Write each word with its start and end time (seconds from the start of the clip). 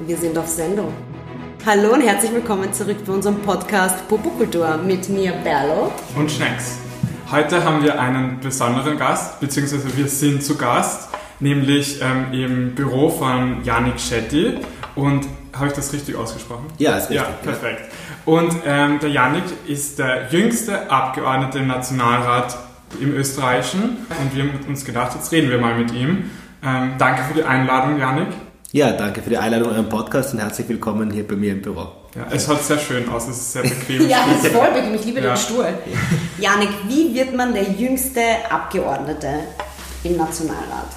Wir 0.00 0.16
sind 0.16 0.36
auf 0.36 0.48
Sendung. 0.48 0.92
Hallo 1.64 1.94
und 1.94 2.00
herzlich 2.02 2.32
willkommen 2.32 2.72
zurück 2.72 2.96
bei 3.06 3.12
unserem 3.12 3.40
Podcast 3.40 4.06
Popokultur 4.08 4.76
mit 4.78 5.08
mir 5.08 5.32
Berlo 5.32 5.92
und 6.16 6.30
Schnecks. 6.30 6.78
Heute 7.30 7.64
haben 7.64 7.82
wir 7.82 7.98
einen 8.00 8.40
besonderen 8.40 8.98
Gast, 8.98 9.40
beziehungsweise 9.40 9.96
wir 9.96 10.08
sind 10.08 10.42
zu 10.42 10.56
Gast, 10.56 11.08
nämlich 11.40 12.02
ähm, 12.02 12.32
im 12.32 12.74
Büro 12.74 13.08
von 13.08 13.64
Janik 13.64 13.98
Shetty. 13.98 14.58
Und 14.94 15.26
habe 15.54 15.68
ich 15.68 15.72
das 15.72 15.92
richtig 15.92 16.16
ausgesprochen? 16.16 16.66
Ja, 16.78 16.96
ist 16.96 17.10
richtig. 17.10 17.16
Ja, 17.16 17.24
perfekt. 17.42 17.92
Und 18.26 18.54
ähm, 18.66 18.98
der 19.00 19.10
Janik 19.10 19.44
ist 19.66 19.98
der 19.98 20.28
jüngste 20.30 20.90
Abgeordnete 20.90 21.60
im 21.60 21.68
Nationalrat 21.68 22.58
im 23.00 23.14
Österreichischen. 23.14 24.06
Und 24.20 24.34
wir 24.34 24.44
haben 24.44 24.60
uns 24.68 24.84
gedacht, 24.84 25.14
jetzt 25.14 25.32
reden 25.32 25.50
wir 25.50 25.58
mal 25.58 25.78
mit 25.78 25.92
ihm. 25.92 26.30
Ähm, 26.62 26.92
danke 26.98 27.22
für 27.24 27.34
die 27.34 27.44
Einladung, 27.44 27.98
Janik. 27.98 28.28
Ja, 28.74 28.90
danke 28.90 29.22
für 29.22 29.30
die 29.30 29.38
Einladung 29.38 29.68
in 29.68 29.76
euren 29.76 29.88
Podcast 29.88 30.34
und 30.34 30.40
herzlich 30.40 30.68
willkommen 30.68 31.08
hier 31.12 31.24
bei 31.24 31.36
mir 31.36 31.52
im 31.52 31.62
Büro. 31.62 31.92
Ja, 32.16 32.26
es 32.32 32.44
schaut 32.44 32.60
sehr 32.60 32.76
schön 32.76 33.08
aus, 33.08 33.28
es 33.28 33.36
ist 33.36 33.52
sehr 33.52 33.62
bequem. 33.62 34.08
ja, 34.08 34.26
es 34.36 34.42
ist 34.42 34.52
voll 34.52 34.66
bequem, 34.72 34.96
ich 34.96 35.04
liebe 35.04 35.20
ja. 35.20 35.32
den 35.32 35.36
Stuhl. 35.36 35.68
Janik, 36.40 36.70
wie 36.88 37.14
wird 37.14 37.36
man 37.36 37.54
der 37.54 37.70
jüngste 37.70 38.20
Abgeordnete 38.50 39.28
im 40.02 40.16
Nationalrat? 40.16 40.88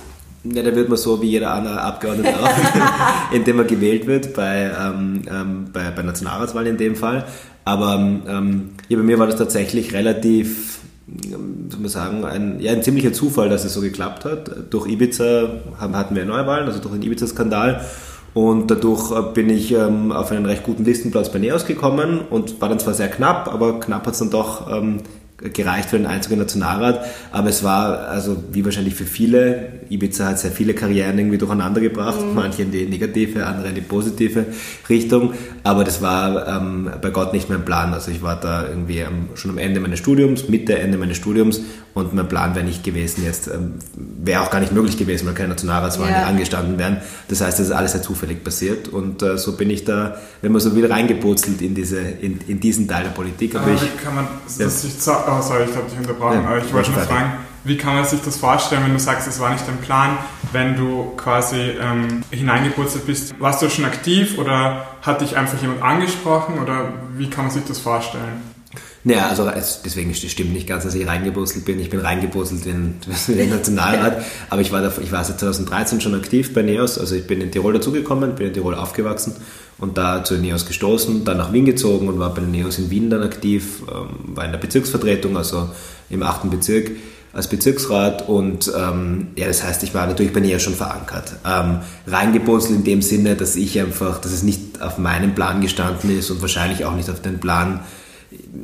Ja, 0.43 0.63
da 0.63 0.75
wird 0.75 0.89
man 0.89 0.97
so 0.97 1.21
wie 1.21 1.27
jeder 1.27 1.53
andere 1.53 1.79
Abgeordnete 1.79 2.33
auch, 2.39 2.49
indem 3.31 3.59
er 3.59 3.66
gewählt 3.66 4.07
wird 4.07 4.33
bei, 4.33 4.71
ähm, 4.75 5.21
ähm, 5.30 5.66
bei, 5.71 5.91
bei 5.91 6.02
Nationalratswahlen 6.02 6.69
in 6.69 6.77
dem 6.77 6.95
Fall. 6.95 7.27
Aber 7.63 7.94
ähm, 7.94 8.71
ja, 8.88 8.97
bei 8.97 9.03
mir 9.03 9.19
war 9.19 9.27
das 9.27 9.35
tatsächlich 9.35 9.94
relativ 9.94 10.77
man 11.07 11.89
sagen, 11.89 12.25
ein, 12.25 12.59
ja, 12.59 12.73
ein 12.73 12.84
ziemlicher 12.84 13.13
Zufall, 13.13 13.49
dass 13.49 13.63
es 13.63 13.73
so 13.73 13.81
geklappt 13.81 14.25
hat. 14.25 14.52
Durch 14.70 14.88
Ibiza 14.88 15.49
hatten 15.80 16.16
wir 16.16 16.25
Neuwahlen, 16.25 16.67
also 16.67 16.80
durch 16.80 16.93
den 16.93 17.03
Ibiza-Skandal. 17.03 17.81
Und 18.33 18.70
dadurch 18.70 19.11
äh, 19.11 19.33
bin 19.33 19.49
ich 19.49 19.71
ähm, 19.71 20.11
auf 20.11 20.31
einen 20.31 20.45
recht 20.45 20.63
guten 20.63 20.85
Listenplatz 20.85 21.31
bei 21.31 21.39
NEOS 21.39 21.66
gekommen 21.66 22.19
und 22.30 22.61
war 22.61 22.69
dann 22.69 22.78
zwar 22.78 22.94
sehr 22.94 23.08
knapp, 23.08 23.52
aber 23.52 23.80
knapp 23.80 24.05
hat 24.05 24.13
es 24.13 24.19
dann 24.19 24.30
doch 24.30 24.72
ähm, 24.72 25.00
gereicht 25.38 25.89
für 25.89 25.97
den 25.97 26.07
einzigen 26.07 26.39
Nationalrat, 26.39 27.05
aber 27.31 27.49
es 27.49 27.63
war, 27.63 28.07
also 28.07 28.43
wie 28.52 28.66
wahrscheinlich 28.66 28.95
für 28.95 29.05
viele, 29.05 29.73
Ibiza 29.89 30.25
hat 30.25 30.39
sehr 30.39 30.52
viele 30.52 30.73
Karrieren 30.73 31.17
irgendwie 31.17 31.38
durcheinander 31.38 31.79
gebracht, 31.79 32.19
mhm. 32.21 32.33
manche 32.33 32.63
in 32.63 32.71
die 32.71 32.85
negative, 32.85 33.45
andere 33.45 33.69
in 33.69 33.75
die 33.75 33.81
positive 33.81 34.45
Richtung, 34.89 35.33
aber 35.63 35.83
das 35.83 36.02
war 36.02 36.47
ähm, 36.47 36.89
bei 37.02 37.11
Gott 37.11 37.33
nicht 37.33 37.49
mein 37.49 37.63
Plan. 37.66 37.94
Also 37.94 38.09
ich 38.09 38.21
war 38.23 38.39
da 38.39 38.67
irgendwie 38.67 39.03
am, 39.03 39.29
schon 39.35 39.52
am 39.52 39.57
Ende 39.59 39.79
meines 39.79 39.99
Studiums, 39.99 40.49
Mitte, 40.49 40.79
Ende 40.79 40.97
meines 40.97 41.17
Studiums 41.17 41.61
und 41.98 42.14
mein 42.14 42.28
Plan 42.28 42.56
wäre 42.56 42.66
nicht 42.66 42.84
gewesen 42.84 43.23
jetzt, 43.23 43.48
ähm, 43.48 43.73
wäre 43.95 44.42
auch 44.44 44.52
gar 44.52 44.59
nicht 44.59 44.72
möglich 44.72 44.98
gewesen, 44.98 45.28
weil 45.28 45.34
keine 45.34 45.50
Nationalratswahlen 45.50 46.14
ja. 46.14 46.28
angestanden 46.28 46.78
wären. 46.78 47.02
Das 47.28 47.42
heißt, 47.42 47.59
das 47.59 47.67
ist 47.67 47.72
alles 47.72 47.94
sehr 47.94 48.02
zufällig 48.02 48.44
passiert 48.44 48.88
und 48.88 49.22
äh, 49.23 49.38
so 49.38 49.58
bin 49.58 49.70
ich 49.70 49.84
da, 49.84 50.18
wenn 50.42 50.52
man 50.52 50.62
so 50.62 50.75
wieder 50.75 50.90
reingepurzelt 50.90 51.62
in, 51.62 51.75
diese, 51.75 52.00
in, 52.00 52.40
in 52.48 52.59
diesen 52.59 52.88
Teil 52.88 53.03
der 53.03 53.12
Politik. 53.12 53.56
Aber, 53.56 53.72
ich, 53.72 54.03
kann 54.03 54.16
man 54.16 54.28
das 54.45 54.58
ja. 54.59 54.70
sich 54.70 54.94
oh, 55.08 55.42
sorry, 55.42 55.66
ich 55.70 55.75
habe 55.75 55.90
dich 55.90 55.98
unterbrochen, 55.98 56.44
ja, 56.44 56.48
aber 56.48 56.58
ich 56.59 56.72
wollte 56.72 56.92
nur 56.92 57.02
fragen, 57.02 57.34
wie 57.64 57.78
kann 57.78 57.95
man 57.95 58.06
sich 58.06 58.22
das 58.22 58.38
vorstellen, 58.38 58.84
wenn 58.86 58.94
du 58.94 59.00
sagst, 59.00 59.28
es 59.28 59.40
war 59.40 59.52
nicht 59.52 59.68
dein 59.68 59.78
Plan, 59.78 60.18
wenn 60.53 60.78
du 60.78 61.14
quasi 61.18 61.58
ähm, 61.58 62.23
hineingepurzelt 62.31 63.06
bist? 63.06 63.36
Warst 63.40 63.62
du 63.62 63.70
schon 63.70 63.84
aktiv 63.84 64.38
oder 64.38 64.86
hat 65.02 65.22
dich 65.22 65.36
einfach 65.36 65.59
jemand 65.62 65.81
angesprochen 65.81 66.59
oder 66.59 66.94
wie 67.18 67.30
kann 67.30 67.45
man 67.45 67.53
sich 67.53 67.66
das 67.66 67.80
vorstellen? 67.80 68.56
Naja, 69.03 69.28
also 69.30 69.48
es, 69.48 69.81
deswegen 69.84 70.14
stimmt 70.14 70.53
nicht 70.53 70.67
ganz, 70.67 70.84
dass 70.84 70.95
ich 70.95 71.08
reingepurzelt 71.08 71.66
bin. 71.66 71.80
Ich 71.80 71.90
bin 71.90 72.00
reingepurzelt 72.00 72.66
in, 72.66 72.95
in 73.28 73.38
den 73.38 73.50
Nationalrat, 73.50 74.23
aber 74.50 74.62
ich 74.62 74.72
war, 74.72 74.81
da, 74.81 74.92
ich 75.02 75.12
war 75.12 75.23
seit 75.23 75.40
2013 75.40 76.02
schon 76.02 76.16
aktiv 76.16 76.53
bei 76.53 76.62
NEOS. 76.62 76.98
Also 76.98 77.16
ich 77.16 77.25
bin 77.25 77.42
in 77.42 77.52
Tirol 77.52 77.73
dazugekommen, 77.73 78.36
bin 78.36 78.48
in 78.48 78.53
Tirol 78.53 78.75
aufgewachsen 78.75 79.36
und 79.78 79.98
da 79.98 80.23
zu 80.23 80.36
NEOS 80.36 80.66
gestoßen, 80.66 81.23
dann 81.23 81.38
nach 81.38 81.53
Wien 81.53 81.66
gezogen 81.66 82.08
und 82.08 82.20
war 82.20 82.34
bei 82.34 82.42
NEOS 82.42 82.80
in 82.80 82.90
Wien 82.90 83.09
dann 83.09 83.23
aktiv, 83.23 83.84
ähm, 83.84 84.36
war 84.36 84.45
in 84.45 84.52
der 84.52 84.59
Bezirksvertretung, 84.59 85.38
also 85.38 85.70
im 86.09 86.24
8. 86.24 86.50
Bezirk 86.50 86.91
als 87.34 87.47
Bezirksrat 87.47 88.28
und 88.28 88.72
ähm, 88.75 89.28
ja, 89.36 89.46
das 89.46 89.63
heißt, 89.63 89.84
ich 89.84 89.94
war 89.94 90.07
natürlich 90.07 90.34
bei 90.34 90.40
NEOS 90.40 90.63
schon 90.63 90.74
verankert. 90.74 91.34
Ähm, 91.46 91.80
in 92.69 92.84
dem 92.84 93.02
Sinne, 93.03 93.36
dass 93.36 93.56
ich 93.56 93.80
einfach, 93.80 94.19
dass 94.19 94.31
es 94.31 94.41
nicht 94.41 94.81
auf 94.81 94.97
meinem 94.97 95.36
Plan 95.36 95.62
gestanden 95.62 96.18
ist 96.18 96.31
und 96.31 96.41
wahrscheinlich 96.41 96.86
auch 96.86 96.96
nicht 96.96 97.12
auf 97.12 97.22
den 97.22 97.40
Plan 97.40 97.81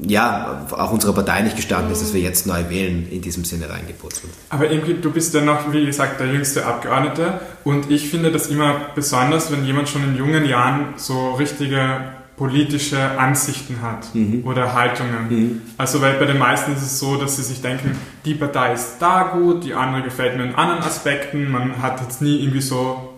ja, 0.06 0.66
auch 0.72 0.92
unserer 0.92 1.14
Partei 1.14 1.42
nicht 1.42 1.56
gestanden 1.56 1.92
ist, 1.92 2.02
dass 2.02 2.14
wir 2.14 2.22
jetzt 2.22 2.48
neu 2.48 2.70
wählen, 2.70 3.08
in 3.10 3.22
diesem 3.22 3.44
Sinne 3.44 3.70
reingepurzelt. 3.70 4.34
Aber 4.50 4.70
Imke, 4.70 4.96
du 4.96 5.12
bist 5.12 5.34
ja 5.34 5.42
noch, 5.42 5.72
wie 5.72 5.86
gesagt, 5.86 6.20
der 6.20 6.28
jüngste 6.28 6.66
Abgeordnete 6.66 7.40
und 7.64 7.90
ich 7.92 8.10
finde 8.10 8.32
das 8.32 8.48
immer 8.48 8.76
besonders, 8.96 9.52
wenn 9.52 9.66
jemand 9.66 9.90
schon 9.90 10.04
in 10.04 10.16
jungen 10.16 10.46
Jahren 10.46 10.94
so 10.98 11.32
richtige 11.32 12.00
politische 12.36 13.20
Ansichten 13.20 13.82
hat 13.82 14.14
mhm. 14.14 14.44
oder 14.46 14.74
Haltungen. 14.74 15.30
Mhm. 15.30 15.62
Also 15.78 16.02
weil 16.02 16.14
bei 16.14 16.26
den 16.26 16.40
meisten 16.40 16.74
ist 16.74 16.82
es 16.82 17.00
so, 17.00 17.18
dass 17.18 17.36
sie 17.36 17.44
sich 17.44 17.62
denken, 17.62 17.96
die 18.26 18.34
Partei 18.34 18.74
ist 18.74 18.98
da 19.00 19.34
gut, 19.34 19.64
die 19.64 19.74
andere 19.74 20.02
gefällt 20.02 20.36
mir 20.38 20.44
in 20.44 20.56
anderen 20.56 20.82
Aspekten, 20.82 21.52
man 21.52 21.82
hat 21.82 22.02
jetzt 22.02 22.22
nie 22.22 22.40
irgendwie 22.40 22.62
so 22.62 23.14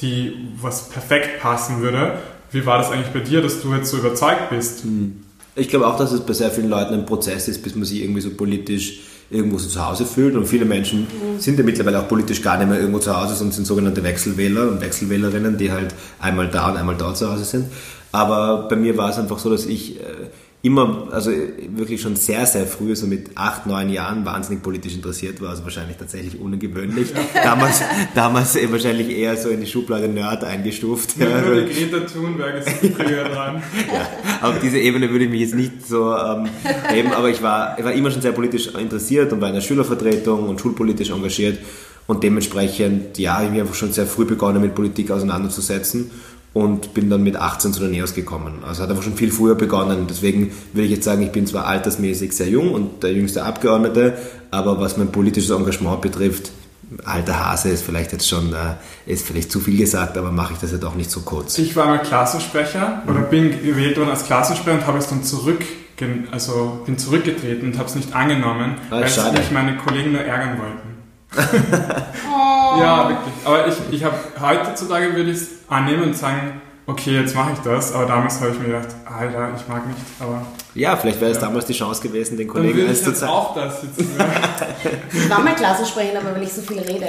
die, 0.00 0.48
was 0.60 0.90
perfekt 0.90 1.40
passen 1.40 1.80
würde. 1.80 2.18
Wie 2.52 2.66
war 2.66 2.78
das 2.78 2.90
eigentlich 2.90 3.12
bei 3.12 3.20
dir, 3.20 3.42
dass 3.42 3.62
du 3.62 3.74
jetzt 3.74 3.90
so 3.90 3.98
überzeugt 3.98 4.50
bist? 4.50 4.84
Mhm. 4.84 5.24
Ich 5.60 5.68
glaube 5.68 5.86
auch, 5.86 5.98
dass 5.98 6.10
es 6.10 6.20
bei 6.20 6.32
sehr 6.32 6.50
vielen 6.50 6.70
Leuten 6.70 6.94
ein 6.94 7.04
Prozess 7.04 7.46
ist, 7.46 7.62
bis 7.62 7.74
man 7.74 7.84
sich 7.84 8.02
irgendwie 8.02 8.22
so 8.22 8.30
politisch 8.30 9.00
irgendwo 9.28 9.58
so 9.58 9.68
zu 9.68 9.86
Hause 9.86 10.06
fühlt. 10.06 10.34
Und 10.34 10.46
viele 10.46 10.64
Menschen 10.64 11.00
mhm. 11.00 11.38
sind 11.38 11.58
ja 11.58 11.64
mittlerweile 11.64 12.00
auch 12.00 12.08
politisch 12.08 12.40
gar 12.40 12.56
nicht 12.56 12.68
mehr 12.68 12.80
irgendwo 12.80 12.98
zu 12.98 13.14
Hause, 13.14 13.34
sondern 13.34 13.52
sind 13.52 13.66
sogenannte 13.66 14.02
Wechselwähler 14.02 14.70
und 14.70 14.80
Wechselwählerinnen, 14.80 15.58
die 15.58 15.70
halt 15.70 15.94
einmal 16.18 16.48
da 16.48 16.70
und 16.70 16.78
einmal 16.78 16.96
dort 16.96 17.18
zu 17.18 17.30
Hause 17.30 17.44
sind. 17.44 17.66
Aber 18.10 18.68
bei 18.70 18.76
mir 18.76 18.96
war 18.96 19.10
es 19.10 19.18
einfach 19.18 19.38
so, 19.38 19.50
dass 19.50 19.66
ich 19.66 20.00
äh, 20.00 20.04
immer, 20.62 21.08
also 21.10 21.30
wirklich 21.30 22.02
schon 22.02 22.16
sehr, 22.16 22.44
sehr 22.44 22.66
früh, 22.66 22.94
so 22.94 23.06
mit 23.06 23.30
acht, 23.34 23.66
neun 23.66 23.88
Jahren, 23.88 24.26
wahnsinnig 24.26 24.62
politisch 24.62 24.94
interessiert 24.94 25.40
war. 25.40 25.50
Also 25.50 25.64
wahrscheinlich 25.64 25.96
tatsächlich 25.96 26.38
ungewöhnlich. 26.38 27.08
damals, 27.34 27.82
damals 28.14 28.58
wahrscheinlich 28.70 29.08
eher 29.08 29.36
so 29.36 29.48
in 29.48 29.60
die 29.60 29.66
Schublade 29.66 30.08
Nerd 30.08 30.44
eingestuft. 30.44 31.16
Ja, 31.18 31.30
ja, 31.30 31.40
nur 31.40 31.62
die 31.62 31.72
Greta 31.90 32.00
Thunberg 32.00 32.58
ist 32.58 32.68
früher 32.68 33.24
dran. 33.24 33.62
ja, 33.92 34.48
auf 34.48 34.60
diese 34.60 34.78
Ebene 34.78 35.10
würde 35.10 35.24
ich 35.24 35.30
mich 35.30 35.40
jetzt 35.40 35.54
nicht 35.54 35.86
so 35.86 36.14
ähm, 36.14 36.48
heben, 36.88 37.12
aber 37.12 37.30
ich 37.30 37.42
war, 37.42 37.78
ich 37.78 37.84
war 37.84 37.92
immer 37.92 38.10
schon 38.10 38.20
sehr 38.20 38.32
politisch 38.32 38.68
interessiert 38.74 39.32
und 39.32 39.40
war 39.40 39.48
in 39.48 39.54
der 39.54 39.62
Schülervertretung 39.62 40.46
und 40.48 40.60
schulpolitisch 40.60 41.10
engagiert. 41.10 41.58
Und 42.06 42.24
dementsprechend, 42.24 43.18
ja, 43.18 43.34
habe 43.34 43.44
ich 43.44 43.50
mich 43.52 43.60
einfach 43.60 43.74
schon 43.74 43.92
sehr 43.92 44.04
früh 44.04 44.24
begonnen, 44.24 44.60
mit 44.60 44.74
Politik 44.74 45.10
auseinanderzusetzen 45.12 46.10
und 46.52 46.94
bin 46.94 47.08
dann 47.10 47.22
mit 47.22 47.36
18 47.36 47.72
zu 47.72 47.80
der 47.80 47.90
NEOS 47.90 48.14
gekommen. 48.14 48.64
Also 48.66 48.82
hat 48.82 48.90
einfach 48.90 49.04
schon 49.04 49.16
viel 49.16 49.30
früher 49.30 49.54
begonnen. 49.54 50.06
Deswegen 50.08 50.52
würde 50.72 50.86
ich 50.86 50.92
jetzt 50.92 51.04
sagen, 51.04 51.22
ich 51.22 51.30
bin 51.30 51.46
zwar 51.46 51.66
altersmäßig 51.66 52.32
sehr 52.32 52.48
jung 52.48 52.72
und 52.72 53.02
der 53.02 53.12
jüngste 53.12 53.44
Abgeordnete, 53.44 54.18
aber 54.50 54.80
was 54.80 54.96
mein 54.96 55.12
politisches 55.12 55.50
Engagement 55.50 56.00
betrifft, 56.00 56.50
alter 57.04 57.46
Hase 57.46 57.68
ist 57.68 57.84
vielleicht 57.84 58.12
jetzt 58.12 58.28
schon, 58.28 58.52
äh, 58.52 58.74
ist 59.06 59.26
vielleicht 59.26 59.52
zu 59.52 59.60
viel 59.60 59.78
gesagt, 59.78 60.18
aber 60.18 60.32
mache 60.32 60.54
ich 60.54 60.58
das 60.58 60.72
ja 60.72 60.78
doch 60.78 60.96
nicht 60.96 61.10
so 61.10 61.20
kurz. 61.20 61.56
Ich 61.58 61.76
war 61.76 61.86
mal 61.86 61.98
Klassensprecher 61.98 63.02
oder 63.06 63.20
mhm. 63.20 63.30
bin 63.30 63.50
gewählt 63.64 63.96
worden 63.96 64.10
als 64.10 64.24
Klassensprecher 64.24 64.78
und 64.78 64.86
habe 64.86 64.98
es 64.98 65.06
dann 65.06 65.22
zurück, 65.22 65.64
also 66.32 66.82
bin 66.86 66.98
zurückgetreten 66.98 67.70
und 67.70 67.78
habe 67.78 67.88
es 67.88 67.94
nicht 67.94 68.14
angenommen, 68.14 68.76
ah, 68.90 69.00
weil 69.00 69.32
mich 69.32 69.50
meine 69.52 69.76
Kollegen 69.76 70.12
nur 70.12 70.22
ärgern 70.22 70.58
wollten. 70.58 70.89
Oh. 71.36 72.80
Ja, 72.80 73.08
wirklich. 73.08 73.34
Aber 73.44 73.66
ich, 73.66 73.74
ich 73.90 74.04
habe 74.04 74.16
heutzutage 74.40 75.14
würde 75.14 75.30
ich 75.30 75.36
es 75.38 75.48
annehmen 75.68 76.02
und 76.04 76.16
sagen, 76.16 76.60
okay, 76.86 77.20
jetzt 77.20 77.34
mache 77.34 77.52
ich 77.52 77.58
das. 77.60 77.94
Aber 77.94 78.06
damals 78.06 78.40
habe 78.40 78.50
ich 78.50 78.58
mir 78.58 78.66
gedacht, 78.66 78.88
Alter, 79.04 79.50
ich 79.56 79.68
mag 79.68 79.86
nicht. 79.86 79.98
Aber 80.18 80.42
ja, 80.74 80.96
vielleicht 80.96 81.20
wäre 81.20 81.32
es 81.32 81.38
ja. 81.38 81.46
damals 81.46 81.66
die 81.66 81.72
Chance 81.72 82.02
gewesen, 82.02 82.36
den 82.36 82.48
Kollegen 82.48 82.88
eins 82.88 83.02
zu 83.02 83.12
zeigen. 83.12 83.32
auch 83.32 83.54
das 83.54 83.82
jetzt. 83.82 84.00
ich 85.12 85.30
war 85.30 85.40
mal 85.40 85.54
Klassensprecherin, 85.54 86.16
aber 86.16 86.34
weil 86.34 86.42
ich 86.44 86.52
so 86.52 86.62
viel 86.62 86.78
rede 86.78 87.06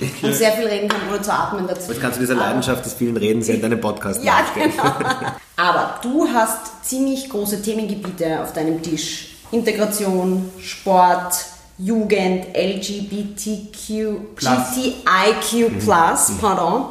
okay. 0.00 0.10
und 0.22 0.34
sehr 0.34 0.52
viel 0.52 0.66
reden 0.66 0.88
kann, 0.88 1.00
ohne 1.08 1.22
zu 1.22 1.32
atmen 1.32 1.66
dazu. 1.66 1.92
Jetzt 1.92 2.00
kannst 2.00 2.16
du 2.16 2.20
diese 2.20 2.34
Leidenschaft 2.34 2.84
des 2.84 2.94
vielen 2.94 3.16
Redens 3.16 3.48
in 3.48 3.62
deinem 3.62 3.80
Podcast 3.80 4.24
Ja, 4.24 4.44
genau. 4.54 4.82
Aber 5.56 6.00
du 6.02 6.28
hast 6.28 6.84
ziemlich 6.84 7.30
große 7.30 7.62
Themengebiete 7.62 8.40
auf 8.42 8.52
deinem 8.52 8.82
Tisch. 8.82 9.36
Integration, 9.52 10.50
Sport, 10.60 11.34
Jugend, 11.78 12.46
LGBTQ, 12.54 14.36
GTIQ+, 14.36 15.70
mhm. 15.70 15.86
mhm. 15.86 16.38
pardon. 16.40 16.84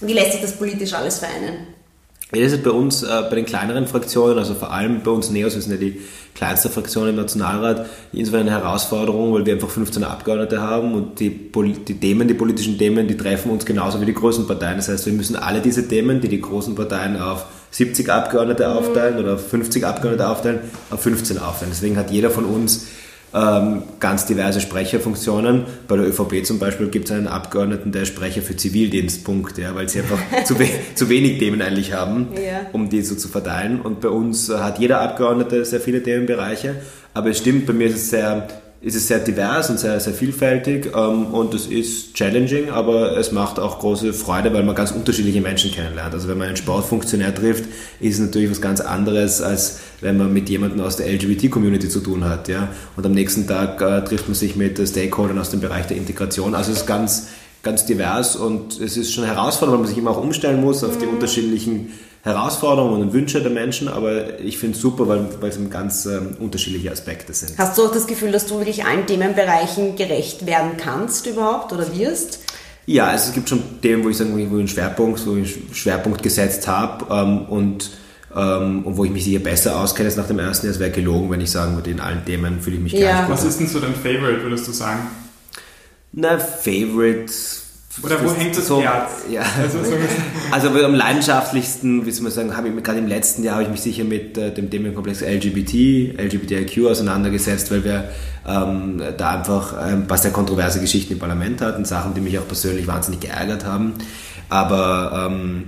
Wie 0.00 0.12
lässt 0.12 0.32
sich 0.32 0.40
das 0.40 0.56
politisch 0.56 0.92
alles 0.94 1.18
vereinen? 1.18 1.74
Ja, 2.34 2.42
das 2.42 2.52
ist 2.52 2.64
bei 2.64 2.70
uns, 2.70 3.02
äh, 3.02 3.06
bei 3.28 3.36
den 3.36 3.44
kleineren 3.44 3.86
Fraktionen, 3.86 4.38
also 4.38 4.54
vor 4.54 4.72
allem 4.72 5.02
bei 5.02 5.10
uns 5.10 5.30
Neos, 5.30 5.54
wir 5.54 5.62
sind 5.62 5.72
ja 5.72 5.78
die 5.78 6.00
kleinste 6.34 6.68
Fraktion 6.68 7.08
im 7.08 7.16
Nationalrat, 7.16 7.86
insofern 8.12 8.40
eine 8.40 8.50
Herausforderung, 8.50 9.32
weil 9.34 9.46
wir 9.46 9.54
einfach 9.54 9.70
15 9.70 10.02
Abgeordnete 10.02 10.60
haben 10.60 10.94
und 10.94 11.20
die, 11.20 11.30
die 11.30 12.00
Themen, 12.00 12.26
die 12.26 12.34
politischen 12.34 12.76
Themen, 12.76 13.06
die 13.06 13.16
treffen 13.16 13.50
uns 13.50 13.64
genauso 13.64 14.00
wie 14.00 14.06
die 14.06 14.14
großen 14.14 14.46
Parteien. 14.46 14.76
Das 14.76 14.88
heißt, 14.88 15.06
wir 15.06 15.12
müssen 15.12 15.36
alle 15.36 15.60
diese 15.60 15.86
Themen, 15.86 16.20
die 16.20 16.28
die 16.28 16.40
großen 16.40 16.74
Parteien 16.74 17.20
auf 17.20 17.44
70 17.70 18.10
Abgeordnete 18.10 18.68
aufteilen 18.68 19.18
oder 19.18 19.34
auf 19.34 19.48
50 19.48 19.84
Abgeordnete 19.84 20.28
aufteilen, 20.28 20.60
auf 20.90 21.00
15 21.02 21.38
aufteilen. 21.38 21.72
Deswegen 21.72 21.96
hat 21.96 22.10
jeder 22.10 22.30
von 22.30 22.46
uns 22.46 22.86
ganz 23.98 24.26
diverse 24.26 24.60
Sprecherfunktionen. 24.60 25.64
Bei 25.88 25.96
der 25.96 26.06
ÖVP 26.06 26.46
zum 26.46 26.60
Beispiel 26.60 26.88
gibt 26.88 27.06
es 27.06 27.12
einen 27.16 27.26
Abgeordneten, 27.26 27.90
der 27.90 28.04
Sprecher 28.04 28.42
für 28.42 28.56
Zivildienstpunkt, 28.56 29.58
ja, 29.58 29.74
weil 29.74 29.88
sie 29.88 30.00
einfach 30.00 30.20
zu, 30.44 30.56
we 30.60 30.68
zu, 30.94 31.08
wenig 31.08 31.38
Themen 31.38 31.60
eigentlich 31.60 31.92
haben, 31.92 32.28
ja. 32.36 32.66
um 32.72 32.88
die 32.88 33.02
so 33.02 33.16
zu 33.16 33.26
verteilen. 33.26 33.80
Und 33.80 34.00
bei 34.00 34.08
uns 34.08 34.48
hat 34.50 34.78
jeder 34.78 35.00
Abgeordnete 35.00 35.64
sehr 35.64 35.80
viele 35.80 36.00
Themenbereiche. 36.00 36.76
Aber 37.12 37.30
es 37.30 37.38
stimmt, 37.38 37.66
bei 37.66 37.72
mir 37.72 37.88
ist 37.88 37.96
es 37.96 38.10
sehr 38.10 38.46
ist 38.84 38.94
es 38.94 39.08
sehr 39.08 39.18
divers 39.18 39.70
und 39.70 39.80
sehr, 39.80 39.98
sehr 39.98 40.12
vielfältig 40.12 40.92
ähm, 40.94 41.28
und 41.32 41.54
es 41.54 41.66
ist 41.66 42.12
challenging, 42.12 42.68
aber 42.68 43.16
es 43.16 43.32
macht 43.32 43.58
auch 43.58 43.78
große 43.78 44.12
Freude, 44.12 44.52
weil 44.52 44.62
man 44.62 44.74
ganz 44.74 44.90
unterschiedliche 44.90 45.40
Menschen 45.40 45.70
kennenlernt. 45.70 46.12
Also 46.12 46.28
wenn 46.28 46.36
man 46.36 46.48
einen 46.48 46.56
Sportfunktionär 46.58 47.34
trifft, 47.34 47.64
ist 48.00 48.16
es 48.16 48.20
natürlich 48.20 48.50
was 48.50 48.60
ganz 48.60 48.82
anderes, 48.82 49.40
als 49.40 49.80
wenn 50.02 50.18
man 50.18 50.34
mit 50.34 50.50
jemandem 50.50 50.82
aus 50.82 50.98
der 50.98 51.10
LGBT-Community 51.10 51.88
zu 51.88 52.00
tun 52.00 52.24
hat. 52.24 52.48
Ja? 52.48 52.68
Und 52.94 53.06
am 53.06 53.12
nächsten 53.12 53.46
Tag 53.46 53.80
äh, 53.80 54.04
trifft 54.04 54.28
man 54.28 54.34
sich 54.34 54.54
mit 54.54 54.78
Stakeholdern 54.86 55.38
aus 55.38 55.48
dem 55.48 55.60
Bereich 55.60 55.86
der 55.86 55.96
Integration. 55.96 56.54
Also 56.54 56.72
es 56.72 56.80
ist 56.80 56.86
ganz, 56.86 57.28
ganz 57.62 57.86
divers 57.86 58.36
und 58.36 58.78
es 58.78 58.98
ist 58.98 59.14
schon 59.14 59.24
herausfordernd, 59.24 59.78
weil 59.78 59.84
man 59.84 59.88
sich 59.88 59.96
immer 59.96 60.10
auch 60.10 60.22
umstellen 60.22 60.60
muss 60.60 60.84
auf 60.84 60.98
die 60.98 61.06
mhm. 61.06 61.14
unterschiedlichen 61.14 61.92
Herausforderungen 62.24 63.02
und 63.02 63.12
Wünsche 63.12 63.42
der 63.42 63.50
Menschen, 63.50 63.86
aber 63.86 64.40
ich 64.40 64.56
finde 64.56 64.76
es 64.76 64.80
super, 64.80 65.06
weil, 65.06 65.28
weil 65.40 65.50
es 65.50 65.58
ganz 65.68 66.06
ähm, 66.06 66.38
unterschiedliche 66.40 66.90
Aspekte 66.90 67.34
sind. 67.34 67.58
Hast 67.58 67.76
du 67.76 67.84
auch 67.84 67.92
das 67.92 68.06
Gefühl, 68.06 68.32
dass 68.32 68.46
du 68.46 68.56
wirklich 68.56 68.86
allen 68.86 69.06
Themenbereichen 69.06 69.94
gerecht 69.94 70.46
werden 70.46 70.78
kannst 70.78 71.26
überhaupt 71.26 71.74
oder 71.74 71.94
wirst? 71.94 72.40
Ja, 72.86 73.08
also 73.08 73.28
es 73.28 73.34
gibt 73.34 73.50
schon 73.50 73.80
Themen, 73.82 74.04
wo 74.04 74.08
ich 74.08 74.16
sagen, 74.16 74.32
wo 74.32 74.38
ich 74.38 74.46
einen 74.46 74.68
Schwerpunkt, 74.68 75.26
wo 75.26 75.36
ich 75.36 75.54
einen 75.54 75.74
Schwerpunkt 75.74 76.22
gesetzt 76.22 76.66
habe 76.66 77.04
ähm, 77.14 77.42
und, 77.44 77.90
ähm, 78.34 78.86
und 78.86 78.96
wo 78.96 79.04
ich 79.04 79.10
mich 79.10 79.24
sicher 79.24 79.40
besser 79.40 79.78
auskenne 79.78 80.08
als 80.08 80.16
nach 80.16 80.26
dem 80.26 80.38
ersten 80.38 80.66
Jahr. 80.66 80.74
Es 80.74 80.80
wäre 80.80 80.92
gelogen, 80.92 81.30
wenn 81.30 81.42
ich 81.42 81.50
sagen 81.50 81.74
würde, 81.74 81.90
in 81.90 82.00
allen 82.00 82.24
Themen 82.24 82.58
fühle 82.62 82.76
ich 82.76 82.82
mich 82.82 82.92
ja. 82.94 83.26
gleich. 83.26 83.28
Was 83.28 83.44
ist 83.44 83.60
denn 83.60 83.68
so 83.68 83.80
dein 83.80 83.94
Favorite, 83.94 84.42
würdest 84.42 84.66
du 84.66 84.72
sagen? 84.72 85.00
Na, 86.12 86.38
Favorite 86.38 87.30
oder 88.02 88.22
wo 88.24 88.34
hängt 88.34 88.56
das 88.56 88.66
so, 88.66 88.82
Herz? 88.82 89.10
Ja. 89.30 89.42
Also, 89.60 89.84
so 89.84 89.92
also 90.50 90.84
am 90.84 90.94
leidenschaftlichsten, 90.94 92.04
wie 92.04 92.10
soll 92.10 92.24
man 92.24 92.32
sagen, 92.32 92.56
habe 92.56 92.68
ich 92.68 92.82
gerade 92.82 92.98
im 92.98 93.06
letzten 93.06 93.44
Jahr 93.44 93.54
habe 93.54 93.64
ich 93.64 93.70
mich 93.70 93.82
sicher 93.82 94.04
mit 94.04 94.36
äh, 94.36 94.52
dem 94.52 94.70
Themenkomplex 94.70 95.20
LGBT, 95.20 96.18
LGBTIQ 96.18 96.86
auseinandergesetzt, 96.90 97.70
weil 97.70 97.84
wir 97.84 98.10
ähm, 98.46 99.02
da 99.16 99.30
einfach 99.30 99.76
ein 99.76 99.94
ähm, 99.94 100.06
paar 100.06 100.18
sehr 100.18 100.32
kontroverse 100.32 100.80
Geschichten 100.80 101.12
im 101.12 101.18
Parlament 101.18 101.60
hatten, 101.60 101.84
Sachen, 101.84 102.14
die 102.14 102.20
mich 102.20 102.38
auch 102.38 102.46
persönlich 102.46 102.86
wahnsinnig 102.86 103.20
geärgert 103.20 103.64
haben. 103.64 103.94
Aber 104.48 105.28
ähm, 105.30 105.64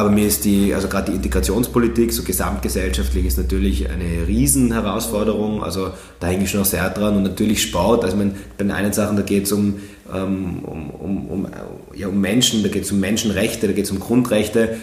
aber 0.00 0.08
mir 0.08 0.26
ist 0.26 0.46
die, 0.46 0.72
also 0.72 0.88
gerade 0.88 1.10
die 1.10 1.16
Integrationspolitik, 1.16 2.10
so 2.10 2.22
gesamtgesellschaftlich, 2.22 3.26
ist 3.26 3.36
natürlich 3.36 3.90
eine 3.90 4.26
Riesenherausforderung. 4.26 5.62
Also 5.62 5.90
da 6.20 6.28
hänge 6.28 6.44
ich 6.44 6.50
schon 6.50 6.62
auch 6.62 6.64
sehr 6.64 6.88
dran. 6.88 7.18
Und 7.18 7.24
natürlich 7.24 7.60
Sport, 7.60 8.04
also 8.04 8.16
man, 8.16 8.30
bei 8.56 8.64
den 8.64 8.70
einen 8.70 8.94
Sachen, 8.94 9.18
da 9.18 9.22
geht 9.22 9.44
es 9.44 9.52
um, 9.52 9.74
um, 10.12 10.64
um, 10.64 11.26
um, 11.28 11.48
ja, 11.94 12.08
um 12.08 12.20
Menschen, 12.20 12.62
da 12.62 12.68
geht 12.68 12.84
es 12.84 12.92
um 12.92 13.00
Menschenrechte, 13.00 13.66
da 13.66 13.72
geht 13.72 13.84
es 13.84 13.90
um 13.90 14.00
Grundrechte. 14.00 14.76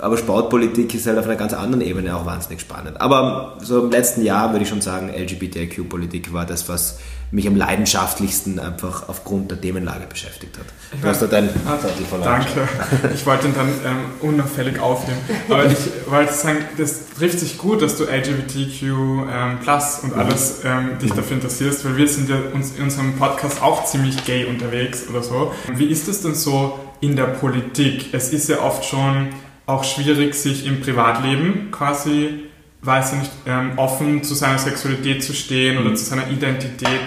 Aber 0.00 0.16
Sportpolitik 0.16 0.94
ist 0.94 1.06
halt 1.06 1.18
auf 1.18 1.26
einer 1.26 1.36
ganz 1.36 1.52
anderen 1.52 1.80
Ebene 1.82 2.16
auch 2.16 2.26
wahnsinnig 2.26 2.60
spannend. 2.60 3.00
Aber 3.00 3.58
so 3.62 3.84
im 3.84 3.90
letzten 3.90 4.22
Jahr 4.22 4.52
würde 4.52 4.64
ich 4.64 4.68
schon 4.68 4.80
sagen, 4.80 5.10
LGBTIQ-Politik 5.10 6.32
war 6.32 6.46
das, 6.46 6.68
was 6.68 6.98
mich 7.30 7.46
am 7.46 7.56
leidenschaftlichsten 7.56 8.58
einfach 8.58 9.08
aufgrund 9.08 9.50
der 9.50 9.60
Themenlage 9.60 10.06
beschäftigt 10.06 10.56
hat. 10.58 10.64
Ich 10.94 11.00
du 11.00 11.08
hast 11.08 11.20
da 11.20 11.26
dein 11.26 11.50
ah, 11.66 11.78
Danke. 12.24 12.68
Ich 13.14 13.26
wollte 13.26 13.48
ihn 13.48 13.54
dann 13.54 13.68
ähm, 13.68 14.28
unauffällig 14.28 14.78
aufnehmen. 14.80 15.20
Aber 15.48 15.66
ich 15.70 15.76
wollte 16.06 16.32
sagen, 16.32 16.58
das 16.78 17.10
trifft 17.18 17.40
sich 17.40 17.58
gut, 17.58 17.82
dass 17.82 17.98
du 17.98 18.04
LGBTQ 18.04 18.82
ähm, 18.82 19.58
Plus 19.62 20.00
und 20.02 20.14
alles 20.14 20.60
ähm, 20.64 20.98
dich 20.98 21.12
dafür 21.12 21.36
interessierst, 21.36 21.84
weil 21.84 21.96
wir 21.98 22.08
sind 22.08 22.30
ja 22.30 22.36
uns 22.54 22.76
in 22.76 22.84
unserem 22.84 23.16
Podcast 23.16 23.60
auch 23.62 23.84
ziemlich 23.84 24.24
gay 24.24 24.46
unterwegs 24.46 25.04
oder 25.10 25.22
so. 25.22 25.52
Wie 25.74 25.86
ist 25.86 26.08
es 26.08 26.22
denn 26.22 26.34
so 26.34 26.78
in 27.00 27.14
der 27.14 27.24
Politik? 27.24 28.14
Es 28.14 28.32
ist 28.32 28.48
ja 28.48 28.60
oft 28.62 28.84
schon 28.86 29.28
auch 29.66 29.84
schwierig, 29.84 30.34
sich 30.34 30.66
im 30.66 30.80
Privatleben 30.80 31.70
quasi 31.70 32.47
weiß 32.82 33.12
ich 33.12 33.18
nicht, 33.18 33.32
ähm, 33.46 33.72
offen 33.76 34.22
zu 34.22 34.34
seiner 34.34 34.58
Sexualität 34.58 35.22
zu 35.22 35.32
stehen 35.32 35.78
oder 35.78 35.90
mhm. 35.90 35.96
zu 35.96 36.04
seiner 36.04 36.28
Identität. 36.30 37.00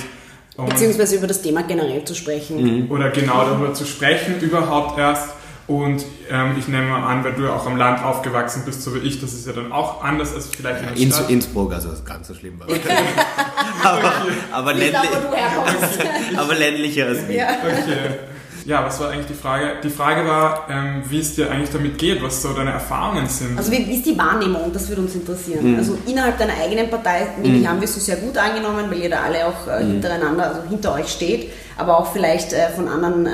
Beziehungsweise 0.57 1.15
über 1.15 1.27
das 1.27 1.41
Thema 1.41 1.63
generell 1.63 2.03
zu 2.03 2.13
sprechen. 2.13 2.83
Mhm. 2.83 2.91
Oder 2.91 3.09
genau 3.09 3.45
darüber 3.45 3.73
zu 3.73 3.85
sprechen, 3.85 4.39
überhaupt 4.41 4.99
erst. 4.99 5.29
Und 5.67 6.03
ähm, 6.29 6.55
ich 6.59 6.67
nehme 6.67 6.87
mal 6.87 7.03
an, 7.03 7.23
weil 7.23 7.33
du 7.33 7.43
ja 7.43 7.55
auch 7.55 7.65
am 7.65 7.77
Land 7.77 8.03
aufgewachsen 8.03 8.63
bist, 8.65 8.83
so 8.83 8.93
wie 8.93 8.99
ich, 9.07 9.21
das 9.21 9.31
ist 9.33 9.47
ja 9.47 9.53
dann 9.53 9.71
auch 9.71 10.03
anders 10.03 10.33
als 10.33 10.47
vielleicht 10.47 10.81
in 10.81 10.87
der 10.87 10.97
Inns 10.97 11.15
Stadt. 11.15 11.29
Innsbruck, 11.29 11.73
also 11.73 11.89
ganz 12.03 12.27
so 12.27 12.33
schlimm 12.33 12.59
war 12.59 12.67
aber, 13.83 14.13
aber, 14.51 14.73
ländlich, 14.73 15.09
aber 16.37 16.55
ländlicher 16.55 17.05
als. 17.07 17.19
Ja. 17.29 17.47
Okay. 17.63 18.30
Ja, 18.65 18.85
was 18.85 18.99
war 18.99 19.09
eigentlich 19.09 19.27
die 19.27 19.33
Frage? 19.33 19.73
Die 19.83 19.89
Frage 19.89 20.27
war, 20.27 20.67
ähm, 20.69 21.03
wie 21.09 21.19
es 21.19 21.35
dir 21.35 21.49
eigentlich 21.49 21.71
damit 21.71 21.97
geht, 21.97 22.21
was 22.21 22.41
so 22.41 22.53
deine 22.53 22.71
Erfahrungen 22.71 23.27
sind. 23.27 23.57
Also 23.57 23.71
wie, 23.71 23.87
wie 23.87 23.95
ist 23.95 24.05
die 24.05 24.17
Wahrnehmung? 24.17 24.71
Das 24.73 24.87
würde 24.89 25.01
uns 25.01 25.15
interessieren. 25.15 25.73
Mhm. 25.73 25.77
Also 25.79 25.97
innerhalb 26.05 26.37
deiner 26.37 26.53
eigenen 26.53 26.89
Partei, 26.89 27.27
nämlich 27.41 27.63
mhm. 27.63 27.67
haben 27.67 27.79
wir 27.79 27.85
es 27.85 27.95
so 27.95 27.99
sehr 27.99 28.17
gut 28.17 28.37
angenommen, 28.37 28.85
weil 28.89 28.99
ihr 28.99 29.09
da 29.09 29.21
alle 29.21 29.47
auch 29.47 29.67
äh, 29.67 29.83
mhm. 29.83 29.91
hintereinander, 29.93 30.47
also 30.47 30.69
hinter 30.69 30.93
euch 30.93 31.07
steht, 31.07 31.51
aber 31.77 31.97
auch 31.97 32.11
vielleicht 32.11 32.53
äh, 32.53 32.69
von 32.69 32.87
anderen 32.87 33.25
äh, 33.25 33.29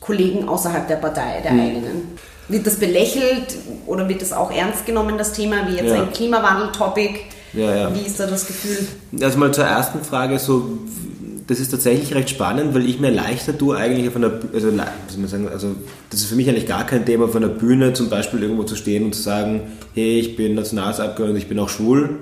Kollegen 0.00 0.48
außerhalb 0.48 0.86
der 0.88 0.96
Partei, 0.96 1.40
der 1.42 1.52
mhm. 1.52 1.60
eigenen. 1.60 2.18
Wird 2.48 2.66
das 2.66 2.76
belächelt 2.76 3.56
oder 3.86 4.06
wird 4.08 4.20
das 4.20 4.34
auch 4.34 4.50
ernst 4.50 4.84
genommen, 4.84 5.16
das 5.16 5.32
Thema, 5.32 5.66
wie 5.66 5.76
jetzt 5.76 5.94
ja. 5.94 6.02
ein 6.02 6.12
Klimawandel-Topic? 6.12 7.20
Ja, 7.54 7.74
ja. 7.74 7.94
Wie 7.94 8.00
ist 8.00 8.20
da 8.20 8.26
das 8.26 8.46
Gefühl? 8.46 8.86
Also 9.22 9.38
mal 9.38 9.54
zur 9.54 9.64
ersten 9.64 10.04
Frage, 10.04 10.38
so 10.38 10.78
das 11.46 11.60
ist 11.60 11.70
tatsächlich 11.70 12.14
recht 12.14 12.30
spannend, 12.30 12.74
weil 12.74 12.88
ich 12.88 13.00
mir 13.00 13.10
leichter 13.10 13.56
tue, 13.56 13.76
eigentlich 13.76 14.08
auf 14.08 14.16
einer, 14.16 14.32
also, 14.52 14.72
wie 14.72 15.20
man 15.20 15.28
sagen, 15.28 15.48
also 15.48 15.74
das 16.10 16.20
ist 16.20 16.26
für 16.26 16.36
mich 16.36 16.48
eigentlich 16.48 16.66
gar 16.66 16.86
kein 16.86 17.04
Thema, 17.04 17.26
auf 17.26 17.36
einer 17.36 17.48
Bühne 17.48 17.92
zum 17.92 18.08
Beispiel 18.08 18.42
irgendwo 18.42 18.62
zu 18.62 18.76
stehen 18.76 19.04
und 19.04 19.14
zu 19.14 19.22
sagen, 19.22 19.62
hey, 19.94 20.18
ich 20.18 20.36
bin 20.36 20.54
Nationalratsabgeordneter, 20.54 21.38
ich 21.38 21.48
bin 21.48 21.58
auch 21.58 21.68
schwul. 21.68 22.18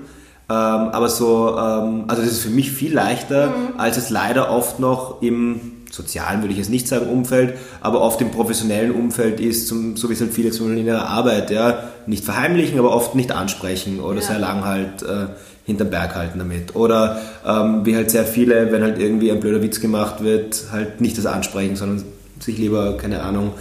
Ähm, 0.48 0.56
aber 0.88 1.08
so, 1.08 1.56
ähm, 1.56 2.04
also 2.08 2.22
das 2.22 2.32
ist 2.32 2.42
für 2.42 2.50
mich 2.50 2.72
viel 2.72 2.92
leichter, 2.92 3.48
mhm. 3.48 3.78
als 3.78 3.96
es 3.96 4.10
leider 4.10 4.50
oft 4.50 4.80
noch 4.80 5.22
im 5.22 5.60
sozialen, 5.90 6.40
würde 6.40 6.52
ich 6.52 6.58
jetzt 6.58 6.70
nicht 6.70 6.88
sagen, 6.88 7.08
Umfeld, 7.08 7.54
aber 7.80 8.00
oft 8.00 8.20
im 8.22 8.30
professionellen 8.30 8.92
Umfeld 8.92 9.40
ist, 9.40 9.68
zum, 9.68 9.96
so 9.96 10.08
wie 10.08 10.14
es 10.14 10.20
halt 10.20 10.32
viele 10.32 10.50
zum 10.50 10.66
Beispiel 10.66 10.80
in 10.80 10.86
ihrer 10.86 11.06
Arbeit, 11.06 11.50
ja, 11.50 11.84
nicht 12.06 12.24
verheimlichen, 12.24 12.78
aber 12.78 12.94
oft 12.94 13.14
nicht 13.14 13.30
ansprechen 13.30 14.00
oder 14.00 14.20
ja. 14.20 14.26
sehr 14.26 14.38
lang 14.38 14.64
halt 14.64 15.02
äh, 15.02 15.26
hinterm 15.64 15.90
Berg 15.90 16.14
halten 16.14 16.38
damit. 16.38 16.74
Oder 16.74 17.20
ähm, 17.46 17.84
wie 17.84 17.94
halt 17.96 18.10
sehr 18.10 18.24
viele, 18.24 18.72
wenn 18.72 18.82
halt 18.82 18.98
irgendwie 18.98 19.30
ein 19.30 19.40
blöder 19.40 19.62
Witz 19.62 19.80
gemacht 19.80 20.22
wird, 20.22 20.64
halt 20.72 21.00
nicht 21.00 21.16
das 21.18 21.26
ansprechen, 21.26 21.76
sondern 21.76 22.04
sich 22.40 22.58
lieber, 22.58 22.96
keine 22.96 23.22
Ahnung, 23.22 23.52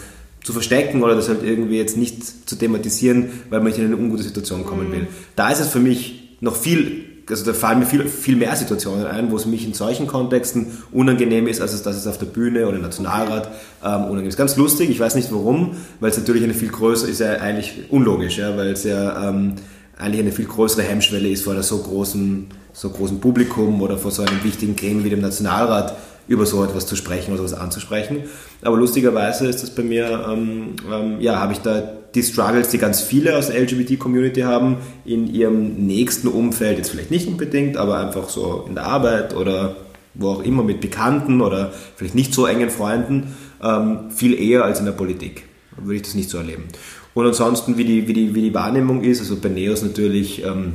zu 0.44 0.54
verstecken 0.54 1.04
oder 1.04 1.16
das 1.16 1.30
halt 1.30 1.44
irgendwie 1.44 1.78
jetzt 1.78 1.98
nicht 1.98 2.50
zu 2.50 2.56
thematisieren, 2.56 3.30
weil 3.50 3.60
man 3.60 3.68
nicht 3.68 3.78
in 3.78 3.86
eine 3.86 3.98
ungute 3.98 4.24
Situation 4.24 4.66
kommen 4.66 4.88
mhm. 4.88 4.94
will. 4.94 5.08
Da 5.36 5.50
ist 5.50 5.60
es 5.60 5.68
für 5.68 5.80
mich 5.80 6.38
noch 6.40 6.56
viel, 6.56 7.06
also 7.30 7.46
da 7.46 7.54
fallen 7.54 7.80
mir 7.80 7.86
viel, 7.86 8.08
viel 8.08 8.36
mehr 8.36 8.56
Situationen 8.56 9.06
ein, 9.06 9.30
wo 9.30 9.36
es 9.36 9.46
mich 9.46 9.64
in 9.66 9.76
solchen 9.76 10.08
Kontexten 10.08 10.80
unangenehm 10.92 11.48
ist, 11.48 11.62
als 11.62 11.74
es, 11.74 11.84
dass 11.84 11.96
es 11.96 12.08
auf 12.08 12.18
der 12.18 12.26
Bühne 12.26 12.68
oder 12.68 12.78
im 12.78 12.82
Nationalrat 12.82 13.52
ähm, 13.86 14.06
unangenehm 14.06 14.30
ist. 14.30 14.38
Ganz 14.38 14.58
lustig, 14.58 14.90
ich 14.90 15.00
weiß 15.00 15.14
nicht 15.14 15.32
warum, 15.32 15.76
weil 16.00 16.10
es 16.10 16.18
natürlich 16.18 16.44
eine 16.44 16.56
viel 16.56 16.70
größere, 16.70 17.12
ist 17.12 17.20
ja 17.20 17.34
eigentlich 17.34 17.74
unlogisch, 17.90 18.40
ja, 18.40 18.58
weil 18.58 18.70
es 18.70 18.84
ja 18.84 19.30
ähm, 19.30 19.54
eigentlich 20.02 20.22
eine 20.22 20.32
viel 20.32 20.46
größere 20.46 20.84
Hemmschwelle 20.84 21.30
ist 21.30 21.44
vor 21.44 21.54
der 21.54 21.64
so 21.64 21.78
großen, 21.78 22.48
so 22.74 22.90
großen 22.90 23.20
Publikum 23.20 23.82
oder 23.82 23.98
vor 23.98 24.12
so 24.12 24.24
einem 24.24 24.44
wichtigen 24.44 24.76
Gremium 24.76 25.04
wie 25.04 25.10
dem 25.10 25.22
Nationalrat 25.22 25.96
über 26.28 26.46
so 26.46 26.64
etwas 26.64 26.88
zu 26.88 26.96
sprechen 26.96 27.34
oder 27.34 27.40
sowas 27.40 27.54
anzusprechen. 27.54 28.24
Aber 28.62 28.78
lustigerweise 28.78 29.48
ist 29.48 29.64
das 29.64 29.70
bei 29.70 29.84
mir, 29.84 30.26
ähm, 30.30 30.76
ähm, 30.92 31.22
ja, 31.22 31.40
habe 31.40 31.54
ich 31.54 31.60
da 31.60 31.82
die 32.14 32.24
Struggles, 32.24 32.70
die 32.70 32.78
ganz 32.78 33.02
viele 33.02 33.38
aus 33.38 33.48
der 33.48 33.62
LGBT-Community 33.62 34.42
haben, 34.42 34.78
in 35.06 35.28
ihrem 35.28 35.86
nächsten 35.86 36.28
Umfeld, 36.28 36.78
jetzt 36.78 36.90
vielleicht 36.90 37.12
nicht 37.12 37.28
unbedingt, 37.28 37.78
aber 37.78 38.00
einfach 38.00 38.30
so 38.30 38.66
in 38.68 38.76
der 38.76 38.86
Arbeit 38.86 39.36
oder 39.36 39.76
wo 40.14 40.30
auch 40.30 40.44
immer 40.44 40.64
mit 40.64 40.82
Bekannten 40.82 41.42
oder 41.42 41.72
vielleicht 41.96 42.16
nicht 42.16 42.34
so 42.34 42.46
engen 42.46 42.70
Freunden, 42.70 43.36
ähm, 43.64 44.12
viel 44.12 44.40
eher 44.40 44.66
als 44.66 44.80
in 44.80 44.86
der 44.86 44.92
Politik. 44.92 45.44
Würde 45.78 45.96
ich 45.96 46.02
das 46.02 46.16
nicht 46.16 46.30
so 46.30 46.38
erleben. 46.38 46.66
Und 47.14 47.26
ansonsten, 47.26 47.78
wie 47.78 47.84
die, 47.84 48.08
wie 48.08 48.14
die, 48.14 48.36
wie 48.36 48.42
die 48.42 48.54
Wahrnehmung 48.54 49.04
ist, 49.04 49.20
also 49.20 49.36
bei 49.36 49.50
Neos 49.50 49.82
natürlich, 49.82 50.44
ähm, 50.44 50.74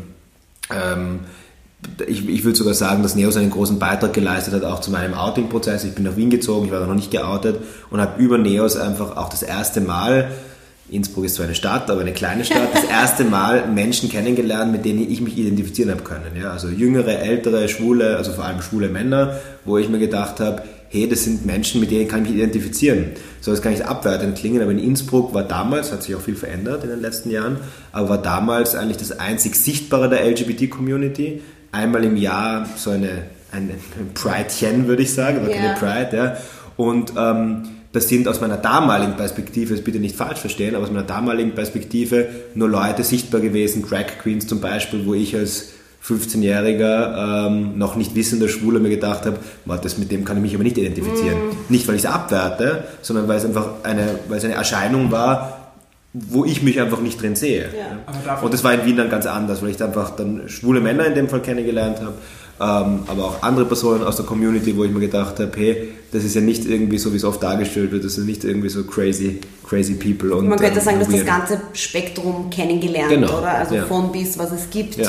ähm, 0.71 1.21
ich, 2.07 2.29
ich 2.29 2.45
würde 2.45 2.57
sogar 2.57 2.75
sagen, 2.75 3.03
dass 3.03 3.15
Neos 3.15 3.37
einen 3.37 3.51
großen 3.51 3.79
Beitrag 3.79 4.13
geleistet 4.13 4.55
hat, 4.55 4.65
auch 4.65 4.81
zu 4.81 4.91
meinem 4.91 5.15
Outing-Prozess. 5.15 5.85
Ich 5.85 5.95
bin 5.95 6.05
nach 6.05 6.17
Wien 6.17 6.31
gezogen, 6.31 6.67
ich 6.67 6.73
war 6.73 6.81
da 6.81 6.87
noch 6.87 6.95
nicht 6.95 7.11
geoutet 7.11 7.61
und 7.91 8.01
habe 8.01 8.23
über 8.23 8.39
Neos 8.39 8.77
einfach 8.77 9.17
auch 9.17 9.29
das 9.29 9.43
erste 9.43 9.81
Mal, 9.81 10.31
Innsbruck 10.89 11.25
ist 11.25 11.35
zwar 11.35 11.47
eine 11.47 11.55
Stadt, 11.55 11.91
aber 11.91 12.01
eine 12.01 12.13
kleine 12.13 12.45
Stadt, 12.45 12.69
das 12.73 12.85
erste 12.91 13.25
Mal 13.25 13.67
Menschen 13.69 14.09
kennengelernt, 14.09 14.71
mit 14.71 14.85
denen 14.85 15.11
ich 15.11 15.21
mich 15.21 15.37
identifizieren 15.37 15.91
habe 15.91 16.03
können. 16.03 16.37
Ja? 16.41 16.53
Also 16.53 16.69
jüngere, 16.69 17.19
ältere, 17.19 17.69
schwule, 17.69 18.17
also 18.17 18.33
vor 18.33 18.45
allem 18.45 18.63
schwule 18.63 18.89
Männer, 18.89 19.41
wo 19.65 19.79
ich 19.79 19.89
mir 19.89 19.99
gedacht 19.99 20.39
habe, 20.39 20.63
hey, 20.91 21.09
das 21.09 21.25
sind 21.25 21.45
Menschen, 21.47 21.81
mit 21.81 21.91
denen 21.91 22.09
kann 22.09 22.23
ich 22.25 22.31
mich 22.31 22.39
identifizieren. 22.39 23.07
Soll 23.41 23.55
es 23.55 23.63
gar 23.63 23.71
nicht 23.71 23.83
abwertend 23.85 24.37
klingen, 24.39 24.63
aber 24.63 24.71
in 24.71 24.79
Innsbruck 24.79 25.35
war 25.35 25.43
damals, 25.45 25.93
hat 25.93 26.03
sich 26.03 26.15
auch 26.15 26.21
viel 26.21 26.37
verändert 26.37 26.85
in 26.85 26.91
den 26.91 27.01
letzten 27.01 27.31
Jahren, 27.31 27.59
aber 27.93 28.09
war 28.11 28.23
damals 28.23 28.75
eigentlich 28.75 28.97
das 28.97 29.19
einzig 29.19 29.57
Sichtbare 29.57 30.09
der 30.09 30.25
LGBT-Community. 30.29 31.43
Einmal 31.73 32.05
im 32.05 32.17
Jahr 32.17 32.69
so 32.77 32.91
eine, 32.91 33.25
ein, 33.53 33.71
ein 33.71 34.15
Pridechen, 34.15 34.89
würde 34.89 35.03
ich 35.03 35.13
sagen, 35.13 35.39
aber 35.39 35.51
Ja. 35.51 35.57
keine 35.57 35.75
Pride, 35.79 36.17
ja. 36.17 36.37
Und 36.77 37.13
ähm, 37.17 37.63
das 37.93 38.09
sind 38.09 38.29
aus 38.29 38.41
meiner 38.43 38.59
damaligen 38.59 39.17
Perspektive, 39.17 39.75
das 39.75 39.83
bitte 39.83 39.99
nicht 39.99 40.17
falsch 40.17 40.39
verstehen, 40.39 40.75
aber 40.75 40.85
aus 40.85 40.91
meiner 40.91 41.07
damaligen 41.07 41.55
Perspektive 41.55 42.29
nur 42.55 42.69
Leute 42.69 43.03
sichtbar 43.03 43.41
gewesen, 43.41 43.85
Drag 43.89 44.19
Queens 44.23 44.47
zum 44.47 44.61
Beispiel, 44.61 45.07
wo 45.07 45.15
ich 45.15 45.35
als 45.35 45.71
15-Jähriger 46.07 47.47
ähm, 47.49 47.79
noch 47.79 47.97
nicht 47.97 48.15
wissender 48.15 48.49
Schwuler 48.49 48.79
mir 48.79 48.91
gedacht 48.91 49.27
habe, 49.27 49.39
"Boah, 49.65 49.77
das 49.79 49.99
mit 49.99 50.11
dem 50.11 50.25
kann 50.25 50.37
ich 50.37 50.43
mich 50.43 50.55
aber 50.55 50.65
nicht 50.65 50.79
identifizieren. 50.79 51.37
Nicht, 51.69 51.89
weil 51.89 51.97
ich 51.97 52.05
es 52.05 52.11
abwerte, 52.11 52.85
sondern 53.03 53.27
weil 53.29 53.39
es 53.39 53.45
einfach 53.45 53.69
eine, 53.83 54.19
weil 54.29 54.39
es 54.39 54.45
eine 54.45 54.55
Erscheinung 54.55 55.11
war, 55.11 55.73
wo 56.13 56.45
ich 56.45 56.63
mich 56.63 56.81
einfach 56.81 57.01
nicht 57.01 57.21
drin 57.21 57.37
sehe. 57.37 57.69
Ja. 57.77 58.39
Und 58.41 58.55
das 58.55 58.65
war 58.65 58.73
in 58.73 58.85
Wien 58.87 58.97
dann 58.97 59.11
ganz 59.11 59.27
anders, 59.27 59.63
weil 59.63 59.71
ich 59.71 59.77
da 59.77 59.87
einfach 59.87 60.11
dann 60.17 60.49
schwule 60.49 60.81
Männer 60.81 61.05
in 61.07 61.15
dem 61.15 61.29
Fall 61.29 61.41
kennengelernt 61.41 61.99
habe, 62.01 62.15
ähm, 62.59 63.01
aber 63.07 63.25
auch 63.25 63.43
andere 63.43 63.67
Personen 63.67 64.03
aus 64.03 64.17
der 64.17 64.25
Community, 64.25 64.75
wo 64.77 64.85
ich 64.85 64.91
mir 64.91 65.01
gedacht 65.01 65.39
habe, 65.41 65.53
hey, 65.57 65.89
das 66.13 66.25
ist 66.25 66.35
ja 66.35 66.41
nicht 66.41 66.65
irgendwie 66.65 66.97
so, 66.97 67.13
wie 67.13 67.17
es 67.17 67.25
oft 67.25 67.43
dargestellt 67.43 67.93
wird, 67.93 68.05
das 68.05 68.15
sind 68.15 68.27
nicht 68.27 68.45
irgendwie 68.45 68.71
so 68.71 68.85
crazy, 68.85 69.41
crazy 69.69 69.95
people. 69.95 70.35
Und, 70.35 70.49
Man 70.49 70.59
könnte 70.59 70.79
ähm, 70.79 70.85
sagen, 70.85 70.99
dass 71.01 71.09
das 71.09 71.25
ganze 71.27 71.61
Spektrum 71.75 72.49
kennengelernt, 72.49 73.11
Genau, 73.11 73.39
oder? 73.39 73.49
Also 73.49 73.75
ja. 73.75 73.85
von 73.85 74.11
bis, 74.11 74.39
was 74.39 74.53
es 74.53 74.71
gibt, 74.71 74.97
Ja. 74.97 75.09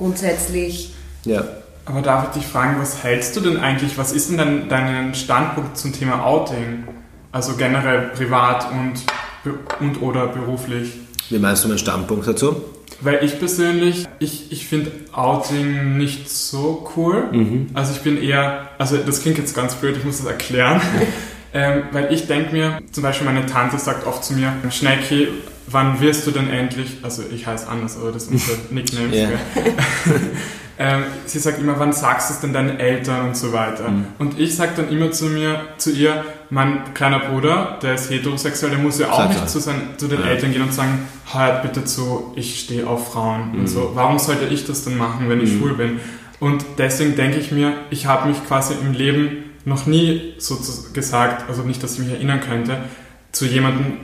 Grundsätzlich. 0.00 0.94
Ja. 1.24 1.44
Aber 1.84 2.00
darf 2.00 2.28
ich 2.28 2.42
dich 2.42 2.50
fragen, 2.50 2.80
was 2.80 3.04
hältst 3.04 3.36
du 3.36 3.40
denn 3.40 3.58
eigentlich, 3.58 3.98
was 3.98 4.12
ist 4.12 4.30
denn 4.30 4.38
dein, 4.38 4.68
dein 4.68 5.14
Standpunkt 5.14 5.76
zum 5.76 5.92
Thema 5.92 6.24
Outing? 6.24 6.84
Also 7.32 7.56
generell 7.56 8.08
privat 8.14 8.66
und, 8.72 9.54
und 9.80 10.02
oder 10.02 10.26
beruflich? 10.28 10.92
Wie 11.28 11.38
meinst 11.38 11.64
du 11.64 11.68
meinen 11.68 11.78
Standpunkt 11.78 12.26
dazu? 12.26 12.62
Weil 13.02 13.24
ich 13.24 13.38
persönlich, 13.38 14.06
ich, 14.18 14.50
ich 14.52 14.66
finde 14.66 14.90
Outing 15.12 15.96
nicht 15.96 16.28
so 16.28 16.90
cool. 16.96 17.28
Also 17.74 17.92
ich 17.92 18.00
bin 18.00 18.20
eher, 18.20 18.68
also 18.78 18.96
das 18.96 19.22
klingt 19.22 19.38
jetzt 19.38 19.54
ganz 19.54 19.74
blöd, 19.74 19.96
ich 19.96 20.04
muss 20.04 20.18
das 20.18 20.26
erklären. 20.26 20.80
ähm, 21.54 21.84
weil 21.92 22.12
ich 22.12 22.26
denke 22.26 22.52
mir, 22.52 22.78
zum 22.90 23.02
Beispiel 23.02 23.26
meine 23.26 23.46
Tante 23.46 23.78
sagt 23.78 24.06
oft 24.06 24.24
zu 24.24 24.34
mir, 24.34 24.52
Schnecki, 24.70 25.28
wann 25.70 26.00
wirst 26.00 26.26
du 26.26 26.30
denn 26.30 26.48
endlich, 26.48 26.98
also 27.02 27.22
ich 27.32 27.46
heiße 27.46 27.68
anders, 27.68 27.96
aber 27.96 28.12
das 28.12 28.24
ist 28.24 28.32
unser 28.32 28.52
Nickname. 28.70 29.16
Ja. 29.16 29.28
ähm, 30.78 31.02
sie 31.26 31.38
sagt 31.38 31.60
immer, 31.60 31.78
wann 31.78 31.92
sagst 31.92 32.30
du 32.30 32.34
es 32.34 32.40
denn 32.40 32.52
deinen 32.52 32.78
Eltern 32.78 33.28
und 33.28 33.36
so 33.36 33.52
weiter. 33.52 33.92
Und 34.18 34.38
ich 34.38 34.56
sage 34.56 34.72
dann 34.76 34.88
immer 34.90 35.10
zu 35.10 35.26
mir, 35.26 35.60
zu 35.78 35.90
ihr, 35.90 36.24
mein 36.50 36.94
kleiner 36.94 37.20
Bruder, 37.20 37.78
der 37.82 37.94
ist 37.94 38.10
heterosexuell, 38.10 38.72
der 38.72 38.80
muss 38.80 38.98
ja 38.98 39.10
auch 39.10 39.18
Sag 39.18 39.28
nicht 39.30 39.48
zu, 39.48 39.60
sein, 39.60 39.80
zu 39.96 40.08
den 40.08 40.20
Ja. 40.20 40.26
Eltern 40.26 40.52
gehen 40.52 40.62
und 40.62 40.74
sagen, 40.74 41.06
hört 41.32 41.62
bitte 41.62 41.84
zu, 41.84 42.32
ich 42.36 42.60
stehe 42.60 42.86
auf 42.86 43.12
Frauen 43.12 43.52
und 43.58 43.66
so. 43.68 43.92
Warum 43.94 44.18
sollte 44.18 44.46
ich 44.46 44.66
das 44.66 44.84
denn 44.84 44.96
machen, 44.96 45.28
wenn 45.28 45.40
ich 45.40 45.52
schwul 45.52 45.74
bin? 45.74 46.00
Und 46.40 46.64
deswegen 46.78 47.16
denke 47.16 47.38
ich 47.38 47.52
mir, 47.52 47.74
ich 47.90 48.06
habe 48.06 48.28
mich 48.28 48.38
quasi 48.46 48.74
im 48.80 48.92
Leben 48.92 49.44
noch 49.66 49.86
nie 49.86 50.34
so 50.38 50.58
gesagt, 50.94 51.48
also 51.48 51.62
nicht, 51.62 51.82
dass 51.82 51.94
ich 51.94 51.98
mich 52.00 52.10
erinnern 52.12 52.40
könnte, 52.40 52.78
zu 53.30 53.44
jemandem, 53.44 53.98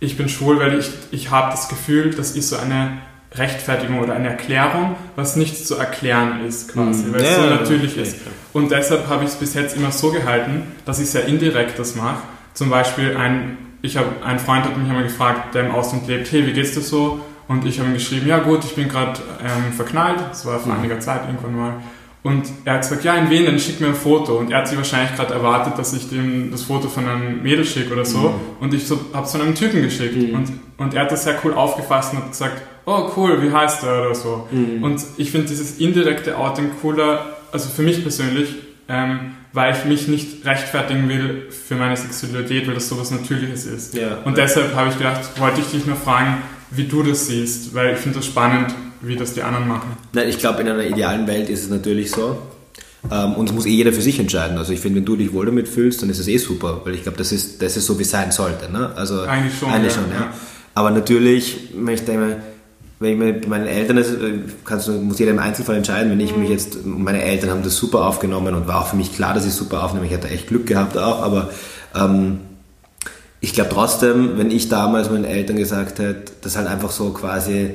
ich 0.00 0.16
bin 0.16 0.28
schwul, 0.28 0.58
weil 0.60 0.78
ich, 0.78 0.90
ich 1.10 1.30
habe 1.30 1.50
das 1.50 1.68
Gefühl, 1.68 2.10
das 2.14 2.32
ist 2.32 2.48
so 2.50 2.56
eine 2.56 2.98
Rechtfertigung 3.34 3.98
oder 4.00 4.14
eine 4.14 4.28
Erklärung, 4.28 4.96
was 5.14 5.36
nicht 5.36 5.66
zu 5.66 5.76
erklären 5.76 6.44
ist 6.46 6.72
quasi, 6.72 7.04
Mhm. 7.04 7.12
weil 7.14 7.20
es 7.22 7.30
Ja, 7.30 7.36
so 7.36 7.42
ja, 7.44 7.50
natürlich 7.56 7.96
ja, 7.96 8.02
ist. 8.02 8.16
Und 8.52 8.70
deshalb 8.70 9.08
habe 9.08 9.24
ich 9.24 9.30
es 9.30 9.36
bis 9.36 9.54
jetzt 9.54 9.76
immer 9.76 9.90
so 9.92 10.10
gehalten, 10.10 10.62
dass 10.84 10.98
ich 11.00 11.10
sehr 11.10 11.26
indirekt 11.26 11.78
das 11.78 11.94
mache. 11.96 12.18
Zum 12.54 12.70
Beispiel 12.70 13.16
ein, 13.16 13.58
ich 13.82 13.96
habe, 13.96 14.08
ein 14.24 14.38
Freund 14.38 14.64
hat 14.64 14.76
mich 14.78 14.88
einmal 14.88 15.04
gefragt, 15.04 15.54
der 15.54 15.66
im 15.66 15.72
Ausland 15.74 16.06
lebt, 16.08 16.30
hey, 16.32 16.46
wie 16.46 16.52
geht's 16.52 16.72
dir 16.72 16.80
so? 16.80 17.20
Und 17.48 17.64
ich 17.66 17.78
habe 17.78 17.88
ihm 17.88 17.94
geschrieben, 17.94 18.26
ja 18.26 18.38
gut, 18.38 18.64
ich 18.64 18.74
bin 18.74 18.88
gerade 18.88 19.20
ähm, 19.40 19.72
verknallt, 19.72 20.18
das 20.30 20.44
war 20.46 20.58
vor 20.58 20.74
einiger 20.74 20.98
Zeit 21.00 21.22
irgendwann 21.26 21.54
mal. 21.56 21.72
Und 22.26 22.42
er 22.64 22.74
hat 22.74 22.82
gesagt, 22.82 23.04
ja, 23.04 23.14
in 23.14 23.30
wen, 23.30 23.46
dann 23.46 23.56
schick 23.60 23.80
mir 23.80 23.86
ein 23.86 23.94
Foto. 23.94 24.36
Und 24.38 24.50
er 24.50 24.58
hat 24.58 24.66
sich 24.66 24.76
wahrscheinlich 24.76 25.14
gerade 25.14 25.32
erwartet, 25.32 25.78
dass 25.78 25.92
ich 25.92 26.08
dem 26.08 26.50
das 26.50 26.62
Foto 26.62 26.88
von 26.88 27.06
einem 27.06 27.40
Mädel 27.40 27.64
schicke 27.64 27.92
oder 27.92 28.04
so. 28.04 28.34
Und 28.58 28.74
ich 28.74 28.84
so, 28.84 28.98
habe 29.12 29.26
es 29.26 29.30
von 29.30 29.42
einem 29.42 29.54
Typen 29.54 29.80
geschickt. 29.80 30.34
Und, 30.34 30.48
und 30.76 30.94
er 30.94 31.02
hat 31.02 31.12
das 31.12 31.22
sehr 31.22 31.36
cool 31.44 31.54
aufgefasst 31.54 32.12
und 32.12 32.18
hat 32.18 32.32
gesagt, 32.32 32.62
oh 32.84 33.12
cool, 33.16 33.40
wie 33.44 33.52
heißt 33.52 33.84
der 33.84 34.00
oder 34.00 34.14
so. 34.16 34.48
Und 34.50 35.00
ich 35.18 35.30
finde 35.30 35.46
dieses 35.46 35.78
indirekte 35.78 36.36
Outing 36.36 36.72
cooler, 36.82 37.36
also 37.52 37.68
für 37.68 37.82
mich 37.82 38.02
persönlich, 38.02 38.56
ähm, 38.88 39.36
weil 39.52 39.76
ich 39.76 39.84
mich 39.84 40.08
nicht 40.08 40.44
rechtfertigen 40.44 41.08
will 41.08 41.46
für 41.50 41.76
meine 41.76 41.96
Sexualität, 41.96 42.66
weil 42.66 42.74
das 42.74 42.88
sowas 42.88 43.12
Natürliches 43.12 43.66
ist. 43.66 43.94
Ja. 43.94 44.18
Und 44.24 44.36
deshalb 44.36 44.74
habe 44.74 44.88
ich 44.88 44.98
gedacht, 44.98 45.20
wollte 45.38 45.60
ich 45.60 45.68
dich 45.68 45.86
nur 45.86 45.96
fragen, 45.96 46.38
wie 46.72 46.88
du 46.88 47.04
das 47.04 47.28
siehst, 47.28 47.72
weil 47.72 47.92
ich 47.92 47.98
finde 47.98 48.18
das 48.18 48.26
spannend, 48.26 48.74
wie 49.00 49.16
das 49.16 49.34
die 49.34 49.42
anderen 49.42 49.68
machen. 49.68 49.96
Nein, 50.12 50.28
ich 50.28 50.38
glaube, 50.38 50.62
in 50.62 50.68
einer 50.68 50.84
idealen 50.84 51.26
Welt 51.26 51.48
ist 51.48 51.64
es 51.64 51.70
natürlich 51.70 52.10
so. 52.10 52.38
Ähm, 53.10 53.34
und 53.34 53.48
es 53.48 53.54
muss 53.54 53.66
eh 53.66 53.70
jeder 53.70 53.92
für 53.92 54.02
sich 54.02 54.18
entscheiden. 54.18 54.58
Also 54.58 54.72
ich 54.72 54.80
finde, 54.80 54.98
wenn 54.98 55.04
du 55.04 55.16
dich 55.16 55.32
wohl 55.32 55.46
damit 55.46 55.68
fühlst, 55.68 56.02
dann 56.02 56.10
ist 56.10 56.18
es 56.18 56.28
eh 56.28 56.38
super, 56.38 56.80
weil 56.84 56.94
ich 56.94 57.02
glaube, 57.02 57.18
das 57.18 57.32
ist, 57.32 57.62
das 57.62 57.76
ist 57.76 57.86
so, 57.86 57.98
wie 57.98 58.02
es 58.02 58.10
sein 58.10 58.32
sollte. 58.32 58.70
Ne? 58.70 58.90
Also 58.96 59.22
Eigentlich 59.22 59.58
schon, 59.58 59.70
Eigentlich 59.70 59.94
ja, 59.94 60.02
schon, 60.02 60.10
ja. 60.10 60.20
ja. 60.20 60.34
Aber 60.74 60.90
natürlich, 60.90 61.70
wenn 61.74 61.94
ich 61.94 62.04
denke, 62.04 62.36
wenn 62.98 63.12
ich 63.12 63.18
mit 63.18 63.48
meinen 63.48 63.66
Eltern, 63.66 63.96
das, 63.96 64.10
äh, 64.10 64.40
kannst 64.64 64.88
muss 64.88 65.18
jeder 65.18 65.30
im 65.30 65.38
Einzelfall 65.38 65.76
entscheiden, 65.76 66.10
wenn 66.10 66.20
ich 66.20 66.36
mich 66.36 66.48
jetzt, 66.48 66.84
meine 66.84 67.22
Eltern 67.22 67.50
haben 67.50 67.62
das 67.62 67.76
super 67.76 68.06
aufgenommen 68.06 68.54
und 68.54 68.66
war 68.66 68.80
auch 68.80 68.88
für 68.88 68.96
mich 68.96 69.14
klar, 69.14 69.34
dass 69.34 69.44
ich 69.44 69.50
es 69.50 69.56
super 69.56 69.84
aufnehme. 69.84 70.06
Ich 70.06 70.14
hatte 70.14 70.28
echt 70.28 70.48
Glück 70.48 70.66
gehabt 70.66 70.96
auch, 70.96 71.22
aber 71.22 71.50
ähm, 71.94 72.40
ich 73.40 73.52
glaube 73.52 73.70
trotzdem, 73.72 74.38
wenn 74.38 74.50
ich 74.50 74.68
damals 74.68 75.10
meinen 75.10 75.24
Eltern 75.24 75.56
gesagt 75.56 75.98
hätte, 75.98 76.32
das 76.40 76.56
halt 76.56 76.66
einfach 76.66 76.90
so 76.90 77.10
quasi, 77.10 77.74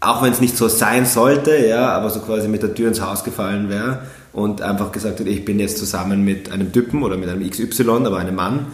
auch 0.00 0.22
wenn 0.22 0.32
es 0.32 0.40
nicht 0.40 0.56
so 0.56 0.68
sein 0.68 1.06
sollte, 1.06 1.56
ja, 1.56 1.88
aber 1.90 2.10
so 2.10 2.20
quasi 2.20 2.48
mit 2.48 2.62
der 2.62 2.74
Tür 2.74 2.88
ins 2.88 3.00
Haus 3.00 3.24
gefallen 3.24 3.68
wäre 3.68 4.00
und 4.32 4.60
einfach 4.60 4.92
gesagt 4.92 5.20
hätte, 5.20 5.30
ich 5.30 5.44
bin 5.44 5.58
jetzt 5.58 5.78
zusammen 5.78 6.22
mit 6.22 6.52
einem 6.52 6.72
Typen 6.72 7.02
oder 7.02 7.16
mit 7.16 7.28
einem 7.28 7.48
XY, 7.48 7.90
aber 8.04 8.18
einem 8.18 8.34
Mann, 8.34 8.66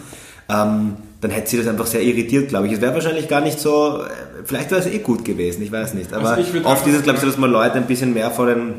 ähm, 0.49 0.95
dann 1.21 1.31
hätte 1.31 1.49
sie 1.49 1.57
das 1.57 1.67
einfach 1.67 1.87
sehr 1.87 2.01
irritiert, 2.01 2.49
glaube 2.49 2.67
ich. 2.67 2.73
Es 2.73 2.81
wäre 2.81 2.93
wahrscheinlich 2.93 3.29
gar 3.29 3.39
nicht 3.39 3.59
so, 3.59 3.99
äh, 4.01 4.09
vielleicht 4.43 4.71
wäre 4.71 4.81
es 4.81 4.87
eh 4.87 4.99
gut 4.99 5.23
gewesen, 5.23 5.63
ich 5.63 5.71
weiß 5.71 5.93
nicht. 5.93 6.11
Aber 6.13 6.31
Also 6.31 6.41
oft 6.65 6.85
ist 6.85 6.95
es, 6.95 7.03
glaube 7.03 7.15
ich, 7.17 7.21
so, 7.21 7.27
dass 7.27 7.37
man 7.37 7.49
Leute 7.49 7.75
ein 7.75 7.87
bisschen 7.87 8.13
mehr 8.13 8.29
vor 8.29 8.47
den, 8.47 8.73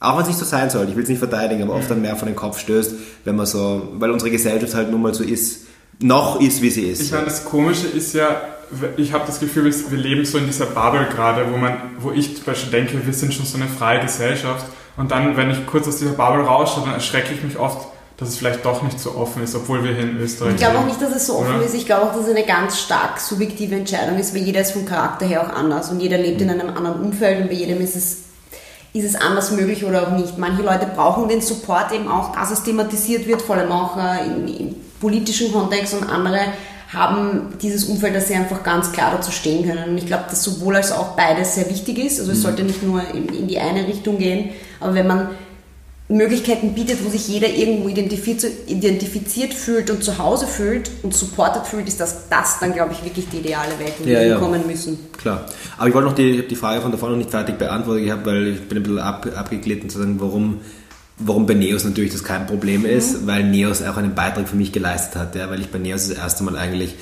auch 0.00 0.16
wenn 0.16 0.22
es 0.22 0.28
nicht 0.28 0.38
so 0.40 0.44
sein 0.44 0.68
soll, 0.68 0.88
ich 0.88 0.96
will 0.96 1.04
es 1.04 1.08
nicht 1.08 1.20
verteidigen, 1.20 1.62
aber 1.62 1.74
oft 1.74 1.88
dann 1.88 2.02
mehr 2.02 2.16
vor 2.16 2.26
den 2.26 2.34
Kopf 2.36 2.58
stößt, 2.58 2.94
wenn 3.24 3.36
man 3.36 3.46
so, 3.46 3.88
weil 3.98 4.10
unsere 4.10 4.32
Gesellschaft 4.32 4.74
halt 4.74 4.90
nun 4.90 5.02
mal 5.02 5.14
so 5.14 5.22
ist, 5.22 5.66
noch 6.00 6.40
ist, 6.40 6.60
wie 6.60 6.70
sie 6.70 6.90
ist. 6.90 7.02
Ich 7.02 7.12
meine, 7.12 7.26
das 7.26 7.44
Komische 7.44 7.86
ist 7.86 8.12
ja, 8.12 8.40
ich 8.96 9.12
habe 9.12 9.24
das 9.26 9.40
Gefühl, 9.40 9.64
wir 9.64 9.98
leben 9.98 10.24
so 10.24 10.38
in 10.38 10.46
dieser 10.46 10.66
Bubble 10.66 11.06
gerade, 11.06 11.52
wo 11.52 11.56
man, 11.56 11.76
wo 11.98 12.10
ich 12.10 12.36
zum 12.36 12.44
Beispiel 12.44 12.70
denke, 12.70 13.04
wir 13.04 13.12
sind 13.12 13.32
schon 13.32 13.46
so 13.46 13.56
eine 13.58 13.68
freie 13.68 14.00
Gesellschaft. 14.00 14.66
Und 14.96 15.10
dann, 15.10 15.36
wenn 15.36 15.50
ich 15.50 15.66
kurz 15.66 15.86
aus 15.86 15.98
dieser 15.98 16.12
Bubble 16.12 16.42
rausschaue, 16.42 16.84
dann 16.84 16.94
erschrecke 16.94 17.34
ich 17.34 17.42
mich 17.42 17.58
oft, 17.58 17.86
dass 18.16 18.30
es 18.30 18.36
vielleicht 18.36 18.64
doch 18.64 18.82
nicht 18.82 18.98
so 18.98 19.14
offen 19.14 19.42
ist, 19.42 19.54
obwohl 19.54 19.84
wir 19.84 19.92
hier 19.92 20.04
in 20.04 20.16
Österreich 20.18 20.54
Ich 20.54 20.56
glaube 20.58 20.78
auch 20.78 20.86
nicht, 20.86 21.00
dass 21.00 21.14
es 21.14 21.26
so 21.26 21.38
offen 21.38 21.56
Oder? 21.56 21.64
ist. 21.64 21.74
Ich 21.74 21.84
glaube 21.84 22.06
auch, 22.06 22.14
dass 22.14 22.24
es 22.26 22.30
eine 22.30 22.46
ganz 22.46 22.80
stark 22.80 23.20
subjektive 23.20 23.74
Entscheidung 23.74 24.18
ist, 24.18 24.34
weil 24.34 24.42
jeder 24.42 24.62
ist 24.62 24.72
vom 24.72 24.86
Charakter 24.86 25.26
her 25.26 25.42
auch 25.42 25.54
anders 25.54 25.90
und 25.90 26.00
jeder 26.00 26.16
lebt 26.16 26.40
in 26.40 26.48
einem 26.48 26.70
anderen 26.70 27.00
Umfeld 27.02 27.42
und 27.42 27.48
bei 27.48 27.54
jedem 27.54 27.80
ist 27.82 27.94
es, 27.94 28.18
ist 28.94 29.04
es 29.04 29.14
anders 29.16 29.50
möglich 29.50 29.84
oder 29.84 30.08
auch 30.08 30.12
nicht. 30.12 30.38
Manche 30.38 30.62
Leute 30.62 30.86
brauchen 30.86 31.28
den 31.28 31.42
Support 31.42 31.92
eben 31.92 32.08
auch, 32.08 32.34
dass 32.34 32.50
es 32.50 32.62
thematisiert 32.62 33.26
wird, 33.26 33.42
vor 33.42 33.56
allem 33.56 33.70
auch 33.70 33.98
äh, 33.98 34.24
im, 34.24 34.46
im 34.48 34.76
politischen 34.98 35.52
Kontext 35.52 35.92
und 35.92 36.08
andere 36.08 36.40
haben 36.96 37.52
dieses 37.62 37.84
Umfeld, 37.84 38.14
dass 38.16 38.28
sie 38.28 38.34
einfach 38.34 38.62
ganz 38.62 38.90
klar 38.92 39.12
dazu 39.12 39.30
stehen 39.30 39.66
können. 39.68 39.90
Und 39.90 39.98
ich 39.98 40.06
glaube, 40.06 40.24
dass 40.30 40.42
sowohl 40.42 40.76
als 40.76 40.90
auch 40.92 41.14
beides 41.16 41.54
sehr 41.54 41.68
wichtig 41.70 41.98
ist. 41.98 42.18
Also 42.18 42.32
es 42.32 42.42
sollte 42.42 42.62
nicht 42.64 42.82
nur 42.82 43.02
in, 43.14 43.28
in 43.28 43.46
die 43.46 43.58
eine 43.58 43.86
Richtung 43.86 44.18
gehen, 44.18 44.50
aber 44.80 44.94
wenn 44.94 45.06
man 45.06 45.28
Möglichkeiten 46.08 46.72
bietet, 46.72 47.04
wo 47.04 47.08
sich 47.10 47.26
jeder 47.26 47.48
irgendwo 47.48 47.88
identifiziert, 47.88 48.52
identifiziert 48.68 49.52
fühlt 49.52 49.90
und 49.90 50.04
zu 50.04 50.18
Hause 50.18 50.46
fühlt 50.46 50.88
und 51.02 51.12
supported 51.12 51.66
fühlt, 51.66 51.88
ist 51.88 51.98
das, 51.98 52.28
das 52.28 52.60
dann, 52.60 52.72
glaube 52.72 52.92
ich, 52.92 53.04
wirklich 53.04 53.28
die 53.28 53.38
ideale 53.38 53.76
Welt, 53.80 53.94
wo 53.98 54.04
Ja, 54.04 54.20
wir 54.20 54.26
ja. 54.26 54.34
hinkommen 54.34 54.66
müssen. 54.68 54.98
Klar. 55.18 55.46
Aber 55.76 55.88
ich 55.88 55.94
wollte 55.94 56.08
noch 56.08 56.14
die, 56.14 56.46
die 56.46 56.54
Frage 56.54 56.80
von 56.80 56.92
davor 56.92 57.10
noch 57.10 57.16
nicht 57.16 57.30
fertig 57.30 57.58
beantwortet 57.58 58.04
gehabt, 58.04 58.24
weil 58.24 58.46
ich 58.46 58.68
bin 58.68 58.78
ein 58.78 58.82
bisschen 58.84 58.98
ab, 59.00 59.26
abgeglitten 59.34 59.90
zu 59.90 59.98
sagen, 59.98 60.14
warum, 60.20 60.60
warum 61.18 61.46
bei 61.46 61.54
Neos 61.54 61.84
natürlich 61.84 62.12
das 62.12 62.24
kein 62.24 62.46
Problem 62.46 62.84
ist, 62.84 63.26
weil 63.26 63.44
Neos 63.44 63.82
auch 63.82 63.96
einen 63.96 64.14
Beitrag 64.14 64.48
für 64.48 64.56
mich 64.56 64.72
geleistet 64.72 65.16
hat, 65.16 65.34
ja, 65.34 65.50
weil 65.50 65.60
ich 65.60 65.68
bei 65.68 65.78
Neos 65.78 66.08
das 66.08 66.18
erste 66.18 66.44
Mal 66.44 66.56
eigentlich 66.56 66.94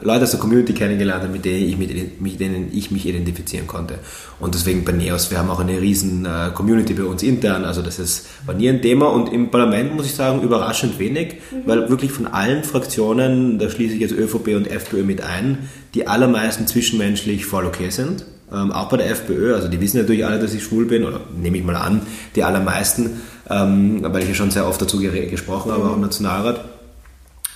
Leute 0.00 0.24
aus 0.24 0.32
der 0.32 0.40
Community 0.40 0.72
kennengelernt 0.72 1.22
habe, 1.22 1.32
mit 1.32 1.44
denen 1.44 1.68
ich, 1.68 1.78
mit, 1.78 2.20
mit 2.20 2.40
denen 2.40 2.70
ich 2.72 2.90
mich 2.90 3.06
identifizieren 3.06 3.66
konnte. 3.66 3.98
Und 4.40 4.54
deswegen 4.54 4.84
bei 4.84 4.92
Neos, 4.92 5.30
wir 5.30 5.38
haben 5.38 5.50
auch 5.50 5.60
eine 5.60 5.80
riesen 5.80 6.24
äh, 6.24 6.50
Community 6.52 6.94
bei 6.94 7.04
uns 7.04 7.22
intern, 7.22 7.64
also 7.64 7.82
das 7.82 7.98
ist, 7.98 8.26
war 8.46 8.54
nie 8.54 8.68
ein 8.68 8.82
Thema 8.82 9.06
und 9.06 9.32
im 9.32 9.50
Parlament 9.50 9.94
muss 9.94 10.06
ich 10.06 10.14
sagen, 10.14 10.42
überraschend 10.42 10.98
wenig, 10.98 11.36
weil 11.66 11.88
wirklich 11.88 12.10
von 12.10 12.26
allen 12.26 12.64
Fraktionen, 12.64 13.58
da 13.58 13.70
schließe 13.70 13.94
ich 13.94 14.00
jetzt 14.00 14.12
ÖVP 14.12 14.56
und 14.56 14.68
FPÖ 14.68 15.04
mit 15.04 15.20
ein, 15.22 15.68
die 15.94 16.08
allermeisten 16.08 16.66
zwischenmenschlich 16.66 17.46
voll 17.46 17.66
okay 17.66 17.90
sind. 17.90 18.24
Ähm, 18.52 18.72
auch 18.72 18.88
bei 18.88 18.98
der 18.98 19.10
FPÖ, 19.10 19.54
also 19.54 19.68
die 19.68 19.80
wissen 19.80 19.98
natürlich 19.98 20.26
alle, 20.26 20.38
dass 20.38 20.52
ich 20.54 20.62
schwul 20.62 20.86
bin, 20.86 21.04
oder 21.04 21.20
nehme 21.40 21.56
ich 21.58 21.64
mal 21.64 21.76
an, 21.76 22.02
die 22.36 22.44
allermeisten, 22.44 23.20
ähm, 23.48 24.02
weil 24.02 24.22
ich 24.22 24.28
ja 24.28 24.34
schon 24.34 24.50
sehr 24.50 24.66
oft 24.66 24.80
dazu 24.80 24.98
gesprochen 24.98 25.72
habe, 25.72 25.84
auch 25.84 25.94
im 25.94 26.02
Nationalrat. 26.02 26.64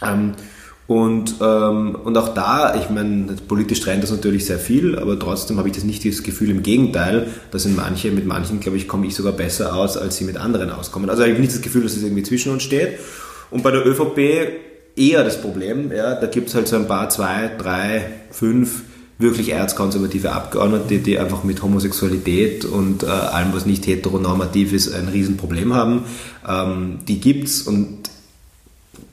Ähm, 0.02 0.32
Und, 0.88 1.34
ähm, 1.40 1.96
und 2.04 2.16
auch 2.16 2.32
da, 2.32 2.76
ich 2.76 2.90
meine, 2.90 3.34
politisch 3.48 3.80
trennt 3.80 4.04
das 4.04 4.12
natürlich 4.12 4.46
sehr 4.46 4.60
viel, 4.60 4.96
aber 4.96 5.18
trotzdem 5.18 5.58
habe 5.58 5.68
ich 5.68 5.74
das 5.74 5.82
nicht 5.82 6.04
das 6.04 6.22
Gefühl, 6.22 6.48
im 6.48 6.62
Gegenteil, 6.62 7.26
dass 7.50 7.66
in 7.66 7.74
manche, 7.74 8.12
mit 8.12 8.24
manchen, 8.24 8.60
glaube 8.60 8.76
ich, 8.76 8.86
komme 8.86 9.04
ich 9.04 9.16
sogar 9.16 9.32
besser 9.32 9.74
aus, 9.74 9.96
als 9.96 10.16
sie 10.16 10.24
mit 10.24 10.36
anderen 10.36 10.70
auskommen. 10.70 11.10
Also 11.10 11.24
ich 11.24 11.30
habe 11.30 11.40
nicht 11.40 11.52
das 11.52 11.60
Gefühl, 11.60 11.82
dass 11.82 11.96
es 11.96 12.04
irgendwie 12.04 12.22
zwischen 12.22 12.52
uns 12.52 12.62
steht. 12.62 13.00
Und 13.50 13.64
bei 13.64 13.72
der 13.72 13.84
ÖVP 13.84 14.18
eher 14.94 15.24
das 15.24 15.40
Problem, 15.40 15.90
ja, 15.90 16.14
da 16.14 16.28
gibt 16.28 16.50
es 16.50 16.54
halt 16.54 16.68
so 16.68 16.76
ein 16.76 16.86
paar, 16.86 17.08
zwei, 17.08 17.50
drei, 17.58 18.06
fünf 18.30 18.82
wirklich 19.18 19.50
erzkonservative 19.50 20.32
Abgeordnete, 20.32 20.99
die 20.99 21.18
einfach 21.18 21.42
mit 21.42 21.62
Homosexualität 21.62 22.64
und 22.64 23.02
äh, 23.02 23.06
allem, 23.06 23.54
was 23.54 23.64
nicht 23.64 23.87
heteronormativ 23.87 24.73
ist, 24.73 24.92
ein 24.92 25.08
Riesenproblem 25.08 25.73
haben. 25.73 26.04
Ähm, 26.46 26.99
die 27.08 27.20
gibt's 27.20 27.62
und 27.62 28.11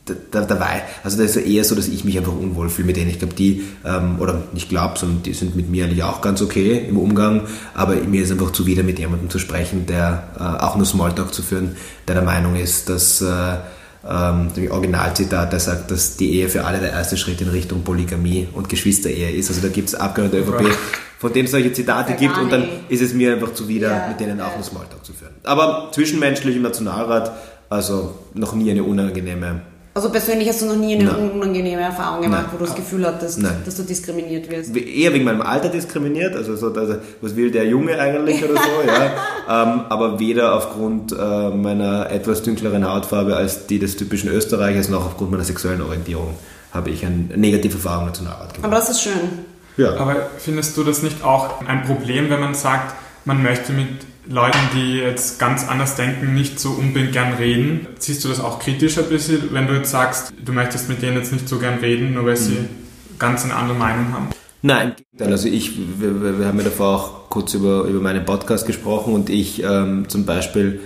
da, 0.05 0.41
dabei, 0.41 0.83
also 1.03 1.21
das 1.21 1.37
ist 1.37 1.45
eher 1.45 1.63
so, 1.63 1.75
dass 1.75 1.87
ich 1.87 2.03
mich 2.03 2.17
einfach 2.17 2.33
unwohl 2.33 2.69
fühle 2.69 2.87
mit 2.87 2.97
denen. 2.97 3.09
Ich 3.09 3.19
glaube, 3.19 3.35
die, 3.35 3.63
ähm, 3.85 4.19
oder 4.19 4.43
nicht 4.51 4.67
glaube, 4.67 4.99
sondern 4.99 5.23
die 5.23 5.33
sind 5.33 5.55
mit 5.55 5.69
mir 5.69 5.85
eigentlich 5.85 6.03
auch 6.03 6.21
ganz 6.21 6.41
okay 6.41 6.85
im 6.89 6.97
Umgang, 6.97 7.43
aber 7.73 7.95
mir 7.95 8.23
ist 8.23 8.31
einfach 8.31 8.51
zuwider, 8.51 8.83
mit 8.83 8.99
jemandem 8.99 9.29
zu 9.29 9.39
sprechen, 9.39 9.85
der 9.85 10.29
äh, 10.37 10.63
auch 10.63 10.75
nur 10.75 10.85
Smalltalk 10.85 11.33
zu 11.33 11.41
führen, 11.41 11.77
der 12.07 12.15
der 12.15 12.23
Meinung 12.23 12.57
ist, 12.57 12.89
dass 12.89 13.21
äh, 13.21 13.57
ähm, 14.09 14.51
Originalzitat, 14.69 15.51
der 15.53 15.59
sagt, 15.59 15.91
dass 15.91 16.17
die 16.17 16.33
Ehe 16.33 16.49
für 16.49 16.65
alle 16.65 16.79
der 16.79 16.91
erste 16.91 17.17
Schritt 17.17 17.41
in 17.41 17.49
Richtung 17.49 17.83
Polygamie 17.83 18.47
und 18.53 18.69
Geschwisterehe 18.69 19.31
ist. 19.31 19.49
Also 19.49 19.61
da 19.61 19.69
gibt 19.69 19.89
es 19.89 19.95
Abgeordnete 19.95 20.45
der 20.45 20.53
ÖVP, 20.53 20.77
von 21.19 21.31
denen 21.31 21.45
es 21.45 21.51
solche 21.51 21.71
Zitate 21.71 22.11
ja, 22.11 22.17
gibt 22.17 22.37
und 22.37 22.51
dann 22.51 22.67
ist 22.89 23.01
es 23.01 23.13
mir 23.13 23.33
einfach 23.33 23.53
zuwider, 23.53 23.91
ja, 23.91 24.07
mit 24.09 24.19
denen 24.19 24.41
auch 24.41 24.55
nur 24.55 24.63
Smalltalk 24.63 25.05
zu 25.05 25.13
führen. 25.13 25.33
Aber 25.43 25.89
zwischenmenschlich 25.93 26.55
im 26.55 26.63
Nationalrat, 26.63 27.31
also 27.69 28.15
noch 28.33 28.53
nie 28.53 28.71
eine 28.71 28.83
unangenehme 28.83 29.61
also 29.93 30.09
persönlich 30.09 30.49
hast 30.49 30.61
du 30.61 30.65
noch 30.65 30.75
nie 30.75 30.95
eine 30.95 31.05
Nein. 31.05 31.31
unangenehme 31.31 31.81
Erfahrung 31.81 32.21
gemacht, 32.21 32.45
Nein. 32.45 32.51
wo 32.53 32.57
du 32.57 32.65
das 32.65 32.75
Gefühl 32.75 33.05
hattest, 33.05 33.39
Nein. 33.39 33.57
dass 33.63 33.75
du 33.75 33.83
diskriminiert 33.83 34.49
wirst? 34.49 34.75
Eher 34.75 35.13
wegen 35.13 35.23
meinem 35.23 35.41
Alter 35.41 35.69
diskriminiert, 35.69 36.35
also 36.35 36.55
so, 36.55 36.73
also, 36.73 36.95
was 37.21 37.35
will 37.35 37.51
der 37.51 37.65
Junge 37.65 37.99
eigentlich 37.99 38.43
oder 38.43 38.55
so, 38.55 38.87
ja. 38.87 39.11
Ähm, 39.45 39.81
aber 39.89 40.21
weder 40.21 40.55
aufgrund 40.55 41.11
äh, 41.11 41.49
meiner 41.49 42.09
etwas 42.09 42.43
dünkleren 42.43 42.89
Hautfarbe 42.89 43.35
als 43.35 43.67
die 43.67 43.77
des 43.77 43.97
typischen 43.97 44.29
Österreichers, 44.29 44.87
noch 44.87 45.05
aufgrund 45.05 45.31
meiner 45.31 45.43
sexuellen 45.43 45.81
Orientierung 45.81 46.35
habe 46.73 46.89
ich 46.89 47.05
eine 47.05 47.27
negative 47.35 47.75
Erfahrung 47.75 48.05
mit 48.05 48.13
Nationalrat 48.13 48.53
gemacht. 48.53 48.65
Aber 48.65 48.75
das 48.75 48.89
ist 48.89 49.01
schön. 49.01 49.45
Ja. 49.77 49.95
Aber 49.97 50.15
findest 50.37 50.75
du 50.77 50.83
das 50.83 51.03
nicht 51.03 51.23
auch 51.23 51.65
ein 51.67 51.83
Problem, 51.83 52.29
wenn 52.29 52.39
man 52.39 52.55
sagt, 52.55 52.95
man 53.25 53.43
möchte 53.43 53.73
mit 53.73 53.87
Leuten, 54.27 54.57
die 54.73 54.97
jetzt 54.97 55.39
ganz 55.39 55.67
anders 55.67 55.95
denken, 55.95 56.33
nicht 56.33 56.59
so 56.59 56.69
unbedingt 56.71 57.11
gern 57.11 57.33
reden. 57.33 57.87
Siehst 57.99 58.23
du 58.23 58.29
das 58.29 58.39
auch 58.39 58.59
kritisch 58.59 58.97
ein 58.97 59.09
bisschen, 59.09 59.53
wenn 59.53 59.67
du 59.67 59.73
jetzt 59.73 59.91
sagst, 59.91 60.33
du 60.43 60.53
möchtest 60.53 60.89
mit 60.89 61.01
denen 61.01 61.17
jetzt 61.17 61.33
nicht 61.33 61.49
so 61.49 61.59
gern 61.59 61.79
reden, 61.79 62.13
nur 62.13 62.25
weil 62.25 62.37
sie 62.37 62.53
mhm. 62.53 62.69
ganz 63.19 63.43
eine 63.43 63.55
andere 63.55 63.77
Meinung 63.77 64.13
haben? 64.13 64.29
Nein, 64.61 64.93
also 65.19 65.49
ich, 65.49 65.73
wir, 65.99 66.39
wir 66.39 66.47
haben 66.47 66.57
ja 66.57 66.63
davor 66.63 66.87
auch 66.87 67.29
kurz 67.29 67.53
über, 67.53 67.83
über 67.83 67.99
meinen 67.99 68.23
Podcast 68.23 68.65
gesprochen 68.65 69.13
und 69.13 69.29
ich 69.29 69.61
ähm, 69.61 70.07
zum 70.07 70.25
Beispiel 70.25 70.79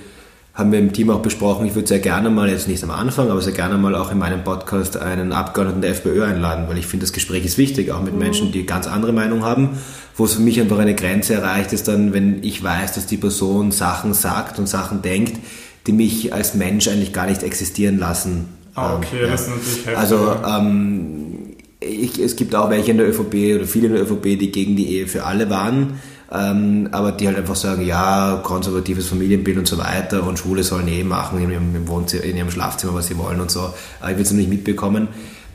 haben 0.58 0.72
wir 0.72 0.80
im 0.80 0.92
Team 0.92 1.12
auch 1.12 1.22
besprochen, 1.22 1.68
ich 1.68 1.76
würde 1.76 1.88
sehr 1.88 2.00
gerne 2.00 2.32
mal, 2.32 2.50
jetzt 2.50 2.68
nicht 2.68 2.84
am 2.84 2.90
Anfang, 2.90 3.30
aber 3.30 3.40
sehr 3.42 3.54
gerne 3.54 3.78
mal 3.78 3.94
auch 3.94 4.12
in 4.12 4.18
meinem 4.18 4.44
Podcast 4.44 4.98
einen 4.98 5.32
Abgeordneten 5.32 5.82
der 5.82 5.92
FPÖ 5.92 6.24
einladen, 6.24 6.66
weil 6.68 6.80
ich 6.80 6.88
finde, 6.88 7.04
das 7.04 7.14
Gespräch 7.14 7.46
ist 7.46 7.60
wichtig, 7.60 7.92
auch 7.92 8.02
mit 8.02 8.14
mhm. 8.14 8.20
Menschen, 8.20 8.52
die 8.52 8.66
ganz 8.66 8.88
andere 8.88 9.14
Meinung 9.14 9.44
haben. 9.44 9.78
Wo 10.16 10.26
es 10.26 10.34
für 10.34 10.42
mich 10.42 10.60
einfach 10.60 10.80
eine 10.80 10.96
Grenze 10.96 11.36
erreicht 11.36 11.74
ist 11.74 11.88
dann, 11.88 12.12
wenn 12.12 12.44
ich 12.44 12.64
weiß, 12.64 12.94
dass 12.94 13.06
die 13.06 13.18
Person 13.18 13.72
Sachen 13.72 14.16
sagt 14.16 14.58
und 14.58 14.68
Sachen 14.68 15.04
denkt, 15.04 15.38
die 15.86 15.92
mich 15.92 16.34
als 16.34 16.56
Mensch 16.56 16.88
eigentlich 16.88 17.14
gar 17.14 17.28
nicht 17.28 17.44
existieren 17.44 18.00
lassen. 18.00 18.46
Ah, 18.74 18.96
okay, 18.96 19.26
ähm, 19.26 19.30
das 19.30 19.42
ist 19.42 19.50
natürlich 19.50 19.78
heftig. 19.86 19.98
Also, 19.98 20.36
ähm, 20.44 21.36
ich, 21.80 22.18
es 22.18 22.36
gibt 22.36 22.56
auch 22.56 22.72
welche 22.72 22.90
in 22.90 22.98
der 22.98 23.08
ÖVP 23.08 23.56
oder 23.56 23.68
viele 23.68 23.90
in 23.90 23.94
der 23.94 24.02
ÖVP, 24.02 24.40
die 24.40 24.52
gegen 24.52 24.76
die 24.76 24.92
Ehe 24.92 25.08
für 25.08 25.24
alle 25.24 25.52
waren 25.52 26.00
ähm, 26.32 26.90
aber 26.92 27.12
die 27.12 27.28
halt 27.28 27.38
einfach 27.38 27.56
sagen, 27.56 27.86
ja, 27.86 28.40
konservatives 28.44 29.08
Familienbild 29.08 29.58
und 29.58 29.68
so 29.68 29.78
weiter 29.78 30.24
und 30.24 30.38
Schule 30.38 30.64
sollen 30.64 30.88
eh 30.88 31.04
machen 31.04 31.42
in 31.42 31.52
ihrem, 31.52 31.88
Wohnzimmer, 31.88 32.24
in 32.24 32.36
ihrem 32.36 32.52
Schlafzimmer, 32.52 32.94
was 32.94 33.08
sie 33.08 33.18
wollen 33.18 33.40
und 33.40 33.50
so. 33.50 33.74
Aber 34.00 34.12
ich 34.12 34.18
will 34.18 34.24
es 34.24 34.32
nicht 34.32 34.50
mitbekommen. 34.50 35.08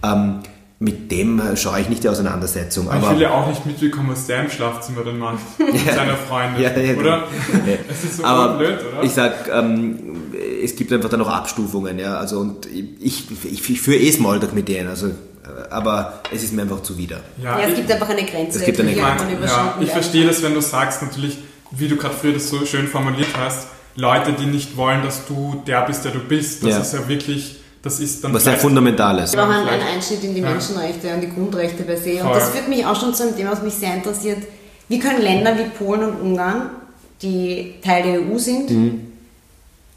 Ähm, 0.03 0.41
mit 0.79 1.13
dem 1.13 1.41
schaue 1.55 1.81
ich 1.81 1.89
nicht 1.89 2.03
die 2.03 2.09
Auseinandersetzung. 2.09 2.91
Aber 2.91 3.07
ich 3.07 3.13
will 3.13 3.23
ja 3.23 3.31
auch 3.31 3.47
nicht 3.47 3.65
mitbekommen, 3.65 4.11
was 4.11 4.27
der 4.27 4.45
im 4.45 4.51
Schlafzimmer 4.51 5.05
dann 5.05 5.19
macht 5.19 5.39
mit 5.59 5.79
seiner 5.79 6.17
Freundin, 6.17 6.61
ja, 6.61 6.77
ja, 6.77 6.99
oder? 6.99 7.23
Es 7.89 8.03
ist 8.03 8.17
so 8.17 8.25
aber 8.25 8.59
blöd, 8.59 8.79
oder? 8.93 9.05
Ich 9.05 9.13
sag, 9.13 9.49
ähm, 9.53 9.99
es 10.63 10.75
gibt 10.75 10.93
einfach 10.93 11.09
dann 11.09 11.21
noch 11.21 11.29
Abstufungen, 11.29 12.01
ja. 12.01 12.17
Also 12.17 12.41
und 12.41 12.67
ich, 12.67 13.31
ich, 13.45 13.71
ich 13.71 13.81
führe 13.81 13.99
eh 13.99 14.11
Smalltalk 14.11 14.55
mit 14.55 14.69
denen. 14.69 14.89
Also 14.89 15.13
aber 15.71 16.21
es 16.33 16.43
ist 16.43 16.53
mir 16.53 16.63
einfach 16.63 16.83
zuwider. 16.83 17.21
Ja, 17.43 17.59
ja 17.59 17.69
es 17.69 17.75
gibt 17.75 17.91
einfach 17.91 18.09
eine 18.09 18.25
Grenze. 18.25 18.59
Es 18.59 18.65
gibt 18.65 18.81
eine 18.81 18.95
Grenze. 18.95 19.27
Ja, 19.45 19.77
ich 19.81 19.91
verstehe 19.91 20.27
das, 20.27 20.43
wenn 20.43 20.55
du 20.55 20.61
sagst, 20.61 21.03
natürlich, 21.03 21.39
wie 21.71 21.89
du 21.89 21.97
gerade 21.97 22.15
früher 22.15 22.35
das 22.35 22.49
so 22.49 22.65
schön 22.65 22.87
formuliert 22.87 23.29
hast, 23.39 23.69
Leute, 23.97 24.33
die 24.33 24.47
nicht 24.47 24.77
wollen, 24.77 25.03
dass 25.03 25.27
du 25.27 25.63
der 25.67 25.83
bist, 25.83 26.05
der 26.05 26.13
du 26.13 26.21
bist. 26.21 26.63
Das 26.63 26.71
ja. 26.71 26.79
ist 26.81 26.95
ja 26.95 27.09
wirklich, 27.09 27.57
das 27.83 28.01
ist 28.01 28.25
dann. 28.25 28.33
Was 28.33 28.45
sehr 28.45 28.57
fundamental 28.57 29.19
ist. 29.19 29.35
Wir 29.35 29.43
brauchen 29.43 29.69
einen 29.69 29.83
Einschnitt 29.83 30.25
in 30.25 30.35
die 30.35 30.41
Menschenrechte 30.41 31.13
und 31.15 31.21
die 31.21 31.31
Grundrechte 31.31 31.83
per 31.83 31.97
se. 31.97 32.13
Und 32.13 32.29
Voll. 32.29 32.35
das 32.35 32.51
führt 32.51 32.69
mich 32.69 32.87
auch 32.87 32.99
schon 32.99 33.13
zu 33.13 33.25
einem 33.25 33.37
Thema, 33.37 33.53
was 33.53 33.63
mich 33.63 33.75
sehr 33.75 33.95
interessiert. 33.95 34.39
Wie 34.89 34.99
können 34.99 35.21
Länder 35.21 35.57
wie 35.59 35.65
Polen 35.65 36.05
und 36.05 36.21
Ungarn, 36.21 36.71
die 37.21 37.75
Teil 37.83 38.03
der 38.03 38.21
EU 38.21 38.39
sind, 38.39 38.71
mhm 38.71 39.12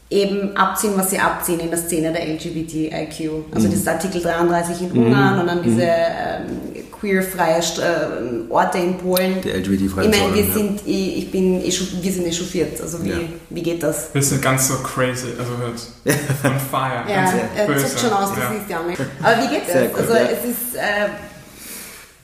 eben 0.08 0.56
abziehen, 0.56 0.92
was 0.96 1.10
sie 1.10 1.18
abziehen 1.18 1.60
in 1.60 1.70
der 1.70 1.78
Szene 1.78 2.12
der 2.12 2.26
LGBTIQ. 2.28 3.46
Also 3.52 3.66
mhm. 3.66 3.72
das 3.72 3.80
ist 3.80 3.88
Artikel 3.88 4.22
33 4.22 4.82
in 4.82 4.92
Ungarn 4.92 5.34
mhm. 5.34 5.40
und 5.40 5.46
dann 5.48 5.62
diese 5.62 5.82
ähm, 5.82 6.84
queerfreie 6.98 7.58
äh, 7.58 8.50
Orte 8.50 8.78
in 8.78 8.96
Polen. 8.98 9.40
Die 9.42 9.50
LGBT-freien 9.50 10.12
Ich 10.12 10.20
meine, 10.20 10.34
wir 10.34 10.44
sind, 10.44 10.80
ja. 10.84 10.92
ich, 10.94 11.18
ich 11.18 11.30
bin, 11.30 11.62
wir 11.62 12.12
sind 12.12 12.26
echauffiert. 12.26 12.80
Also 12.80 13.04
wie, 13.04 13.10
ja. 13.10 13.16
wie 13.50 13.62
geht 13.62 13.82
das? 13.82 14.10
Wir 14.12 14.22
sind 14.22 14.40
ganz 14.40 14.68
so 14.68 14.74
crazy, 14.76 15.28
also 15.38 15.56
hört 15.58 15.80
on 16.44 16.60
fire. 16.70 17.04
ja, 17.08 17.32
er 17.56 17.78
zuckt 17.78 18.00
schon 18.00 18.12
aus, 18.12 18.30
das 18.30 18.38
ja. 18.38 18.50
ist 18.52 18.70
ja 18.70 18.82
nicht. 18.82 19.00
Aber 19.22 19.42
wie 19.42 19.48
geht 19.48 19.68
das? 19.68 19.92
Gut, 19.92 20.00
also 20.00 20.12
es 20.14 20.50
ist... 20.50 20.76
Äh, 20.76 21.08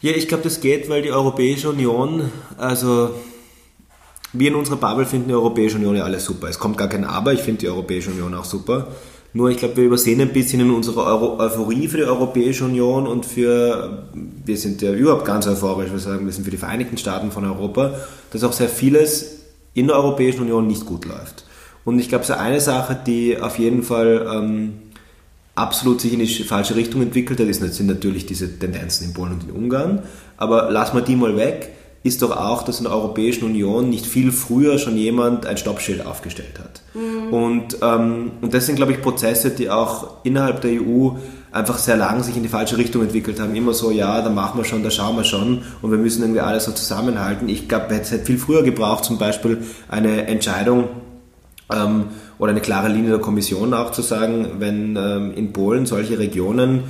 ja, 0.03 0.13
ich 0.13 0.27
glaube, 0.27 0.43
das 0.43 0.61
geht, 0.61 0.89
weil 0.89 1.03
die 1.03 1.13
Europäische 1.13 1.71
Union, 1.71 2.33
also 2.59 3.15
wir 4.33 4.49
in 4.49 4.55
unserer 4.55 4.77
Bubble 4.77 5.07
finden 5.07 5.29
die 5.29 5.35
Europäische 5.35 5.77
Union 5.77 5.97
ja 5.97 6.05
alles 6.05 6.25
super. 6.25 6.49
Es 6.49 6.59
kommt 6.59 6.79
gar 6.79 6.89
kein 6.89 7.05
Aber, 7.05 7.33
ich 7.33 7.41
finde 7.41 7.61
die 7.61 7.69
Europäische 7.69 8.11
Union 8.11 8.35
auch 8.35 8.45
super. 8.45 8.89
Nur 9.35 9.51
ich 9.51 9.57
glaube, 9.57 9.77
wir 9.77 9.85
übersehen 9.85 10.21
ein 10.21 10.33
bisschen 10.33 10.61
in 10.61 10.71
unserer 10.71 11.07
Euro 11.07 11.39
Euphorie 11.39 11.89
für 11.89 11.97
die 11.97 12.05
Europäische 12.05 12.65
Union 12.65 13.07
und 13.07 13.25
für, 13.25 14.05
wir 14.13 14.57
sind 14.59 14.83
ja 14.83 14.93
überhaupt 14.93 15.25
ganz 15.25 15.47
euphorisch, 15.47 15.91
wir 15.91 15.99
sagen, 15.99 16.27
wir 16.27 16.33
sind 16.33 16.45
für 16.45 16.51
die 16.51 16.59
Vereinigten 16.59 16.99
Staaten 16.99 17.31
von 17.31 17.45
Europa, 17.45 17.95
dass 18.31 18.45
auch 18.45 18.53
sehr 18.53 18.69
vieles 18.69 19.39
in 19.73 19.87
der 19.87 19.97
Europäischen 19.97 20.43
Union 20.43 20.67
nicht 20.67 20.85
gut 20.85 21.07
läuft. 21.07 21.47
Und 21.85 21.99
ich 21.99 22.09
glaube, 22.11 22.25
so 22.25 22.35
eine 22.35 22.61
Sache, 22.61 22.99
die 23.07 23.41
auf 23.41 23.59
jeden 23.59 23.83
Fall 23.83 24.27
ähm, 24.31 24.75
absolut 25.55 26.01
sich 26.01 26.13
in 26.13 26.19
die 26.19 26.27
falsche 26.27 26.77
Richtung 26.77 27.01
entwickelt 27.01 27.41
hat, 27.41 27.73
sind 27.73 27.87
natürlich 27.87 28.27
diese 28.27 28.59
Tendenzen 28.59 29.09
in 29.09 29.15
Polen 29.15 29.33
und 29.33 29.45
in 29.45 29.51
Ungarn. 29.51 30.03
Aber 30.37 30.71
lassen 30.71 30.97
wir 30.97 31.03
die 31.03 31.17
mal 31.17 31.37
weg 31.37 31.73
ist 32.03 32.23
doch 32.23 32.37
auch, 32.37 32.63
dass 32.63 32.79
in 32.79 32.85
der 32.85 32.93
Europäischen 32.93 33.45
Union 33.45 33.89
nicht 33.89 34.07
viel 34.07 34.33
früher 34.33 34.79
schon 34.79 34.97
jemand 34.97 35.47
ein 35.47 35.57
Stoppschild 35.57 36.05
aufgestellt 36.05 36.59
hat. 36.59 36.83
Mhm. 36.95 37.33
Und, 37.33 37.77
ähm, 37.81 38.33
und 38.41 38.53
das 38.53 38.67
sind, 38.67 38.77
glaube 38.77 38.93
ich, 38.93 39.01
Prozesse, 39.01 39.51
die 39.51 39.71
auch 39.71 40.25
innerhalb 40.25 40.61
der 40.63 40.73
EU 40.73 41.11
einfach 41.53 41.79
sehr 41.79 41.97
lang 41.97 42.23
sich 42.23 42.37
in 42.37 42.43
die 42.43 42.49
falsche 42.49 42.79
Richtung 42.79 43.03
entwickelt 43.03 43.39
haben. 43.39 43.55
Immer 43.55 43.75
so, 43.75 43.91
ja, 43.91 44.21
da 44.23 44.31
machen 44.31 44.59
wir 44.59 44.65
schon, 44.65 44.83
da 44.83 44.91
schauen 44.91 45.17
wir 45.17 45.25
schon 45.25 45.63
und 45.83 45.91
wir 45.91 45.99
müssen 45.99 46.23
irgendwie 46.23 46.41
alles 46.41 46.65
so 46.65 46.73
zusammenhalten. 46.73 47.49
Ich 47.49 47.69
glaube, 47.69 47.87
es 47.95 48.11
hätte 48.11 48.25
viel 48.25 48.39
früher 48.39 48.63
gebraucht, 48.63 49.05
zum 49.05 49.19
Beispiel 49.19 49.59
eine 49.89 50.27
Entscheidung 50.27 50.89
ähm, 51.73 52.07
oder 52.39 52.51
eine 52.51 52.61
klare 52.61 52.89
Linie 52.89 53.11
der 53.11 53.21
Kommission 53.21 53.75
auch 53.75 53.93
zu 53.93 54.03
sagen, 54.03 54.57
wenn 54.59 54.97
ähm, 54.97 55.33
in 55.35 55.53
Polen 55.53 55.87
solche 55.87 56.19
Regionen 56.19 56.85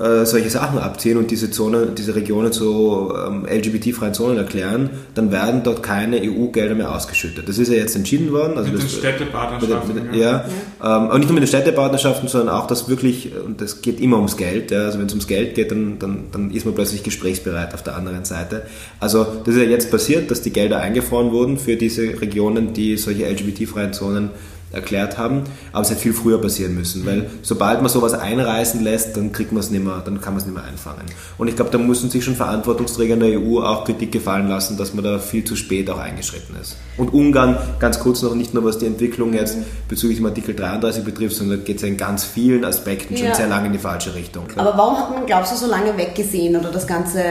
äh, 0.00 0.24
solche 0.24 0.48
Sachen 0.48 0.78
abziehen 0.78 1.18
und 1.18 1.30
diese 1.30 1.50
Zone, 1.50 1.88
diese 1.96 2.14
Regionen 2.14 2.50
zu 2.50 3.12
ähm, 3.14 3.46
LGBT-freien 3.46 4.14
Zonen 4.14 4.38
erklären, 4.38 4.88
dann 5.14 5.30
werden 5.30 5.62
dort 5.64 5.82
keine 5.82 6.20
EU-Gelder 6.22 6.74
mehr 6.74 6.94
ausgeschüttet. 6.94 7.48
Das 7.48 7.58
ist 7.58 7.68
ja 7.68 7.74
jetzt 7.74 7.94
entschieden 7.94 8.32
worden. 8.32 8.56
Also 8.56 8.70
mit 8.70 8.82
das, 8.82 8.90
den 8.90 8.98
Städtepartnerschaften. 8.98 9.94
Mit, 9.94 10.12
mit, 10.12 10.14
ja, 10.16 10.30
ja. 10.30 10.44
Ähm, 10.44 10.46
aber 10.80 11.18
nicht 11.18 11.28
nur 11.28 11.34
mit 11.34 11.42
den 11.42 11.48
Städtepartnerschaften, 11.48 12.28
sondern 12.28 12.54
auch 12.54 12.66
das 12.66 12.88
wirklich, 12.88 13.32
und 13.44 13.60
das 13.60 13.82
geht 13.82 14.00
immer 14.00 14.16
ums 14.16 14.38
Geld. 14.38 14.70
Ja, 14.70 14.86
also 14.86 14.98
wenn 14.98 15.06
es 15.06 15.12
ums 15.12 15.26
Geld 15.26 15.54
geht, 15.54 15.70
dann, 15.70 15.98
dann, 15.98 16.24
dann 16.32 16.50
ist 16.50 16.64
man 16.64 16.74
plötzlich 16.74 17.02
gesprächsbereit 17.02 17.74
auf 17.74 17.82
der 17.82 17.96
anderen 17.96 18.24
Seite. 18.24 18.62
Also 18.98 19.26
das 19.44 19.54
ist 19.54 19.60
ja 19.60 19.68
jetzt 19.68 19.90
passiert, 19.90 20.30
dass 20.30 20.40
die 20.40 20.52
Gelder 20.52 20.80
eingefroren 20.80 21.32
wurden 21.32 21.58
für 21.58 21.76
diese 21.76 22.20
Regionen, 22.20 22.72
die 22.72 22.96
solche 22.96 23.28
LGBT-freien 23.28 23.92
Zonen 23.92 24.30
erklärt 24.72 25.18
haben, 25.18 25.44
aber 25.72 25.82
es 25.82 25.90
hätte 25.90 26.00
viel 26.00 26.12
früher 26.12 26.40
passieren 26.40 26.74
müssen, 26.74 27.04
weil 27.06 27.30
sobald 27.42 27.80
man 27.82 27.90
sowas 27.90 28.14
einreißen 28.14 28.82
lässt, 28.82 29.16
dann 29.16 29.32
kriegt 29.32 29.52
man 29.52 29.60
es 29.60 29.70
nicht 29.70 29.84
mehr, 29.84 30.02
dann 30.04 30.20
kann 30.20 30.34
man 30.34 30.40
es 30.40 30.46
nicht 30.46 30.54
mehr 30.54 30.64
einfangen. 30.64 31.02
Und 31.38 31.48
ich 31.48 31.56
glaube, 31.56 31.70
da 31.70 31.78
müssen 31.78 32.10
sich 32.10 32.24
schon 32.24 32.36
Verantwortungsträger 32.36 33.14
in 33.14 33.20
der 33.20 33.40
EU 33.40 33.60
auch 33.60 33.84
Kritik 33.84 34.12
gefallen 34.12 34.48
lassen, 34.48 34.76
dass 34.76 34.94
man 34.94 35.04
da 35.04 35.18
viel 35.18 35.44
zu 35.44 35.56
spät 35.56 35.90
auch 35.90 35.98
eingeschritten 35.98 36.56
ist. 36.60 36.76
Und 36.96 37.12
Ungarn, 37.12 37.56
ganz 37.78 37.98
kurz 37.98 38.22
noch, 38.22 38.34
nicht 38.34 38.54
nur 38.54 38.64
was 38.64 38.78
die 38.78 38.86
Entwicklung 38.86 39.32
jetzt 39.34 39.58
bezüglich 39.88 40.18
dem 40.18 40.26
Artikel 40.26 40.54
33 40.54 41.04
betrifft, 41.04 41.36
sondern 41.36 41.64
geht 41.64 41.76
es 41.76 41.82
ja 41.82 41.88
in 41.88 41.96
ganz 41.96 42.24
vielen 42.24 42.64
Aspekten 42.64 43.16
schon 43.16 43.26
Ja. 43.26 43.34
sehr 43.34 43.48
lange 43.48 43.66
in 43.66 43.72
die 43.72 43.78
falsche 43.78 44.14
Richtung. 44.14 44.44
Aber 44.56 44.76
warum 44.76 44.96
hat 44.98 45.10
man, 45.10 45.26
glaubst 45.26 45.52
du, 45.52 45.56
so 45.56 45.66
lange 45.66 45.96
weggesehen 45.96 46.56
oder 46.56 46.70
das 46.70 46.86
Ganze, 46.86 47.22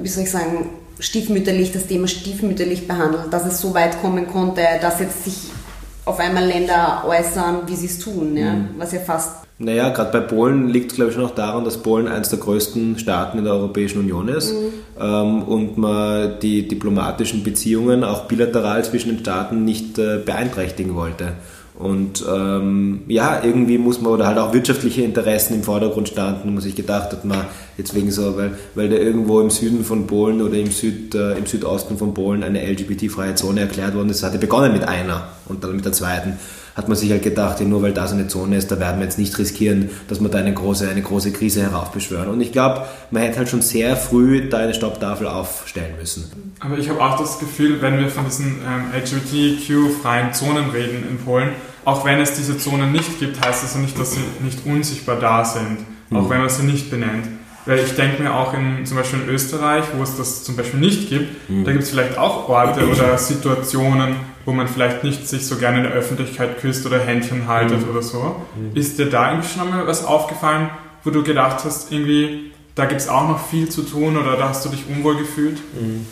wie 0.00 0.08
soll 0.08 0.24
ich 0.24 0.30
sagen, 0.30 0.70
stiefmütterlich, 0.98 1.72
das 1.72 1.86
Thema 1.86 2.06
stiefmütterlich 2.08 2.86
behandelt, 2.86 3.32
dass 3.32 3.46
es 3.46 3.60
so 3.60 3.74
weit 3.74 4.00
kommen 4.00 4.26
konnte, 4.26 4.62
dass 4.80 5.00
jetzt 5.00 5.24
sich 5.24 5.34
auf 6.04 6.18
einmal 6.18 6.46
Länder 6.46 7.04
äußern, 7.06 7.62
wie 7.66 7.76
sie 7.76 7.86
es 7.86 7.98
tun, 7.98 8.36
ja? 8.36 8.54
was 8.78 8.92
ja 8.92 9.00
fast 9.00 9.44
Naja, 9.58 9.90
gerade 9.90 10.10
bei 10.10 10.20
Polen 10.20 10.68
liegt 10.68 10.92
es, 10.92 10.96
glaube 10.96 11.10
ich, 11.10 11.16
schon 11.16 11.24
auch 11.24 11.34
daran, 11.34 11.64
dass 11.64 11.78
Polen 11.78 12.08
eines 12.08 12.30
der 12.30 12.38
größten 12.38 12.98
Staaten 12.98 13.38
in 13.38 13.44
der 13.44 13.52
Europäischen 13.54 14.00
Union 14.00 14.28
ist 14.28 14.54
ähm, 14.98 15.42
und 15.42 15.76
man 15.76 16.38
die 16.40 16.66
diplomatischen 16.66 17.44
Beziehungen 17.44 18.04
auch 18.04 18.24
bilateral 18.24 18.84
zwischen 18.84 19.10
den 19.10 19.18
Staaten 19.20 19.64
nicht 19.64 19.98
äh, 19.98 20.18
beeinträchtigen 20.24 20.94
wollte. 20.94 21.34
Und 21.80 22.22
ähm, 22.30 23.00
ja, 23.08 23.42
irgendwie 23.42 23.78
muss 23.78 24.02
man, 24.02 24.12
oder 24.12 24.26
halt 24.26 24.36
auch 24.36 24.52
wirtschaftliche 24.52 25.00
Interessen 25.00 25.54
im 25.54 25.62
Vordergrund 25.62 26.08
standen, 26.08 26.48
und 26.48 26.54
man 26.54 26.62
sich 26.62 26.76
gedacht 26.76 27.10
hat, 27.10 27.24
man 27.24 27.46
jetzt 27.78 27.94
wegen 27.94 28.10
so, 28.10 28.36
weil, 28.36 28.52
weil 28.74 28.90
da 28.90 28.96
irgendwo 28.96 29.40
im 29.40 29.48
Süden 29.48 29.82
von 29.82 30.06
Polen 30.06 30.42
oder 30.42 30.58
im, 30.58 30.70
Süd, 30.70 31.14
äh, 31.14 31.38
im 31.38 31.46
Südosten 31.46 31.96
von 31.96 32.12
Polen 32.12 32.44
eine 32.44 32.70
LGBT-freie 32.70 33.34
Zone 33.34 33.62
erklärt 33.62 33.94
worden 33.94 34.10
ist, 34.10 34.22
hatte 34.22 34.36
begonnen 34.36 34.74
mit 34.74 34.86
einer 34.86 35.28
und 35.46 35.64
dann 35.64 35.74
mit 35.74 35.86
der 35.86 35.92
zweiten 35.92 36.34
hat 36.76 36.88
man 36.88 36.96
sich 36.96 37.10
halt 37.10 37.22
gedacht, 37.22 37.60
ja, 37.60 37.66
nur 37.66 37.82
weil 37.82 37.92
das 37.92 38.12
eine 38.12 38.28
Zone 38.28 38.56
ist, 38.56 38.70
da 38.70 38.78
werden 38.78 38.98
wir 39.00 39.04
jetzt 39.04 39.18
nicht 39.18 39.36
riskieren, 39.38 39.90
dass 40.08 40.20
wir 40.20 40.28
da 40.28 40.38
eine 40.38 40.54
große, 40.54 40.88
eine 40.88 41.02
große 41.02 41.32
Krise 41.32 41.62
heraufbeschwören. 41.62 42.28
Und 42.28 42.40
ich 42.40 42.52
glaube, 42.52 42.86
man 43.10 43.22
hätte 43.22 43.38
halt 43.38 43.48
schon 43.48 43.60
sehr 43.60 43.96
früh 43.96 44.48
da 44.48 44.58
eine 44.58 44.72
Stopptafel 44.72 45.26
aufstellen 45.26 45.94
müssen. 45.98 46.30
Aber 46.60 46.78
ich 46.78 46.88
habe 46.88 47.02
auch 47.02 47.18
das 47.18 47.38
Gefühl, 47.38 47.82
wenn 47.82 47.98
wir 47.98 48.08
von 48.08 48.24
diesen 48.24 48.60
ähm, 48.66 48.92
LGBTQ-freien 48.94 50.32
Zonen 50.32 50.70
reden 50.70 51.04
in 51.08 51.18
Polen, 51.18 51.50
auch 51.84 52.04
wenn 52.04 52.20
es 52.20 52.34
diese 52.34 52.58
Zonen 52.58 52.92
nicht 52.92 53.18
gibt, 53.18 53.44
heißt 53.44 53.64
das 53.64 53.74
ja 53.74 53.80
nicht, 53.80 53.98
dass 53.98 54.12
sie 54.12 54.20
nicht 54.40 54.66
unsichtbar 54.66 55.16
da 55.16 55.44
sind, 55.44 55.78
auch 56.12 56.28
wenn 56.30 56.40
man 56.40 56.48
sie 56.48 56.64
nicht 56.64 56.90
benennt. 56.90 57.26
Weil 57.66 57.78
ich 57.80 57.94
denke 57.94 58.22
mir 58.22 58.34
auch 58.34 58.54
in 58.54 58.86
zum 58.86 58.96
Beispiel 58.96 59.20
in 59.20 59.28
Österreich, 59.28 59.84
wo 59.96 60.02
es 60.02 60.16
das 60.16 60.44
zum 60.44 60.56
Beispiel 60.56 60.80
nicht 60.80 61.08
gibt, 61.10 61.28
da 61.64 61.72
gibt 61.72 61.84
es 61.84 61.90
vielleicht 61.90 62.16
auch 62.18 62.48
Orte 62.48 62.88
oder 62.88 63.16
Situationen, 63.18 64.16
wo 64.46 64.52
man 64.52 64.66
vielleicht 64.66 65.04
nicht 65.04 65.28
sich 65.28 65.46
so 65.46 65.56
gerne 65.56 65.78
in 65.78 65.82
der 65.84 65.92
Öffentlichkeit 65.92 66.58
küsst 66.60 66.86
oder 66.86 66.98
Händchen 66.98 67.46
haltet 67.46 67.86
oder 67.88 68.02
so. 68.02 68.36
Ist 68.74 68.98
dir 68.98 69.06
da 69.10 69.30
irgendwie 69.32 69.48
schon 69.48 69.68
mal 69.70 69.86
was 69.86 70.04
aufgefallen, 70.04 70.70
wo 71.04 71.10
du 71.10 71.22
gedacht 71.22 71.64
hast, 71.64 71.92
irgendwie, 71.92 72.52
da 72.74 72.86
gibt 72.86 73.00
es 73.02 73.08
auch 73.08 73.28
noch 73.28 73.46
viel 73.48 73.68
zu 73.68 73.82
tun 73.82 74.16
oder 74.16 74.36
da 74.36 74.48
hast 74.48 74.64
du 74.64 74.70
dich 74.70 74.84
unwohl 74.88 75.16
gefühlt 75.18 75.58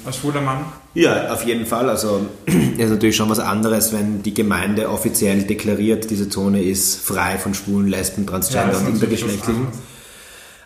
als 0.04 0.18
schwuler 0.18 0.42
Mann? 0.42 0.66
Ja, 0.94 1.32
auf 1.32 1.44
jeden 1.44 1.66
Fall. 1.66 1.88
Also 1.88 2.26
ist 2.46 2.90
natürlich 2.90 3.16
schon 3.16 3.28
was 3.28 3.38
anderes, 3.38 3.92
wenn 3.92 4.22
die 4.22 4.34
Gemeinde 4.34 4.88
offiziell 4.88 5.42
deklariert, 5.42 6.10
diese 6.10 6.28
Zone 6.28 6.62
ist 6.62 7.00
frei 7.00 7.38
von 7.38 7.54
Schwulen, 7.54 7.88
Lesben, 7.88 8.24
Ja, 8.24 8.30
Transgender 8.30 8.72
ist 8.72 8.80
und 8.80 8.88
Intergeschlechtlichen. 8.94 9.68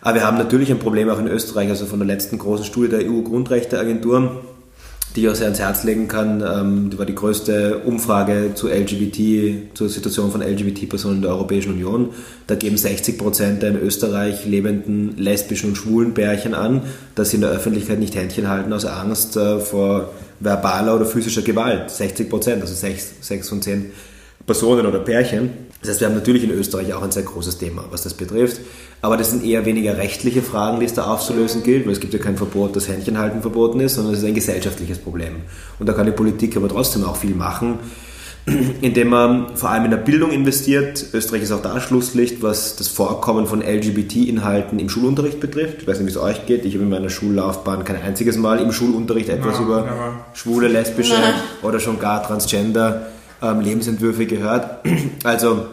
Aber 0.01 0.15
wir 0.15 0.25
haben 0.25 0.37
natürlich 0.37 0.69
ein 0.69 0.79
Problem 0.79 1.09
auch 1.09 1.19
in 1.19 1.27
Österreich, 1.27 1.69
also 1.69 1.85
von 1.85 1.99
der 1.99 2.07
letzten 2.07 2.37
großen 2.37 2.65
Studie 2.65 2.89
der 2.89 3.09
EU-Grundrechteagentur, 3.09 4.43
die 5.15 5.21
ich 5.21 5.29
auch 5.29 5.35
sehr 5.35 5.45
ans 5.45 5.59
Herz 5.59 5.83
legen 5.83 6.07
kann. 6.07 6.41
Ähm, 6.41 6.89
die 6.89 6.97
war 6.97 7.05
die 7.05 7.15
größte 7.15 7.79
Umfrage 7.85 8.51
zu 8.55 8.67
LGBT, 8.67 9.75
zur 9.75 9.89
Situation 9.89 10.31
von 10.31 10.41
LGBT-Personen 10.41 11.17
in 11.17 11.21
der 11.21 11.31
Europäischen 11.31 11.73
Union. 11.73 12.09
Da 12.47 12.55
geben 12.55 12.77
60 12.77 13.17
Prozent 13.17 13.61
der 13.61 13.69
in 13.69 13.79
Österreich 13.79 14.45
lebenden 14.45 15.17
lesbischen 15.17 15.69
und 15.69 15.75
schwulen 15.75 16.13
Pärchen 16.13 16.53
an, 16.53 16.81
dass 17.15 17.29
sie 17.29 17.35
in 17.35 17.41
der 17.41 17.51
Öffentlichkeit 17.51 17.99
nicht 17.99 18.15
Händchen 18.15 18.47
halten 18.47 18.73
aus 18.73 18.85
Angst 18.85 19.37
äh, 19.37 19.59
vor 19.59 20.11
verbaler 20.39 20.95
oder 20.95 21.05
physischer 21.05 21.41
Gewalt. 21.41 21.89
60 21.89 22.29
Prozent, 22.29 22.61
also 22.61 22.73
6, 22.73 23.13
6 23.21 23.49
von 23.49 23.61
10 23.61 23.91
Personen 24.45 24.85
oder 24.85 24.99
Pärchen. 24.99 25.49
Das 25.81 25.89
heißt, 25.91 25.99
wir 26.01 26.07
haben 26.07 26.15
natürlich 26.15 26.43
in 26.43 26.51
Österreich 26.51 26.93
auch 26.93 27.01
ein 27.03 27.11
sehr 27.11 27.23
großes 27.23 27.57
Thema, 27.57 27.83
was 27.91 28.03
das 28.03 28.13
betrifft. 28.13 28.59
Aber 29.01 29.17
das 29.17 29.31
sind 29.31 29.43
eher 29.43 29.65
weniger 29.65 29.97
rechtliche 29.97 30.41
Fragen, 30.41 30.79
die 30.79 30.85
es 30.85 30.93
da 30.93 31.05
aufzulösen 31.05 31.63
gilt, 31.63 31.85
weil 31.85 31.93
es 31.93 31.99
gibt 31.99 32.13
ja 32.13 32.19
kein 32.19 32.37
Verbot, 32.37 32.75
dass 32.75 32.87
Händchenhalten 32.87 33.41
verboten 33.41 33.79
ist, 33.81 33.95
sondern 33.95 34.13
es 34.13 34.19
ist 34.19 34.25
ein 34.25 34.33
gesellschaftliches 34.33 34.97
Problem. 34.99 35.37
Und 35.79 35.87
da 35.89 35.93
kann 35.93 36.05
die 36.05 36.11
Politik 36.13 36.55
aber 36.55 36.69
trotzdem 36.69 37.03
auch 37.03 37.17
viel 37.17 37.35
machen, 37.35 37.79
indem 38.81 39.09
man 39.09 39.55
vor 39.57 39.69
allem 39.71 39.85
in 39.85 39.91
der 39.91 39.97
Bildung 39.97 40.31
investiert. 40.31 41.05
Österreich 41.13 41.43
ist 41.43 41.51
auch 41.51 41.61
da 41.61 41.79
Schlusslicht, 41.81 42.41
was 42.41 42.75
das 42.77 42.87
Vorkommen 42.89 43.45
von 43.45 43.61
LGBT-Inhalten 43.61 44.79
im 44.79 44.89
Schulunterricht 44.89 45.39
betrifft. 45.41 45.77
Ich 45.81 45.87
weiß 45.87 45.97
nicht, 45.99 46.07
wie 46.07 46.11
es 46.11 46.17
euch 46.17 46.45
geht. 46.45 46.63
Ich 46.65 46.73
habe 46.75 46.83
in 46.83 46.89
meiner 46.89 47.09
Schullaufbahn 47.09 47.83
kein 47.85 48.01
einziges 48.01 48.37
Mal 48.37 48.59
im 48.59 48.71
Schulunterricht 48.71 49.29
etwas 49.29 49.57
Ja, 49.59 49.63
über 49.65 49.77
aber- 49.79 50.25
schwule, 50.33 50.67
lesbische 50.67 51.13
Nein. 51.13 51.33
oder 51.61 51.79
schon 51.79 51.99
gar 51.99 52.23
Transgender 52.23 53.07
ähm, 53.43 53.59
Lebensentwürfe 53.61 54.25
gehört. 54.25 54.79
Also 55.23 55.65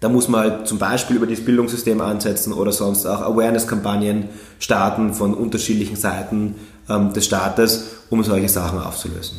da 0.00 0.08
muss 0.08 0.28
man 0.28 0.40
halt 0.40 0.66
zum 0.66 0.78
Beispiel 0.78 1.16
über 1.16 1.26
das 1.28 1.44
Bildungssystem 1.44 2.00
ansetzen 2.00 2.52
oder 2.52 2.72
sonst 2.72 3.06
auch 3.06 3.22
Awareness-Kampagnen 3.22 4.28
starten 4.58 5.14
von 5.14 5.32
unterschiedlichen 5.32 5.94
Seiten 5.96 6.56
ähm, 6.90 7.12
des 7.12 7.24
Staates, 7.26 7.84
um 8.10 8.22
solche 8.24 8.48
Sachen 8.48 8.80
aufzulösen. 8.80 9.38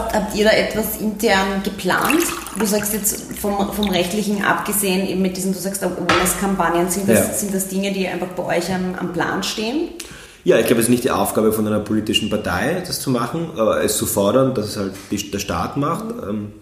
Habt 0.00 0.34
ihr 0.34 0.44
da 0.44 0.50
etwas 0.50 0.96
intern 1.00 1.62
geplant? 1.62 2.22
Du 2.58 2.66
sagst 2.66 2.92
jetzt 2.92 3.32
vom, 3.40 3.72
vom 3.72 3.88
Rechtlichen 3.88 4.44
abgesehen, 4.44 5.06
eben 5.06 5.22
mit 5.22 5.36
diesen, 5.36 5.52
du 5.52 5.58
sagst 5.58 5.82
Awareness-Kampagnen, 5.84 6.90
sind 6.90 7.08
das, 7.08 7.18
Ja. 7.18 7.32
sind 7.34 7.54
das 7.54 7.68
Dinge, 7.68 7.92
die 7.92 8.08
einfach 8.08 8.28
bei 8.28 8.58
euch 8.58 8.72
am, 8.74 8.94
am 8.98 9.12
Plan 9.12 9.42
stehen? 9.42 9.90
Ja, 10.48 10.58
ich 10.58 10.64
glaube, 10.64 10.80
es 10.80 10.86
ist 10.86 10.90
nicht 10.90 11.04
die 11.04 11.10
Aufgabe 11.10 11.52
von 11.52 11.66
einer 11.66 11.78
politischen 11.78 12.30
Partei, 12.30 12.82
das 12.86 13.00
zu 13.00 13.10
machen, 13.10 13.50
aber 13.58 13.84
es 13.84 13.98
zu 13.98 14.06
fordern, 14.06 14.54
dass 14.54 14.68
es 14.68 14.76
halt 14.78 14.92
der 15.12 15.40
Staat 15.40 15.76
macht. 15.76 16.06
Ähm, 16.26 16.52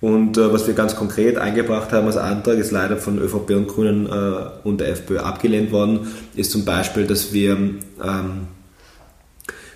Und 0.00 0.38
äh, 0.38 0.52
was 0.52 0.68
wir 0.68 0.74
ganz 0.74 0.94
konkret 0.94 1.36
eingebracht 1.36 1.90
haben 1.90 2.06
als 2.06 2.16
Antrag, 2.16 2.58
ist 2.58 2.70
leider 2.70 2.96
von 2.96 3.18
ÖVP 3.18 3.50
und 3.56 3.66
Grünen 3.66 4.06
äh, 4.06 4.50
und 4.62 4.80
der 4.80 4.90
FPÖ 4.90 5.18
abgelehnt 5.18 5.72
worden, 5.72 6.06
ist 6.36 6.52
zum 6.52 6.64
Beispiel, 6.64 7.08
dass 7.08 7.32
wir, 7.32 7.54
ähm, 7.54 8.46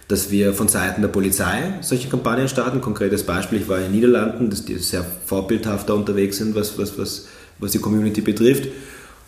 dass 0.07 0.31
wir 0.31 0.55
von 0.55 0.69
Seiten 0.69 1.03
der 1.03 1.09
Polizei 1.09 1.79
solche 1.81 2.09
Kampagnen 2.09 2.49
starten. 2.49 2.81
Konkretes 2.81 3.25
Beispiel, 3.25 3.61
ich 3.61 3.69
war 3.69 3.79
in 3.79 3.87
den 3.87 3.93
Niederlanden, 3.93 4.51
dass 4.51 4.67
die 4.67 4.77
sehr 4.77 5.05
vorbildhafter 5.27 5.97
unterwegs 5.97 6.37
sind, 6.37 6.55
was, 6.55 6.79
was, 6.79 6.97
was, 6.97 7.27
was 7.59 7.73
die 7.73 7.81
Community 7.81 8.21
betrifft. 8.21 8.69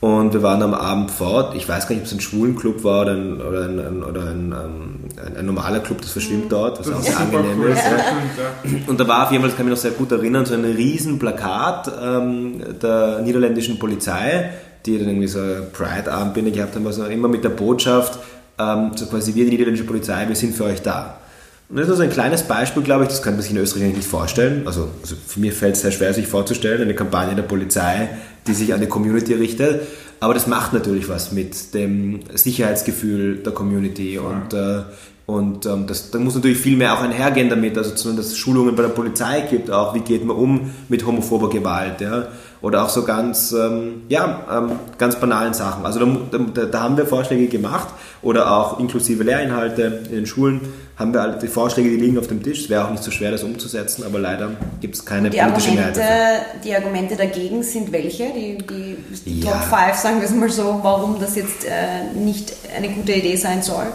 Und 0.00 0.32
wir 0.32 0.42
waren 0.42 0.62
am 0.62 0.72
Abend 0.72 1.10
fort. 1.10 1.54
Ich 1.54 1.68
weiß 1.68 1.86
gar 1.86 1.94
nicht, 1.94 2.00
ob 2.00 2.06
es 2.06 2.12
ein 2.12 2.20
Schwulenclub 2.20 2.84
war 2.84 3.02
oder 3.02 3.12
ein, 3.12 3.40
oder 3.40 3.64
ein, 3.64 4.02
oder 4.02 4.22
ein, 4.22 4.52
ähm, 4.52 5.00
ein, 5.26 5.36
ein 5.36 5.46
normaler 5.46 5.80
Club, 5.80 6.00
das 6.00 6.12
verschwimmt 6.12 6.50
dort, 6.50 6.78
was 6.80 6.86
Das 6.86 6.96
auch 6.96 7.02
sehr 7.02 7.20
angenehm 7.20 7.60
cool. 7.60 7.68
ist. 7.68 7.82
Ja. 7.84 8.70
Und 8.86 8.98
da 8.98 9.06
war 9.06 9.26
auf 9.26 9.30
jeden 9.30 9.42
Fall, 9.42 9.50
das 9.50 9.58
kann 9.58 9.66
ich 9.66 9.70
mich 9.70 9.78
noch 9.78 9.82
sehr 9.82 9.90
gut 9.90 10.10
erinnern, 10.10 10.46
so 10.46 10.54
ein 10.54 10.64
riesen 10.64 11.18
Plakat 11.18 11.92
ähm, 12.02 12.62
der 12.80 13.20
niederländischen 13.20 13.78
Polizei, 13.78 14.50
die 14.86 14.98
dann 14.98 15.08
irgendwie 15.08 15.28
so 15.28 15.38
eine 15.38 15.66
Pride-Armbinde 15.70 16.50
gehabt 16.50 16.76
haben, 16.76 16.86
also 16.86 17.04
immer 17.04 17.28
mit 17.28 17.44
der 17.44 17.50
Botschaft, 17.50 18.18
ähm, 18.58 18.92
so 18.94 19.04
quasi 19.04 19.34
wir, 19.34 19.44
die 19.44 19.50
niederländische 19.50 19.86
Polizei, 19.86 20.26
wir 20.26 20.36
sind 20.36 20.54
für 20.54 20.64
euch 20.64 20.80
da. 20.80 21.16
Und 21.68 21.76
das 21.76 21.84
ist 21.84 21.90
also 21.92 22.02
ein 22.02 22.10
kleines 22.10 22.42
Beispiel, 22.42 22.82
glaube 22.82 23.04
ich, 23.04 23.10
das 23.10 23.22
kann 23.22 23.34
man 23.34 23.42
sich 23.42 23.52
in 23.52 23.58
Österreich 23.58 23.84
eigentlich 23.84 23.98
nicht 23.98 24.08
vorstellen. 24.08 24.62
Also, 24.66 24.88
also 25.02 25.14
für 25.24 25.38
mich 25.38 25.52
fällt 25.52 25.76
es 25.76 25.82
sehr 25.82 25.92
schwer, 25.92 26.12
sich 26.12 26.26
vorzustellen, 26.26 26.82
eine 26.82 26.94
Kampagne 26.94 27.36
der 27.36 27.44
Polizei, 27.44 28.08
die 28.50 28.54
sich 28.54 28.74
an 28.74 28.80
die 28.80 28.86
Community 28.86 29.34
richtet. 29.34 29.82
Aber 30.18 30.34
das 30.34 30.46
macht 30.46 30.72
natürlich 30.72 31.08
was 31.08 31.32
mit 31.32 31.72
dem 31.72 32.20
Sicherheitsgefühl 32.34 33.36
der 33.38 33.52
Community 33.52 34.18
und, 34.18 34.52
äh, 34.52 34.82
und 35.24 35.64
ähm, 35.64 35.86
das, 35.86 36.10
da 36.10 36.18
muss 36.18 36.34
natürlich 36.34 36.58
viel 36.58 36.76
mehr 36.76 36.92
auch 36.92 37.02
einhergehen 37.02 37.48
damit, 37.48 37.78
also 37.78 37.90
dass 37.90 38.26
es 38.26 38.36
Schulungen 38.36 38.74
bei 38.74 38.82
der 38.82 38.90
Polizei 38.90 39.42
gibt, 39.48 39.70
auch 39.70 39.94
wie 39.94 40.00
geht 40.00 40.24
man 40.24 40.36
um 40.36 40.72
mit 40.88 41.06
homophober 41.06 41.48
Gewalt, 41.48 42.00
ja, 42.00 42.28
oder 42.62 42.84
auch 42.84 42.88
so 42.88 43.04
ganz, 43.04 43.52
ähm, 43.52 44.02
ja, 44.08 44.40
ähm, 44.50 44.72
ganz 44.98 45.16
banalen 45.16 45.54
Sachen. 45.54 45.84
Also 45.86 46.04
da, 46.04 46.38
da, 46.54 46.64
da 46.66 46.80
haben 46.82 46.96
wir 46.96 47.06
Vorschläge 47.06 47.48
gemacht 47.48 47.88
oder 48.22 48.50
auch 48.52 48.78
inklusive 48.78 49.22
Lehrinhalte 49.22 50.02
in 50.10 50.16
den 50.16 50.26
Schulen 50.26 50.60
haben 51.00 51.14
wir 51.14 51.22
alle 51.22 51.38
die 51.38 51.48
Vorschläge, 51.48 51.88
die 51.88 51.96
liegen 51.96 52.18
auf 52.18 52.26
dem 52.26 52.42
Tisch. 52.42 52.60
Es 52.64 52.68
wäre 52.68 52.84
auch 52.84 52.90
nicht 52.90 53.02
so 53.02 53.10
schwer, 53.10 53.30
das 53.30 53.42
umzusetzen, 53.42 54.04
aber 54.04 54.18
leider 54.18 54.50
gibt 54.82 54.96
es 54.96 55.06
keine 55.06 55.30
Die 55.30 55.38
politische 55.38 55.70
Mehrheit 55.70 55.98
Argumente, 55.98 56.00
dafür. 56.00 56.60
die 56.62 56.74
Argumente 56.74 57.16
dagegen 57.16 57.62
sind 57.62 57.90
welche? 57.90 58.24
Die, 58.34 58.58
die, 58.58 58.96
die 59.24 59.40
Ja. 59.40 59.52
Top 59.52 59.78
5, 59.86 59.96
sagen 59.96 60.18
wir 60.20 60.26
es 60.28 60.34
mal 60.34 60.50
so, 60.50 60.78
warum 60.82 61.18
das 61.18 61.36
jetzt 61.36 61.64
äh, 61.64 62.12
nicht 62.14 62.52
eine 62.76 62.90
gute 62.90 63.12
Idee 63.12 63.36
sein 63.36 63.62
soll? 63.62 63.86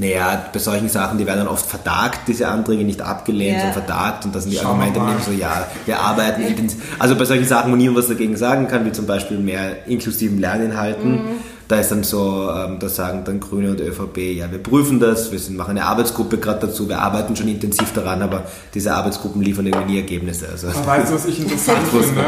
Naja, 0.00 0.46
bei 0.50 0.58
solchen 0.58 0.88
Sachen, 0.88 1.18
die 1.18 1.26
werden 1.26 1.40
dann 1.40 1.48
oft 1.48 1.66
vertagt, 1.66 2.20
diese 2.26 2.48
Anträge 2.48 2.84
nicht 2.84 3.02
abgelehnt, 3.02 3.56
Ja. 3.58 3.60
sondern 3.72 3.84
vertagt 3.84 4.24
und 4.24 4.34
da 4.34 4.40
sind 4.40 4.50
die 4.52 4.56
Schauen 4.56 4.80
Argumente 4.80 4.98
eben 4.98 5.22
so, 5.22 5.30
ja, 5.32 5.66
wir 5.84 6.00
arbeiten 6.00 6.40
intensiv. 6.40 6.80
Also 6.98 7.16
bei 7.16 7.26
solchen 7.26 7.44
Sachen, 7.46 7.70
wo 7.70 7.76
niemand 7.76 7.98
was 7.98 8.08
dagegen 8.08 8.34
sagen 8.34 8.66
kann, 8.66 8.86
wie 8.86 8.92
zum 8.92 9.04
Beispiel 9.06 9.38
mehr 9.38 9.86
inklusiven 9.86 10.38
Lerninhalten, 10.38 11.20
da 11.68 11.76
ist 11.78 11.90
dann 11.90 12.02
so, 12.02 12.50
ähm, 12.50 12.78
da 12.80 12.88
sagen 12.88 13.24
dann 13.26 13.40
Grüne 13.40 13.72
und 13.72 13.80
ÖVP, 13.80 14.16
ja, 14.38 14.50
wir 14.50 14.62
prüfen 14.62 15.00
das, 15.00 15.30
wir 15.32 15.38
sind, 15.38 15.58
machen 15.58 15.72
eine 15.72 15.84
Arbeitsgruppe 15.84 16.38
gerade 16.38 16.66
dazu, 16.66 16.88
wir 16.88 16.98
arbeiten 17.00 17.36
schon 17.36 17.48
intensiv 17.48 17.92
daran, 17.92 18.22
aber 18.22 18.44
diese 18.72 18.94
Arbeitsgruppen 18.94 19.42
liefern 19.42 19.66
irgendwie 19.66 19.92
nie 19.92 19.98
Ergebnisse. 19.98 20.48
Also. 20.50 20.68
Aber 20.68 20.86
weißt 20.86 21.10
du, 21.10 21.14
was 21.14 21.26
ich 21.26 21.40
interessant 21.40 21.86
finde? 21.90 22.24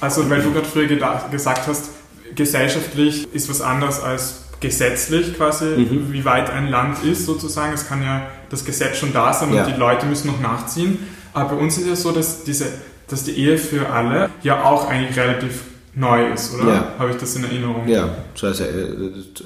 Also, 0.00 0.28
weil 0.30 0.40
du 0.40 0.50
gerade 0.50 0.66
früher 0.66 0.88
gesagt 1.30 1.66
hast, 1.68 1.90
gesellschaftlich 2.34 3.28
ist 3.34 3.50
was 3.50 3.60
anderes 3.60 4.00
als 4.02 4.41
gesetzlich 4.62 5.36
quasi, 5.36 5.66
mhm. 5.66 6.12
wie 6.12 6.24
weit 6.24 6.50
ein 6.50 6.68
Land 6.68 7.04
ist 7.04 7.26
sozusagen. 7.26 7.74
Es 7.74 7.86
kann 7.86 8.02
ja 8.02 8.22
das 8.48 8.64
Gesetz 8.64 8.96
schon 8.96 9.12
da 9.12 9.34
sein 9.34 9.52
ja. 9.52 9.64
und 9.64 9.74
die 9.74 9.78
Leute 9.78 10.06
müssen 10.06 10.28
noch 10.28 10.40
nachziehen. 10.40 10.98
Aber 11.34 11.56
bei 11.56 11.62
uns 11.62 11.76
ist 11.76 11.86
ja 11.86 11.96
so, 11.96 12.12
dass, 12.12 12.44
diese, 12.44 12.66
dass 13.08 13.24
die 13.24 13.32
Ehe 13.32 13.58
für 13.58 13.90
alle 13.90 14.30
ja 14.42 14.64
auch 14.64 14.88
eigentlich 14.88 15.18
relativ 15.18 15.64
neu 15.94 16.32
ist, 16.32 16.54
oder? 16.54 16.72
Ja. 16.72 16.92
Habe 16.98 17.10
ich 17.10 17.16
das 17.16 17.36
in 17.36 17.44
Erinnerung? 17.44 17.86
Ja, 17.86 18.08
so 18.34 18.46
ist 18.46 18.60
äh, 18.60 18.70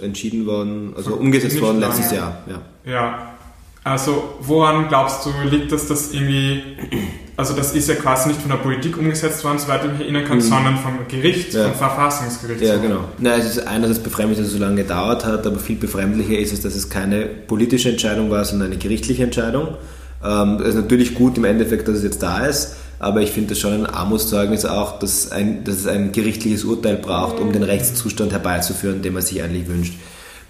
entschieden 0.02 0.46
worden, 0.46 0.94
also 0.96 1.14
umgesetzt 1.14 1.60
worden 1.60 1.80
letztes 1.80 2.12
Jahr. 2.12 2.42
Ja. 2.46 2.92
ja. 2.92 3.35
Also 3.86 4.34
woran 4.40 4.88
glaubst 4.88 5.24
du, 5.24 5.30
liegt 5.48 5.70
das, 5.70 5.86
dass 5.86 6.12
irgendwie, 6.12 6.60
also 7.36 7.54
das 7.54 7.72
ist 7.72 7.88
ja 7.88 7.94
quasi 7.94 8.30
nicht 8.30 8.40
von 8.40 8.50
der 8.50 8.56
Politik 8.56 8.98
umgesetzt 8.98 9.44
worden, 9.44 9.60
soweit 9.60 9.84
ich 9.84 9.92
mich 9.92 10.00
erinnern 10.00 10.24
kann, 10.24 10.38
mhm. 10.38 10.42
sondern 10.42 10.76
vom 10.78 10.98
Gericht, 11.06 11.54
ja. 11.54 11.68
vom 11.68 11.74
Verfassungsgericht. 11.74 12.62
Ja, 12.62 12.78
genau. 12.78 13.04
Na, 13.18 13.36
es 13.36 13.44
ist 13.44 13.64
einerseits 13.64 14.00
befremdlich, 14.00 14.38
dass 14.38 14.48
es 14.48 14.54
so 14.54 14.58
lange 14.58 14.82
gedauert 14.82 15.24
hat, 15.24 15.46
aber 15.46 15.60
viel 15.60 15.76
befremdlicher 15.76 16.36
ist 16.36 16.52
es, 16.52 16.62
dass 16.62 16.74
es 16.74 16.90
keine 16.90 17.26
politische 17.26 17.90
Entscheidung 17.90 18.28
war, 18.28 18.44
sondern 18.44 18.72
eine 18.72 18.78
gerichtliche 18.78 19.22
Entscheidung. 19.22 19.76
Ähm, 20.24 20.58
es 20.62 20.70
ist 20.70 20.74
natürlich 20.74 21.14
gut 21.14 21.38
im 21.38 21.44
Endeffekt, 21.44 21.86
dass 21.86 21.98
es 21.98 22.02
jetzt 22.02 22.20
da 22.24 22.44
ist, 22.44 22.74
aber 22.98 23.20
ich 23.20 23.30
finde 23.30 23.50
das 23.50 23.60
schon 23.60 23.72
ein 23.72 23.86
Armutszeugnis 23.86 24.64
auch, 24.64 24.98
dass, 24.98 25.30
ein, 25.30 25.62
dass 25.62 25.76
es 25.76 25.86
ein 25.86 26.10
gerichtliches 26.10 26.64
Urteil 26.64 26.96
braucht, 26.96 27.38
um 27.38 27.52
den 27.52 27.62
Rechtszustand 27.62 28.32
herbeizuführen, 28.32 29.00
den 29.02 29.12
man 29.12 29.22
sich 29.22 29.44
eigentlich 29.44 29.68
wünscht. 29.68 29.94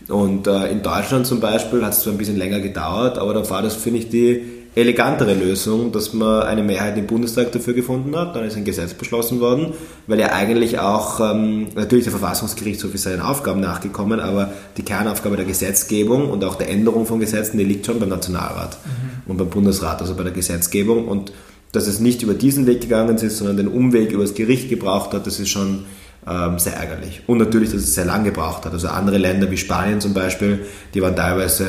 Und 0.09 0.47
äh, 0.47 0.71
in 0.71 0.83
Deutschland 0.83 1.27
zum 1.27 1.41
Beispiel 1.41 1.85
hat 1.85 1.93
es 1.93 2.01
zwar 2.01 2.13
ein 2.13 2.19
bisschen 2.19 2.37
länger 2.37 2.61
gedauert, 2.61 3.19
aber 3.19 3.35
da 3.35 3.49
war 3.51 3.63
das, 3.63 3.75
finde 3.75 4.01
ich, 4.01 4.09
die 4.09 4.43
elegantere 4.77 5.33
Lösung, 5.33 5.91
dass 5.91 6.13
man 6.13 6.43
eine 6.43 6.63
Mehrheit 6.63 6.99
im 6.99 7.07
Bundestag 7.07 7.51
dafür 7.51 7.73
gefunden 7.73 8.15
hat. 8.15 8.37
Dann 8.37 8.45
ist 8.45 8.57
ein 8.57 8.65
Gesetz 8.67 8.93
beschlossen 8.93 9.41
worden, 9.41 9.73
weil 10.07 10.21
ja 10.21 10.33
eigentlich 10.33 10.79
auch, 10.79 11.19
ähm, 11.19 11.69
natürlich 11.75 12.05
der 12.05 12.13
Verfassungsgerichtshof 12.13 12.95
ist 12.95 13.05
seinen 13.05 13.23
Aufgaben 13.23 13.61
nachgekommen, 13.61 14.21
aber 14.21 14.53
die 14.77 14.83
Kernaufgabe 14.83 15.37
der 15.37 15.47
Gesetzgebung 15.47 16.29
und 16.29 16.45
auch 16.45 16.57
der 16.57 16.69
Änderung 16.69 17.07
von 17.07 17.19
Gesetzen, 17.19 17.57
die 17.57 17.65
liegt 17.65 17.87
schon 17.87 17.99
beim 17.99 18.11
Nationalrat 18.11 18.77
mhm. 18.85 19.31
und 19.31 19.39
beim 19.39 19.49
Bundesrat, 19.49 20.03
also 20.03 20.15
bei 20.15 20.25
der 20.25 20.33
Gesetzgebung. 20.33 21.09
Und 21.09 21.33
dass 21.73 21.87
es 21.87 21.99
nicht 21.99 22.23
über 22.23 22.35
diesen 22.35 22.67
Weg 22.67 22.83
gegangen 22.83 23.17
ist, 23.17 23.39
sondern 23.39 23.57
den 23.57 23.69
Umweg 23.69 24.13
über 24.13 24.25
das 24.25 24.35
Gericht 24.35 24.69
gebraucht 24.69 25.15
hat, 25.15 25.27
das 25.27 25.41
ist 25.41 25.49
schon 25.49 25.87
ähm, 26.29 26.59
sehr 26.59 26.75
ärgerlich. 26.75 27.23
Und 27.27 27.39
natürlich, 27.39 27.71
dass 27.71 27.83
es 27.83 27.95
sehr 27.95 28.05
lange 28.05 28.25
gebraucht 28.25 28.65
hat. 28.65 28.73
Also 28.73 28.89
andere 28.89 29.19
Länder 29.19 29.51
wie 29.51 29.57
Spanien 29.57 30.01
zum 30.01 30.15
Beispiel, 30.15 30.67
die 30.95 31.01
waren 31.01 31.15
teilweise 31.15 31.69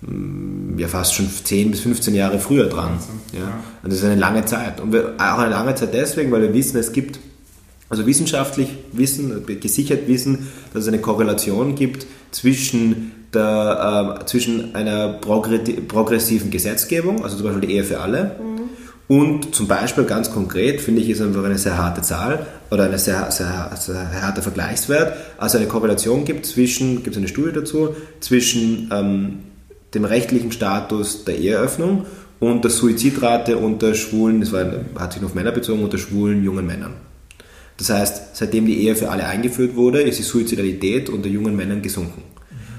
mm, 0.00 0.78
ja 0.78 0.88
fast 0.88 1.14
schon 1.14 1.28
10 1.30 1.70
bis 1.70 1.80
15 1.80 2.14
Jahre 2.14 2.38
früher 2.38 2.66
dran. 2.66 2.98
Ja. 3.32 3.60
Und 3.82 3.92
das 3.92 4.00
ist 4.00 4.04
eine 4.04 4.20
lange 4.20 4.44
Zeit. 4.44 4.80
Und 4.80 4.92
wir, 4.92 5.14
auch 5.18 5.38
eine 5.38 5.50
lange 5.50 5.74
Zeit 5.74 5.94
deswegen, 5.94 6.32
weil 6.32 6.42
wir 6.42 6.54
wissen, 6.54 6.78
es 6.78 6.92
gibt, 6.92 7.20
also 7.88 8.06
wissenschaftlich 8.06 8.68
wissen, 8.92 9.44
gesichert 9.46 10.08
wissen, 10.08 10.48
dass 10.72 10.82
es 10.82 10.88
eine 10.88 10.98
Korrelation 10.98 11.74
gibt 11.74 12.06
zwischen, 12.32 13.12
der, 13.32 14.18
äh, 14.20 14.26
zwischen 14.26 14.74
einer 14.74 15.10
progressiven 15.10 16.50
Gesetzgebung, 16.50 17.22
also 17.22 17.36
zum 17.36 17.46
Beispiel 17.46 17.68
die 17.68 17.74
Ehe 17.74 17.84
für 17.84 18.00
alle, 18.00 18.36
mhm 18.42 18.51
und 19.08 19.54
zum 19.54 19.68
Beispiel 19.68 20.04
ganz 20.04 20.30
konkret 20.30 20.80
finde 20.80 21.02
ich, 21.02 21.10
ist 21.10 21.20
einfach 21.20 21.44
eine 21.44 21.58
sehr 21.58 21.76
harte 21.76 22.02
Zahl 22.02 22.46
oder 22.70 22.84
ein 22.84 22.98
sehr, 22.98 23.30
sehr, 23.30 23.70
sehr 23.78 24.22
harter 24.22 24.42
Vergleichswert. 24.42 25.16
Also 25.38 25.58
eine 25.58 25.66
Korrelation 25.66 26.24
gibt 26.24 26.46
zwischen, 26.46 27.02
gibt 27.02 27.16
es 27.16 27.18
eine 27.18 27.28
Studie 27.28 27.52
dazu, 27.52 27.94
zwischen 28.20 28.90
ähm, 28.92 29.40
dem 29.94 30.04
rechtlichen 30.04 30.52
Status 30.52 31.24
der 31.24 31.38
Eheöffnung 31.38 32.06
und 32.40 32.64
der 32.64 32.70
Suizidrate 32.70 33.58
unter 33.58 33.94
schwulen, 33.94 34.40
das 34.40 34.52
war, 34.52 34.64
hat 34.98 35.12
sich 35.12 35.20
nur 35.20 35.30
auf 35.30 35.34
Männer 35.34 35.52
bezogen, 35.52 35.82
unter 35.82 35.98
schwulen 35.98 36.42
jungen 36.42 36.66
Männern. 36.66 36.94
Das 37.76 37.90
heißt, 37.90 38.36
seitdem 38.36 38.66
die 38.66 38.84
Ehe 38.84 38.96
für 38.96 39.10
alle 39.10 39.26
eingeführt 39.26 39.76
wurde, 39.76 40.02
ist 40.02 40.18
die 40.18 40.22
Suizidalität 40.22 41.08
unter 41.08 41.28
jungen 41.28 41.56
Männern 41.56 41.82
gesunken. 41.82 42.22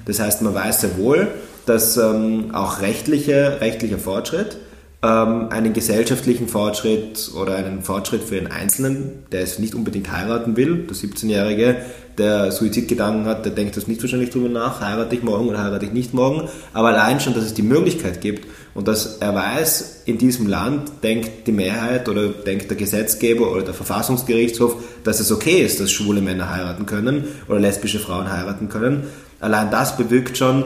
Das 0.06 0.20
heißt, 0.20 0.42
man 0.42 0.54
weiß 0.54 0.82
sehr 0.82 0.98
wohl, 0.98 1.28
dass 1.66 1.98
ähm, 1.98 2.52
auch 2.54 2.82
rechtliche, 2.82 3.62
rechtlicher 3.62 4.00
Fortschritt 4.00 4.58
ähm, 5.04 5.50
einen 5.50 5.74
gesellschaftlichen 5.74 6.48
Fortschritt 6.48 7.32
oder 7.36 7.56
einen 7.56 7.82
Fortschritt 7.82 8.24
für 8.24 8.36
den 8.36 8.48
Einzelnen, 8.48 9.26
der 9.34 9.42
es 9.42 9.60
nicht 9.60 9.76
unbedingt 9.76 10.10
heiraten 10.12 10.56
will. 10.56 10.88
Der 10.88 10.96
17-Jährige, 10.96 11.76
der 12.18 12.52
Suizidgedanken 12.52 13.26
hat, 13.26 13.44
der 13.44 13.52
denkt 13.52 13.76
das 13.76 13.88
nicht 13.88 14.02
wahrscheinlich 14.02 14.30
drüber 14.30 14.48
nach, 14.48 14.80
heirate 14.80 15.14
ich 15.16 15.24
morgen 15.24 15.50
oder 15.50 15.62
heirate 15.62 15.88
ich 15.88 15.92
nicht 15.92 16.14
morgen. 16.14 16.48
Aber 16.72 16.90
allein 16.90 17.20
schon, 17.20 17.34
dass 17.34 17.44
es 17.44 17.54
die 17.54 17.64
Möglichkeit 17.64 18.22
gibt 18.22 18.48
und 18.74 18.88
dass 18.88 19.18
er 19.18 19.36
weiß, 19.36 20.04
in 20.06 20.18
diesem 20.18 20.48
Land 20.48 20.90
denkt 21.04 21.48
die 21.48 21.52
Mehrheit 21.52 22.08
oder 22.08 22.30
denkt 22.30 22.70
der 22.70 22.78
Gesetzgeber 22.78 23.52
oder 23.52 23.64
der 23.64 23.74
Verfassungsgerichtshof, 23.74 24.78
dass 25.04 25.20
es 25.20 25.34
okay 25.34 25.66
ist, 25.66 25.82
dass 25.82 25.92
schwule 25.92 26.22
Männer 26.22 26.50
heiraten 26.50 26.86
können 26.86 27.26
oder 27.50 27.60
lesbische 27.60 28.00
Frauen 28.00 28.32
heiraten 28.32 28.70
können. 28.70 29.04
Allein 29.42 29.70
das 29.70 29.98
bewirkt 29.98 30.38
schon 30.38 30.64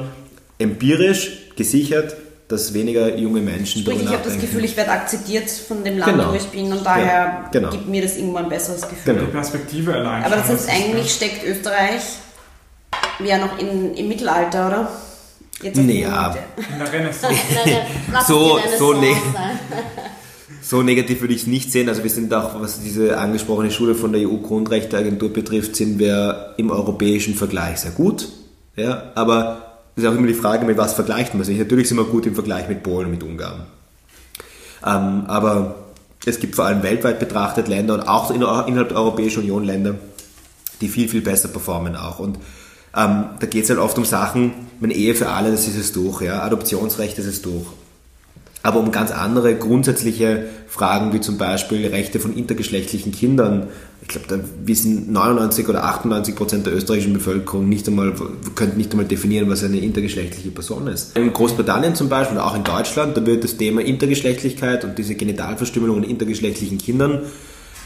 empirisch 0.60 1.50
gesichert, 1.56 2.15
dass 2.48 2.74
weniger 2.74 3.16
junge 3.18 3.42
Menschen 3.42 3.82
Sprich, 3.82 4.02
ich 4.04 4.08
habe 4.08 4.24
das 4.24 4.40
Gefühl, 4.40 4.64
ich 4.64 4.78
werde 4.78 4.92
akzeptiert 4.92 5.50
von 5.50 5.84
dem 5.84 5.98
Land, 5.98 6.14
genau. 6.14 6.32
wo 6.32 6.36
ich 6.36 6.46
bin 6.46 6.72
und 6.72 6.86
daher 6.86 7.06
ja, 7.06 7.50
genau. 7.52 7.70
gibt 7.72 7.88
mir 7.88 8.02
das 8.02 8.16
irgendwann 8.16 8.46
ein 8.46 8.50
besseres 8.50 8.82
Gefühl. 8.82 9.14
Genau. 9.14 9.26
Die 9.26 9.32
Perspektive 9.32 9.94
allein. 9.94 10.24
Aber 10.24 10.38
das 10.38 10.48
heißt, 10.48 10.70
eigentlich 10.70 11.12
steckt 11.12 11.46
Österreich 11.46 12.04
ja 13.26 13.38
noch 13.38 13.60
in, 13.60 13.94
im 13.96 14.08
Mittelalter, 14.08 14.68
oder? 14.68 14.92
Jetzt 15.62 15.78
nee, 15.78 16.04
ja. 16.04 16.36
In 16.72 16.80
der 16.80 16.94
Renaissance. 16.94 17.36
so, 18.28 18.60
so, 18.78 18.94
ne 18.94 19.16
so 20.62 20.84
negativ 20.84 21.22
würde 21.22 21.34
ich 21.34 21.42
es 21.42 21.48
nicht 21.48 21.72
sehen. 21.72 21.90
Also 21.90 22.04
wir 22.04 22.12
sind 22.12 22.34
auch, 22.34 22.62
was 22.62 22.80
diese 22.82 23.18
angesprochene 23.18 23.72
Schule 23.72 23.96
von 23.96 24.14
der 24.14 24.22
EU-Grundrechteagentur 24.22 25.34
betrifft, 25.34 25.76
sind 25.76 26.00
wir 26.00 26.54
im 26.58 26.70
europäischen 26.70 27.34
Vergleich 27.34 27.80
sehr 27.80 27.92
gut. 27.92 28.30
Ja, 28.76 29.12
aber 29.16 29.67
das 29.98 30.04
ist 30.04 30.12
auch 30.12 30.16
immer 30.16 30.28
die 30.28 30.36
Frage, 30.36 30.64
mit 30.64 30.78
was 30.78 30.94
vergleicht 30.94 31.34
man 31.34 31.44
sich. 31.44 31.58
Natürlich 31.58 31.90
sind 31.90 31.98
wir 31.98 32.04
gut 32.04 32.28
im 32.28 32.36
Vergleich 32.36 32.70
mit 32.70 32.84
Polen 32.84 33.06
und 33.06 33.12
mit 33.14 33.24
Ungarn. 33.24 33.66
Ähm, 34.86 35.24
aber 35.26 35.88
es 36.24 36.40
gibt 36.40 36.56
vor 36.56 36.66
allem 36.66 36.84
weltweit 36.84 37.20
betrachtet 37.20 37.68
Länder 37.68 37.96
und 37.96 38.02
auch 38.02 38.30
innerhalb 38.30 38.90
der 38.90 38.98
Europäischen 38.98 39.40
Union 39.40 39.64
Länder, 39.64 39.96
die 40.82 40.88
viel, 40.88 41.10
viel 41.10 41.22
besser 41.22 41.48
performen 41.48 41.96
auch. 41.96 42.20
Und 42.20 42.38
ähm, 42.96 43.26
da 43.40 43.48
geht 43.48 43.64
es 43.64 43.72
halt 43.72 43.80
oft 43.80 43.98
um 43.98 44.06
Sachen, 44.06 44.54
meine 44.80 44.94
Ehe 44.94 45.16
für 45.16 45.30
alle, 45.30 45.50
das 45.50 45.68
ist 45.68 45.78
es 45.78 45.94
durch, 45.94 46.22
ja, 46.22 46.44
Adoptionsrecht, 46.44 47.18
das 47.18 47.26
ist 47.26 47.44
durch 47.48 47.66
aber 48.68 48.82
um 48.82 48.92
ganz 48.92 49.12
andere 49.12 49.56
grundsätzliche 49.56 50.44
Fragen 50.68 51.14
wie 51.14 51.22
zum 51.22 51.38
Beispiel 51.38 51.88
Rechte 51.88 52.20
von 52.20 52.36
intergeschlechtlichen 52.36 53.14
Kindern. 53.14 53.68
Ich 54.02 54.10
glaube, 54.10 54.28
da 54.28 54.40
wissen 54.66 55.10
99 55.14 55.70
oder 55.70 55.86
98 55.86 56.36
Prozent 56.36 56.66
der 56.66 56.76
österreichischen 56.76 57.14
Bevölkerung 57.14 57.70
nicht 57.70 57.88
einmal, 57.88 58.14
könnten 58.56 58.76
nicht 58.76 58.92
einmal 58.92 59.06
definieren, 59.06 59.50
was 59.50 59.64
eine 59.64 59.80
intergeschlechtliche 59.80 60.52
Person 60.52 60.88
ist. 60.88 61.18
In 61.18 61.32
Großbritannien 61.32 61.96
zum 61.96 62.10
Beispiel, 62.10 62.40
auch 62.40 62.58
in 62.58 62.66
Deutschland, 62.66 63.16
da 63.16 63.26
wird 63.26 63.46
das 63.46 63.56
Thema 63.56 63.80
Intergeschlechtlichkeit 63.80 64.84
und 64.84 64.98
diese 64.98 65.16
Genitalverstümmelung 65.16 66.02
von 66.02 66.10
intergeschlechtlichen 66.10 66.78
Kindern, 66.78 67.22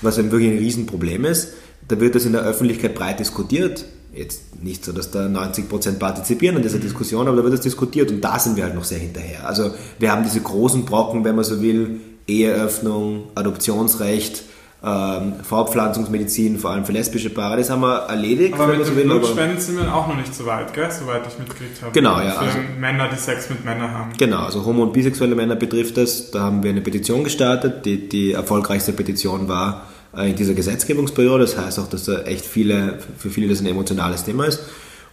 was 0.01 0.17
ein 0.17 0.31
wirklich 0.31 0.49
ein 0.49 0.57
Riesenproblem 0.57 1.25
ist, 1.25 1.53
da 1.87 1.99
wird 1.99 2.15
das 2.15 2.25
in 2.25 2.31
der 2.31 2.41
Öffentlichkeit 2.41 2.95
breit 2.95 3.19
diskutiert 3.19 3.85
jetzt 4.13 4.61
nicht 4.61 4.83
so, 4.83 4.91
dass 4.91 5.11
da 5.11 5.25
90% 5.25 5.97
partizipieren 5.97 6.57
an 6.57 6.63
dieser 6.63 6.77
mhm. 6.77 6.81
Diskussion, 6.81 7.27
aber 7.27 7.37
da 7.37 7.43
wird 7.43 7.53
das 7.53 7.61
diskutiert 7.61 8.11
und 8.11 8.21
da 8.21 8.39
sind 8.39 8.55
wir 8.55 8.63
halt 8.63 8.75
noch 8.75 8.83
sehr 8.83 8.99
hinterher. 8.99 9.47
Also 9.47 9.71
wir 9.99 10.11
haben 10.11 10.23
diese 10.23 10.41
großen 10.41 10.85
Brocken, 10.85 11.23
wenn 11.23 11.35
man 11.35 11.45
so 11.45 11.61
will, 11.61 12.01
Eheöffnung, 12.27 13.29
Adoptionsrecht, 13.35 14.43
ähm, 14.83 15.33
Fortpflanzungsmedizin, 15.43 16.57
vor 16.57 16.71
allem 16.71 16.85
für 16.85 16.91
lesbische 16.91 17.29
Paare, 17.29 17.57
das 17.57 17.69
haben 17.69 17.81
wir 17.81 18.07
erledigt. 18.07 18.55
Aber 18.55 18.67
mit 18.67 18.85
so 18.85 18.93
den 18.93 19.07
Blutspenden 19.07 19.59
sind 19.59 19.77
wir 19.77 19.93
auch 19.93 20.07
noch 20.07 20.17
nicht 20.17 20.33
so 20.33 20.45
weit, 20.45 20.73
gell? 20.73 20.89
soweit 20.91 21.21
ich 21.27 21.37
mitgekriegt 21.37 21.81
habe. 21.81 21.91
Genau, 21.91 22.19
ja. 22.19 22.31
Für 22.31 22.39
also, 22.39 22.57
Männer, 22.79 23.07
die 23.07 23.17
Sex 23.17 23.49
mit 23.49 23.63
Männern 23.63 23.91
haben. 23.91 24.11
Genau, 24.17 24.43
also 24.43 24.65
homo- 24.65 24.83
und 24.83 24.93
bisexuelle 24.93 25.35
Männer 25.35 25.55
betrifft 25.55 25.97
das. 25.97 26.31
Da 26.31 26.41
haben 26.41 26.63
wir 26.63 26.71
eine 26.71 26.81
Petition 26.81 27.23
gestartet. 27.23 27.85
Die, 27.85 28.09
die 28.09 28.31
erfolgreichste 28.31 28.93
Petition 28.93 29.47
war 29.47 29.87
in 30.17 30.35
dieser 30.35 30.53
Gesetzgebungsperiode. 30.53 31.43
Das 31.43 31.57
heißt 31.57 31.79
auch, 31.79 31.87
dass 31.87 32.05
da 32.05 32.21
echt 32.21 32.45
viele, 32.45 32.99
für 33.17 33.29
viele 33.29 33.47
das 33.47 33.61
ein 33.61 33.67
emotionales 33.67 34.23
Thema 34.23 34.45
ist. 34.45 34.61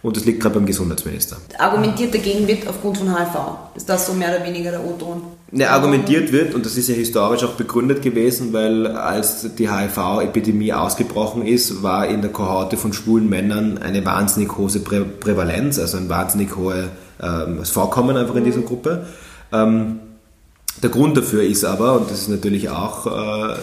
Und 0.01 0.15
das 0.15 0.23
liegt 0.23 0.39
gerade 0.41 0.55
beim 0.55 0.65
Gesundheitsminister. 0.65 1.37
Argumentiert 1.57 2.13
dagegen 2.13 2.47
wird 2.47 2.65
aufgrund 2.67 2.99
von 2.99 3.17
HIV. 3.17 3.35
Ist 3.75 3.89
das 3.89 4.07
so 4.07 4.13
mehr 4.13 4.29
oder 4.29 4.45
weniger 4.45 4.71
der 4.71 4.85
O-Ton? 4.85 5.21
Ne, 5.51 5.69
argumentiert 5.69 6.31
wird, 6.31 6.53
und 6.53 6.65
das 6.65 6.77
ist 6.77 6.87
ja 6.87 6.95
historisch 6.95 7.43
auch 7.43 7.53
begründet 7.53 8.01
gewesen, 8.01 8.53
weil 8.53 8.87
als 8.87 9.55
die 9.55 9.69
HIV-Epidemie 9.69 10.71
ausgebrochen 10.71 11.45
ist, 11.45 11.83
war 11.83 12.07
in 12.07 12.21
der 12.21 12.31
Kohorte 12.31 12.77
von 12.77 12.93
schwulen 12.93 13.27
Männern 13.27 13.77
eine 13.77 14.05
wahnsinnig 14.05 14.55
hohe 14.57 14.69
Prä 14.79 15.01
Prävalenz, 15.01 15.79
also 15.79 15.97
ein 15.97 16.07
wahnsinnig 16.07 16.55
hohes 16.55 16.85
ähm, 17.21 17.65
Vorkommen 17.65 18.15
einfach 18.15 18.35
in 18.35 18.45
dieser 18.45 18.61
Gruppe. 18.61 19.05
Ähm, 19.51 19.99
der 20.81 20.89
Grund 20.89 21.17
dafür 21.17 21.43
ist 21.43 21.65
aber, 21.65 21.99
und 21.99 22.09
das 22.09 22.21
ist 22.21 22.29
natürlich 22.29 22.69
auch, 22.69 23.05
äh, 23.05 23.53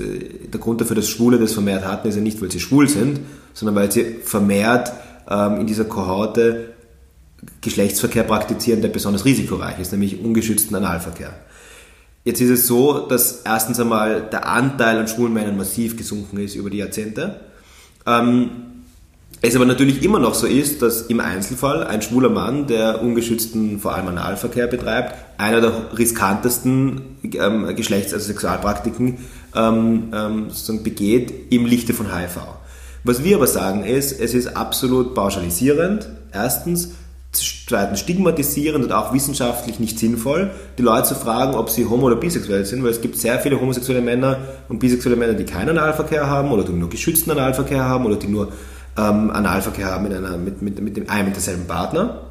äh, 0.00 0.48
der 0.52 0.60
Grund 0.60 0.80
dafür, 0.80 0.96
dass 0.96 1.08
Schwule 1.08 1.38
das 1.38 1.52
vermehrt 1.52 1.84
hatten, 1.84 2.08
ist 2.08 2.16
ja 2.16 2.20
nicht, 2.20 2.40
weil 2.42 2.50
sie 2.50 2.60
schwul 2.60 2.88
sind, 2.88 3.20
sondern 3.54 3.74
weil 3.74 3.90
sie 3.90 4.16
vermehrt 4.22 4.92
ähm, 5.28 5.60
in 5.60 5.66
dieser 5.66 5.84
Kohorte 5.84 6.74
Geschlechtsverkehr 7.60 8.24
praktizieren, 8.24 8.82
der 8.82 8.88
besonders 8.88 9.24
risikoreich 9.24 9.78
ist, 9.78 9.92
nämlich 9.92 10.22
ungeschützten 10.22 10.76
Analverkehr. 10.76 11.34
Jetzt 12.24 12.40
ist 12.40 12.50
es 12.50 12.66
so, 12.66 13.06
dass 13.06 13.42
erstens 13.44 13.78
einmal 13.78 14.22
der 14.32 14.48
Anteil 14.48 14.98
an 14.98 15.06
schwulen 15.06 15.32
Männern 15.32 15.56
massiv 15.56 15.96
gesunken 15.96 16.38
ist 16.38 16.56
über 16.56 16.70
die 16.70 16.78
Jahrzehnte. 16.78 17.40
Ähm, 18.04 18.50
es 19.46 19.56
aber 19.56 19.64
natürlich 19.64 20.02
immer 20.02 20.18
noch 20.18 20.34
so 20.34 20.46
ist, 20.46 20.82
dass 20.82 21.02
im 21.02 21.20
Einzelfall 21.20 21.84
ein 21.84 22.02
schwuler 22.02 22.30
Mann, 22.30 22.66
der 22.66 23.02
ungeschützten, 23.02 23.78
vor 23.78 23.94
allem 23.94 24.08
Analverkehr 24.08 24.66
betreibt, 24.66 25.14
einer 25.38 25.60
der 25.60 25.72
riskantesten 25.96 27.18
ähm, 27.22 27.74
Geschlechts-, 27.76 28.14
also 28.14 28.26
Sexualpraktiken 28.26 29.18
ähm, 29.54 30.04
ähm, 30.12 30.44
sozusagen 30.48 30.82
begeht 30.82 31.52
im 31.52 31.66
Lichte 31.66 31.92
von 31.92 32.06
HIV. 32.14 32.38
Was 33.04 33.22
wir 33.22 33.36
aber 33.36 33.46
sagen 33.46 33.84
ist, 33.84 34.18
es 34.18 34.34
ist 34.34 34.56
absolut 34.56 35.14
pauschalisierend. 35.14 36.08
Erstens, 36.32 36.94
zweitens 37.30 38.00
stigmatisierend 38.00 38.84
und 38.84 38.92
auch 38.92 39.12
wissenschaftlich 39.12 39.78
nicht 39.78 39.98
sinnvoll, 39.98 40.50
die 40.78 40.82
Leute 40.82 41.08
zu 41.08 41.14
fragen, 41.14 41.54
ob 41.54 41.70
sie 41.70 41.84
homo- 41.84 42.06
oder 42.06 42.16
bisexuell 42.16 42.64
sind, 42.64 42.82
weil 42.82 42.90
es 42.90 43.00
gibt 43.00 43.16
sehr 43.16 43.38
viele 43.38 43.60
homosexuelle 43.60 44.02
Männer 44.02 44.38
und 44.68 44.78
bisexuelle 44.78 45.16
Männer, 45.16 45.34
die 45.34 45.44
keinen 45.44 45.70
Analverkehr 45.70 46.26
haben 46.26 46.50
oder 46.50 46.64
die 46.64 46.72
nur 46.72 46.88
geschützten 46.88 47.30
Analverkehr 47.30 47.84
haben 47.84 48.06
oder 48.06 48.16
die 48.16 48.28
nur 48.28 48.52
ähm, 48.96 49.30
Analverkehr 49.30 49.86
haben 49.86 50.04
mit, 50.04 50.14
einer, 50.14 50.36
mit, 50.36 50.62
mit, 50.62 50.80
mit 50.80 50.96
dem 50.96 51.08
einen 51.08 51.26
mit 51.26 51.36
derselben 51.36 51.66
Partner. 51.66 52.22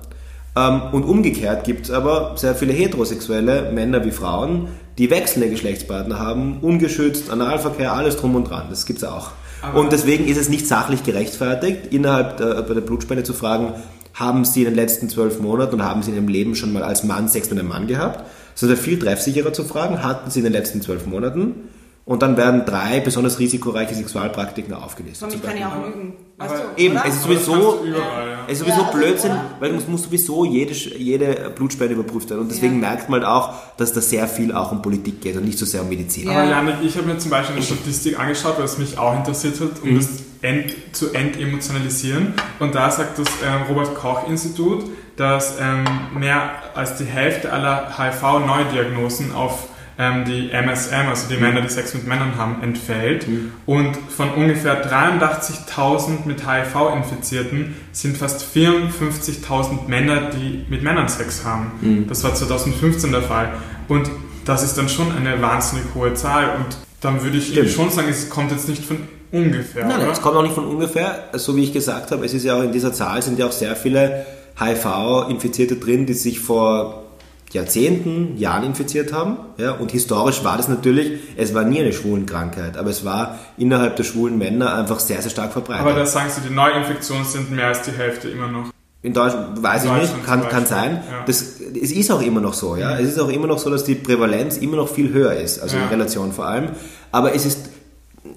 Ähm, 0.55 0.81
und 0.91 1.03
umgekehrt 1.03 1.63
gibt 1.63 1.85
es 1.85 1.91
aber 1.91 2.33
sehr 2.37 2.55
viele 2.55 2.73
heterosexuelle 2.73 3.71
Männer 3.71 4.05
wie 4.05 4.11
Frauen, 4.11 4.69
die 4.97 5.09
wechselnde 5.09 5.49
Geschlechtspartner 5.49 6.19
haben, 6.19 6.59
ungeschützt, 6.61 7.29
Analverkehr, 7.29 7.93
alles 7.93 8.17
drum 8.17 8.35
und 8.35 8.49
dran. 8.49 8.67
Das 8.69 8.85
gibt 8.85 8.99
es 8.99 9.05
auch. 9.05 9.31
Aber 9.61 9.79
und 9.79 9.91
deswegen 9.91 10.27
ist 10.27 10.37
es 10.37 10.49
nicht 10.49 10.67
sachlich 10.67 11.03
gerechtfertigt, 11.03 11.87
innerhalb 11.91 12.37
der, 12.37 12.61
bei 12.61 12.73
der 12.73 12.81
Blutspende 12.81 13.23
zu 13.23 13.33
fragen, 13.33 13.73
haben 14.13 14.45
Sie 14.45 14.61
in 14.61 14.65
den 14.65 14.75
letzten 14.75 15.09
zwölf 15.09 15.41
Monaten 15.41 15.75
und 15.75 15.83
haben 15.83 16.01
Sie 16.01 16.11
in 16.11 16.15
Ihrem 16.15 16.29
Leben 16.29 16.55
schon 16.55 16.71
mal 16.71 16.83
als 16.83 17.03
Mann 17.03 17.27
Sex 17.27 17.49
mit 17.49 17.59
einem 17.59 17.67
Mann 17.67 17.87
gehabt? 17.87 18.23
Sondern 18.53 18.77
viel 18.77 18.97
treffsicherer 18.97 19.51
zu 19.51 19.65
fragen, 19.65 20.01
hatten 20.01 20.31
Sie 20.31 20.39
in 20.39 20.45
den 20.45 20.53
letzten 20.53 20.81
zwölf 20.81 21.05
Monaten 21.05 21.67
und 22.05 22.21
dann 22.21 22.37
werden 22.37 22.65
drei 22.65 22.99
besonders 22.99 23.39
risikoreiche 23.39 23.95
Sexualpraktiken 23.95 24.75
aufgelistet. 24.75 25.31
Somit 25.31 25.43
kann 25.43 25.57
ich 25.57 25.65
auch 25.65 25.83
lügen. 25.83 26.13
Weißt 26.37 26.53
du, 26.53 26.81
eben, 26.81 26.97
es 26.97 27.15
ist 27.15 27.23
sowieso, 27.23 27.83
überall, 27.83 28.29
ja. 28.29 28.37
es 28.45 28.53
ist 28.53 28.59
sowieso 28.59 28.81
ja, 28.81 28.87
also 28.87 28.97
Blödsinn, 28.97 29.31
also, 29.31 29.43
weil 29.59 29.69
du 29.71 29.91
musst 29.91 30.03
sowieso 30.03 30.45
jede, 30.45 30.73
jede 30.73 31.49
Blutspende 31.55 31.95
überprüft 31.95 32.29
werden. 32.29 32.41
Und 32.41 32.51
deswegen 32.51 32.81
ja. 32.81 32.89
merkt 32.89 33.09
man 33.09 33.21
halt 33.21 33.31
auch, 33.31 33.53
dass 33.77 33.93
da 33.93 34.01
sehr 34.01 34.27
viel 34.27 34.51
auch 34.51 34.71
um 34.71 34.81
Politik 34.81 35.21
geht 35.21 35.35
und 35.35 35.45
nicht 35.45 35.57
so 35.57 35.65
sehr 35.65 35.81
um 35.81 35.89
Medizin. 35.89 36.29
Aber 36.29 36.43
Janik, 36.43 36.75
ich 36.83 36.95
habe 36.97 37.07
mir 37.07 37.17
zum 37.17 37.31
Beispiel 37.31 37.55
eine 37.55 37.65
Statistik 37.65 38.19
angeschaut, 38.19 38.57
weil 38.57 38.65
es 38.65 38.77
mich 38.77 38.97
auch 38.99 39.15
interessiert 39.15 39.59
hat, 39.61 39.81
um 39.81 39.91
mhm. 39.91 39.95
das 39.95 40.09
ent, 40.41 40.75
zu 40.91 41.11
entemotionalisieren. 41.13 42.33
Und 42.59 42.75
da 42.75 42.91
sagt 42.91 43.17
das 43.17 43.27
ähm, 43.43 43.63
Robert-Koch-Institut, 43.69 44.83
dass 45.15 45.55
ähm, 45.59 45.85
mehr 46.19 46.51
als 46.75 46.97
die 46.97 47.05
Hälfte 47.05 47.51
aller 47.51 47.97
HIV-Neudiagnosen 47.97 49.33
auf 49.33 49.69
ähm, 49.97 50.25
die 50.25 50.51
MSM, 50.51 51.07
also 51.07 51.27
die. 51.29 51.37
Männer, 51.37 51.61
die 51.61 51.69
Sex 51.69 51.93
mit 51.93 52.07
Männern 52.07 52.37
haben, 52.37 52.61
entfällt. 52.61 53.27
Mhm. 53.27 53.53
Und 53.65 53.95
von 54.09 54.31
ungefähr 54.31 54.85
83.000 54.89 56.25
mit 56.25 56.41
HIV 56.41 56.75
Infizierten 56.95 57.75
sind 57.91 58.17
fast 58.17 58.45
54.000 58.55 59.87
Männer, 59.87 60.29
die 60.31 60.65
mit 60.69 60.83
Männern 60.83 61.07
Sex 61.07 61.45
haben. 61.45 61.71
Mhm. 61.81 62.07
Das 62.07 62.23
war 62.23 62.33
2015 62.33 63.11
der 63.11 63.21
Fall. 63.21 63.53
Und 63.87 64.09
das 64.45 64.63
ist 64.63 64.77
dann 64.77 64.89
schon 64.89 65.11
eine 65.15 65.41
wahnsinnig 65.41 65.85
hohe 65.95 66.13
Zahl. 66.13 66.55
Und 66.57 66.77
dann 67.01 67.23
würde 67.23 67.37
ich 67.37 67.47
Stimmt. 67.47 67.69
schon 67.69 67.89
sagen, 67.89 68.07
es 68.09 68.29
kommt 68.29 68.51
jetzt 68.51 68.67
nicht 68.67 68.83
von 68.83 68.97
ungefähr. 69.31 69.85
Nein, 69.85 69.99
nein, 69.99 70.09
es 70.09 70.21
kommt 70.21 70.35
auch 70.35 70.43
nicht 70.43 70.55
von 70.55 70.65
ungefähr. 70.65 71.29
So 71.33 71.55
wie 71.55 71.63
ich 71.63 71.73
gesagt 71.73 72.11
habe, 72.11 72.25
es 72.25 72.33
ist 72.33 72.43
ja 72.43 72.57
auch 72.57 72.63
in 72.63 72.71
dieser 72.71 72.93
Zahl 72.93 73.21
sind 73.21 73.39
ja 73.39 73.47
auch 73.47 73.51
sehr 73.51 73.75
viele 73.75 74.25
HIV-Infizierte 74.59 75.75
drin, 75.75 76.05
die 76.05 76.13
sich 76.13 76.39
vor 76.39 77.04
Jahrzehnten, 77.51 78.37
Jahren 78.37 78.63
infiziert 78.63 79.13
haben. 79.13 79.37
Ja, 79.57 79.73
und 79.73 79.91
historisch 79.91 80.43
war 80.43 80.57
das 80.57 80.67
natürlich, 80.67 81.19
es 81.37 81.53
war 81.53 81.63
nie 81.63 81.79
eine 81.79 81.93
Schwulenkrankheit, 81.93 82.77
aber 82.77 82.89
es 82.89 83.05
war 83.05 83.39
innerhalb 83.57 83.95
der 83.95 84.03
schwulen 84.03 84.37
Männer 84.37 84.75
einfach 84.75 84.99
sehr, 84.99 85.21
sehr 85.21 85.31
stark 85.31 85.53
verbreitet. 85.53 85.85
Aber 85.85 85.93
da 85.93 86.05
sagen 86.05 86.29
Sie, 86.29 86.41
die 86.41 86.53
Neuinfektionen 86.53 87.25
sind 87.25 87.51
mehr 87.51 87.67
als 87.67 87.81
die 87.83 87.91
Hälfte 87.91 88.29
immer 88.29 88.47
noch. 88.47 88.71
In 89.01 89.13
Deutschland 89.13 89.61
weiß 89.61 89.83
in 89.83 89.89
ich 89.89 89.95
Deutschland 89.97 90.17
nicht, 90.17 90.27
kann, 90.27 90.49
kann 90.49 90.65
sein. 90.65 91.03
Ja. 91.09 91.23
Das, 91.25 91.41
es 91.41 91.91
ist 91.91 92.11
auch 92.11 92.21
immer 92.21 92.41
noch 92.41 92.55
so, 92.55 92.75
ja. 92.75 92.95
Mhm. 92.95 93.05
Es 93.05 93.11
ist 93.11 93.19
auch 93.19 93.29
immer 93.29 93.47
noch 93.47 93.59
so, 93.59 93.69
dass 93.69 93.83
die 93.83 93.95
Prävalenz 93.95 94.57
immer 94.57 94.77
noch 94.77 94.89
viel 94.89 95.13
höher 95.13 95.33
ist, 95.33 95.59
also 95.59 95.77
ja. 95.77 95.83
in 95.83 95.89
Relation 95.89 96.31
vor 96.31 96.47
allem. 96.47 96.69
Aber 97.11 97.35
es 97.35 97.45
ist, 97.45 97.69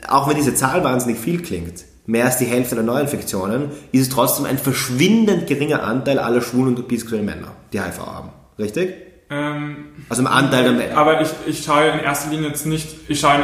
auch 0.06 0.28
wenn 0.28 0.36
diese 0.36 0.54
Zahl 0.54 0.84
wahnsinnig 0.84 1.18
viel 1.18 1.40
klingt, 1.40 1.84
mehr 2.04 2.26
als 2.26 2.38
die 2.38 2.44
Hälfte 2.44 2.74
der 2.74 2.84
Neuinfektionen, 2.84 3.70
ist 3.92 4.02
es 4.02 4.08
trotzdem 4.10 4.44
ein 4.44 4.58
verschwindend 4.58 5.46
geringer 5.46 5.82
Anteil 5.82 6.18
aller 6.18 6.42
schwulen 6.42 6.76
und 6.76 6.86
bisexuellen 6.86 7.24
Männer, 7.24 7.52
die 7.72 7.80
HIV 7.80 7.98
haben. 8.00 8.30
Richtig? 8.58 8.94
Ähm, 9.30 9.76
also 10.08 10.22
im 10.22 10.28
Anteil 10.28 10.64
der 10.64 10.72
Männer. 10.72 10.96
Aber 10.96 11.20
ich, 11.20 11.28
ich 11.46 11.62
schaue 11.62 11.88
in 11.88 12.00
erster 12.00 12.30
Linie 12.30 12.48
jetzt 12.48 12.64
nicht, 12.64 12.88
ich 13.08 13.20
schaue 13.20 13.36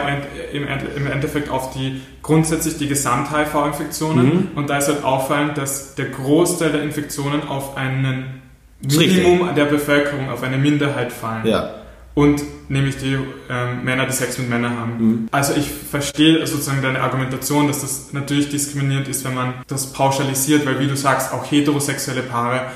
im, 0.52 0.66
im 0.96 1.06
Endeffekt 1.06 1.50
auf 1.50 1.74
die 1.74 2.00
grundsätzlich 2.22 2.78
die 2.78 2.88
Gesamt-HIV-Infektionen 2.88 4.26
mhm. 4.26 4.48
und 4.54 4.70
da 4.70 4.78
ist 4.78 4.88
halt 4.88 5.04
auffallend, 5.04 5.58
dass 5.58 5.94
der 5.94 6.06
Großteil 6.06 6.72
der 6.72 6.82
Infektionen 6.82 7.46
auf 7.46 7.76
einen 7.76 8.42
Minimum 8.80 9.54
der 9.54 9.66
Bevölkerung, 9.66 10.30
auf 10.30 10.42
eine 10.42 10.56
Minderheit 10.56 11.12
fallen. 11.12 11.46
Ja. 11.46 11.74
Und 12.14 12.42
nämlich 12.68 12.96
die 12.96 13.18
ähm, 13.50 13.84
Männer, 13.84 14.06
die 14.06 14.12
Sex 14.12 14.38
mit 14.38 14.48
Männern 14.48 14.78
haben. 14.78 14.96
Mhm. 14.98 15.28
Also 15.32 15.52
ich 15.54 15.66
verstehe 15.68 16.46
sozusagen 16.46 16.80
deine 16.80 17.00
Argumentation, 17.00 17.66
dass 17.66 17.80
das 17.80 18.12
natürlich 18.12 18.48
diskriminierend 18.48 19.08
ist, 19.08 19.24
wenn 19.24 19.34
man 19.34 19.54
das 19.66 19.92
pauschalisiert, 19.92 20.64
weil 20.64 20.78
wie 20.78 20.86
du 20.86 20.96
sagst, 20.96 21.32
auch 21.32 21.50
heterosexuelle 21.50 22.22
Paare, 22.22 22.66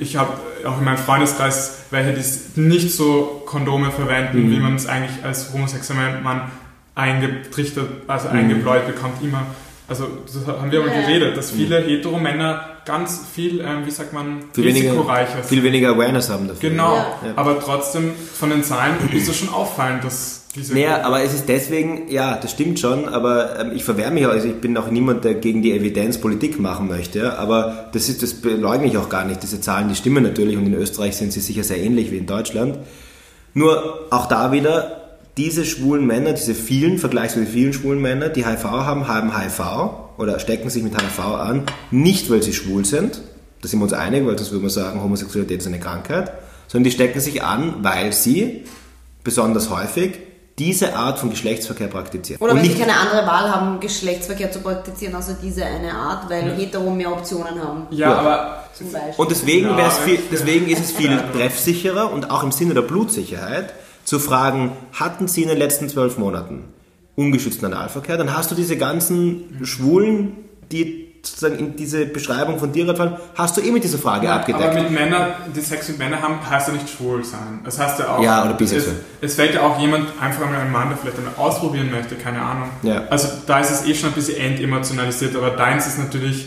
ich 0.00 0.16
habe 0.16 0.32
auch 0.66 0.78
in 0.78 0.84
meinem 0.84 0.98
Freundeskreis 0.98 1.78
welche, 1.90 2.12
die 2.12 2.60
nicht 2.60 2.94
so 2.94 3.42
Kondome 3.46 3.90
verwenden, 3.90 4.46
mhm. 4.46 4.50
wie 4.50 4.60
man 4.60 4.74
es 4.76 4.86
eigentlich 4.86 5.24
als 5.24 5.52
homosexueller 5.52 6.20
Mann 6.20 6.50
eingetrichtert, 6.94 7.88
also 8.06 8.28
mhm. 8.28 8.38
eingebläut 8.38 8.86
bekommt, 8.86 9.22
immer. 9.22 9.46
Also 9.88 10.06
das 10.24 10.46
haben 10.46 10.70
wir 10.72 10.80
mal 10.80 10.90
geredet, 10.90 11.36
dass 11.36 11.50
viele 11.50 11.80
mhm. 11.80 11.84
Hetero-Männer 11.86 12.68
ganz 12.84 13.26
viel, 13.32 13.60
ähm, 13.60 13.84
wie 13.84 13.90
sagt 13.90 14.12
man, 14.12 14.44
viel 14.52 14.64
risikoreicher 14.64 15.34
weniger, 15.34 15.48
Viel 15.48 15.62
weniger 15.62 15.90
Awareness 15.90 16.30
haben 16.30 16.48
dafür. 16.48 16.70
Genau, 16.70 16.96
ja. 16.96 17.32
aber 17.36 17.60
trotzdem 17.60 18.12
von 18.14 18.50
den 18.50 18.64
Zahlen 18.64 18.96
ist 19.12 19.28
es 19.28 19.36
schon 19.36 19.50
auffallend, 19.50 20.04
dass 20.04 20.41
naja, 20.54 21.02
aber 21.02 21.22
es 21.22 21.32
ist 21.32 21.48
deswegen, 21.48 22.10
ja, 22.10 22.36
das 22.36 22.50
stimmt 22.50 22.78
schon, 22.78 23.08
aber 23.08 23.58
ähm, 23.58 23.72
ich 23.74 23.84
verwehre 23.84 24.10
mich, 24.10 24.26
also 24.26 24.48
ich 24.48 24.60
bin 24.60 24.76
auch 24.76 24.90
niemand, 24.90 25.24
der 25.24 25.34
gegen 25.34 25.62
die 25.62 25.72
Evidenz 25.72 26.18
Politik 26.18 26.60
machen 26.60 26.88
möchte, 26.88 27.38
aber 27.38 27.88
das, 27.92 28.10
ist, 28.10 28.22
das 28.22 28.34
beleugne 28.34 28.86
ich 28.86 28.98
auch 28.98 29.08
gar 29.08 29.24
nicht. 29.24 29.42
Diese 29.42 29.62
Zahlen, 29.62 29.88
die 29.88 29.94
stimmen 29.94 30.22
natürlich 30.22 30.58
und 30.58 30.66
in 30.66 30.74
Österreich 30.74 31.16
sind 31.16 31.32
sie 31.32 31.40
sicher 31.40 31.64
sehr 31.64 31.78
ähnlich 31.78 32.10
wie 32.10 32.18
in 32.18 32.26
Deutschland. 32.26 32.78
Nur 33.54 34.08
auch 34.10 34.26
da 34.26 34.52
wieder, 34.52 35.18
diese 35.38 35.64
schwulen 35.64 36.06
Männer, 36.06 36.34
diese 36.34 36.54
vielen, 36.54 36.98
vergleichsweise 36.98 37.46
vielen 37.46 37.72
schwulen 37.72 38.02
Männer, 38.02 38.28
die 38.28 38.44
HIV 38.44 38.64
haben, 38.64 39.08
haben 39.08 39.38
HIV 39.38 40.18
oder 40.18 40.38
stecken 40.38 40.68
sich 40.68 40.82
mit 40.82 40.94
HIV 40.94 41.18
an, 41.18 41.62
nicht 41.90 42.30
weil 42.30 42.42
sie 42.42 42.52
schwul 42.52 42.84
sind, 42.84 43.22
da 43.62 43.68
sind 43.68 43.78
wir 43.78 43.84
uns 43.84 43.94
einig, 43.94 44.26
weil 44.26 44.36
sonst 44.36 44.50
würde 44.50 44.62
man 44.62 44.70
sagen, 44.70 45.02
Homosexualität 45.02 45.60
ist 45.60 45.66
eine 45.66 45.80
Krankheit, 45.80 46.32
sondern 46.68 46.84
die 46.84 46.90
stecken 46.90 47.20
sich 47.20 47.42
an, 47.42 47.76
weil 47.80 48.12
sie 48.12 48.64
besonders 49.24 49.70
häufig 49.70 50.18
diese 50.58 50.94
Art 50.94 51.18
von 51.18 51.30
Geschlechtsverkehr 51.30 51.88
praktizieren. 51.88 52.40
Oder 52.42 52.54
wenn 52.54 52.64
sie 52.64 52.74
keine 52.74 52.94
andere 52.94 53.26
Wahl 53.26 53.50
haben, 53.50 53.80
Geschlechtsverkehr 53.80 54.52
zu 54.52 54.60
praktizieren, 54.60 55.14
außer 55.14 55.36
diese 55.42 55.64
eine 55.64 55.92
Art, 55.92 56.28
weil 56.28 56.46
ja. 56.46 56.54
hetero 56.54 56.90
mehr 56.90 57.12
Optionen 57.12 57.62
haben. 57.62 57.86
Ja, 57.90 58.10
ja. 58.10 58.18
aber... 58.18 58.58
Und 59.18 59.30
deswegen, 59.30 59.68
ja, 59.78 59.90
viel, 59.90 60.18
deswegen 60.30 60.66
ist 60.68 60.80
es 60.80 60.92
viel 60.92 61.16
treffsicherer 61.34 62.10
und 62.10 62.30
auch 62.30 62.42
im 62.42 62.52
Sinne 62.52 62.74
der 62.74 62.82
Blutsicherheit 62.82 63.72
zu 64.04 64.18
fragen, 64.18 64.72
hatten 64.92 65.28
Sie 65.28 65.42
in 65.42 65.48
den 65.48 65.58
letzten 65.58 65.88
zwölf 65.88 66.18
Monaten 66.18 66.64
ungeschützten 67.14 67.66
Analverkehr, 67.66 68.16
dann 68.16 68.34
hast 68.34 68.50
du 68.50 68.54
diese 68.54 68.76
ganzen 68.76 69.60
Schwulen, 69.62 70.36
die 70.70 71.11
sozusagen 71.24 71.56
in 71.56 71.76
diese 71.76 72.04
Beschreibung 72.06 72.58
von 72.58 72.72
dir 72.72 72.88
reinfallen, 72.88 73.16
hast 73.36 73.56
du 73.56 73.60
eh 73.60 73.70
mit 73.70 73.84
dieser 73.84 73.98
Frage 73.98 74.26
ja, 74.26 74.36
abgedeckt. 74.36 74.64
Aber 74.64 74.82
mit 74.82 74.90
Männern, 74.90 75.32
die 75.54 75.60
Sex 75.60 75.88
mit 75.88 75.98
Männern 75.98 76.20
haben, 76.20 76.38
heißt 76.50 76.68
ja 76.68 76.74
nicht 76.74 76.90
schwul 76.90 77.24
sein. 77.24 77.60
Das 77.64 77.78
heißt 77.78 78.00
ja 78.00 78.16
auch. 78.16 78.22
Ja, 78.22 78.44
oder 78.44 78.54
bisexuell. 78.54 78.96
Es, 79.20 79.30
es 79.30 79.36
fällt 79.36 79.54
ja 79.54 79.62
auch 79.62 79.78
jemand 79.78 80.08
einfach 80.20 80.44
mal 80.50 80.58
ein 80.58 80.72
Mann, 80.72 80.88
der 80.88 80.98
vielleicht 80.98 81.18
einmal 81.18 81.34
ausprobieren 81.36 81.90
möchte, 81.92 82.16
keine 82.16 82.42
Ahnung. 82.42 82.70
Ja. 82.82 83.04
Also 83.08 83.28
da 83.46 83.60
ist 83.60 83.70
es 83.70 83.86
eh 83.86 83.94
schon 83.94 84.10
ein 84.10 84.14
bisschen 84.14 84.38
entemotionalisiert, 84.38 85.36
aber 85.36 85.50
deins 85.50 85.86
ist 85.86 85.98
natürlich 85.98 86.46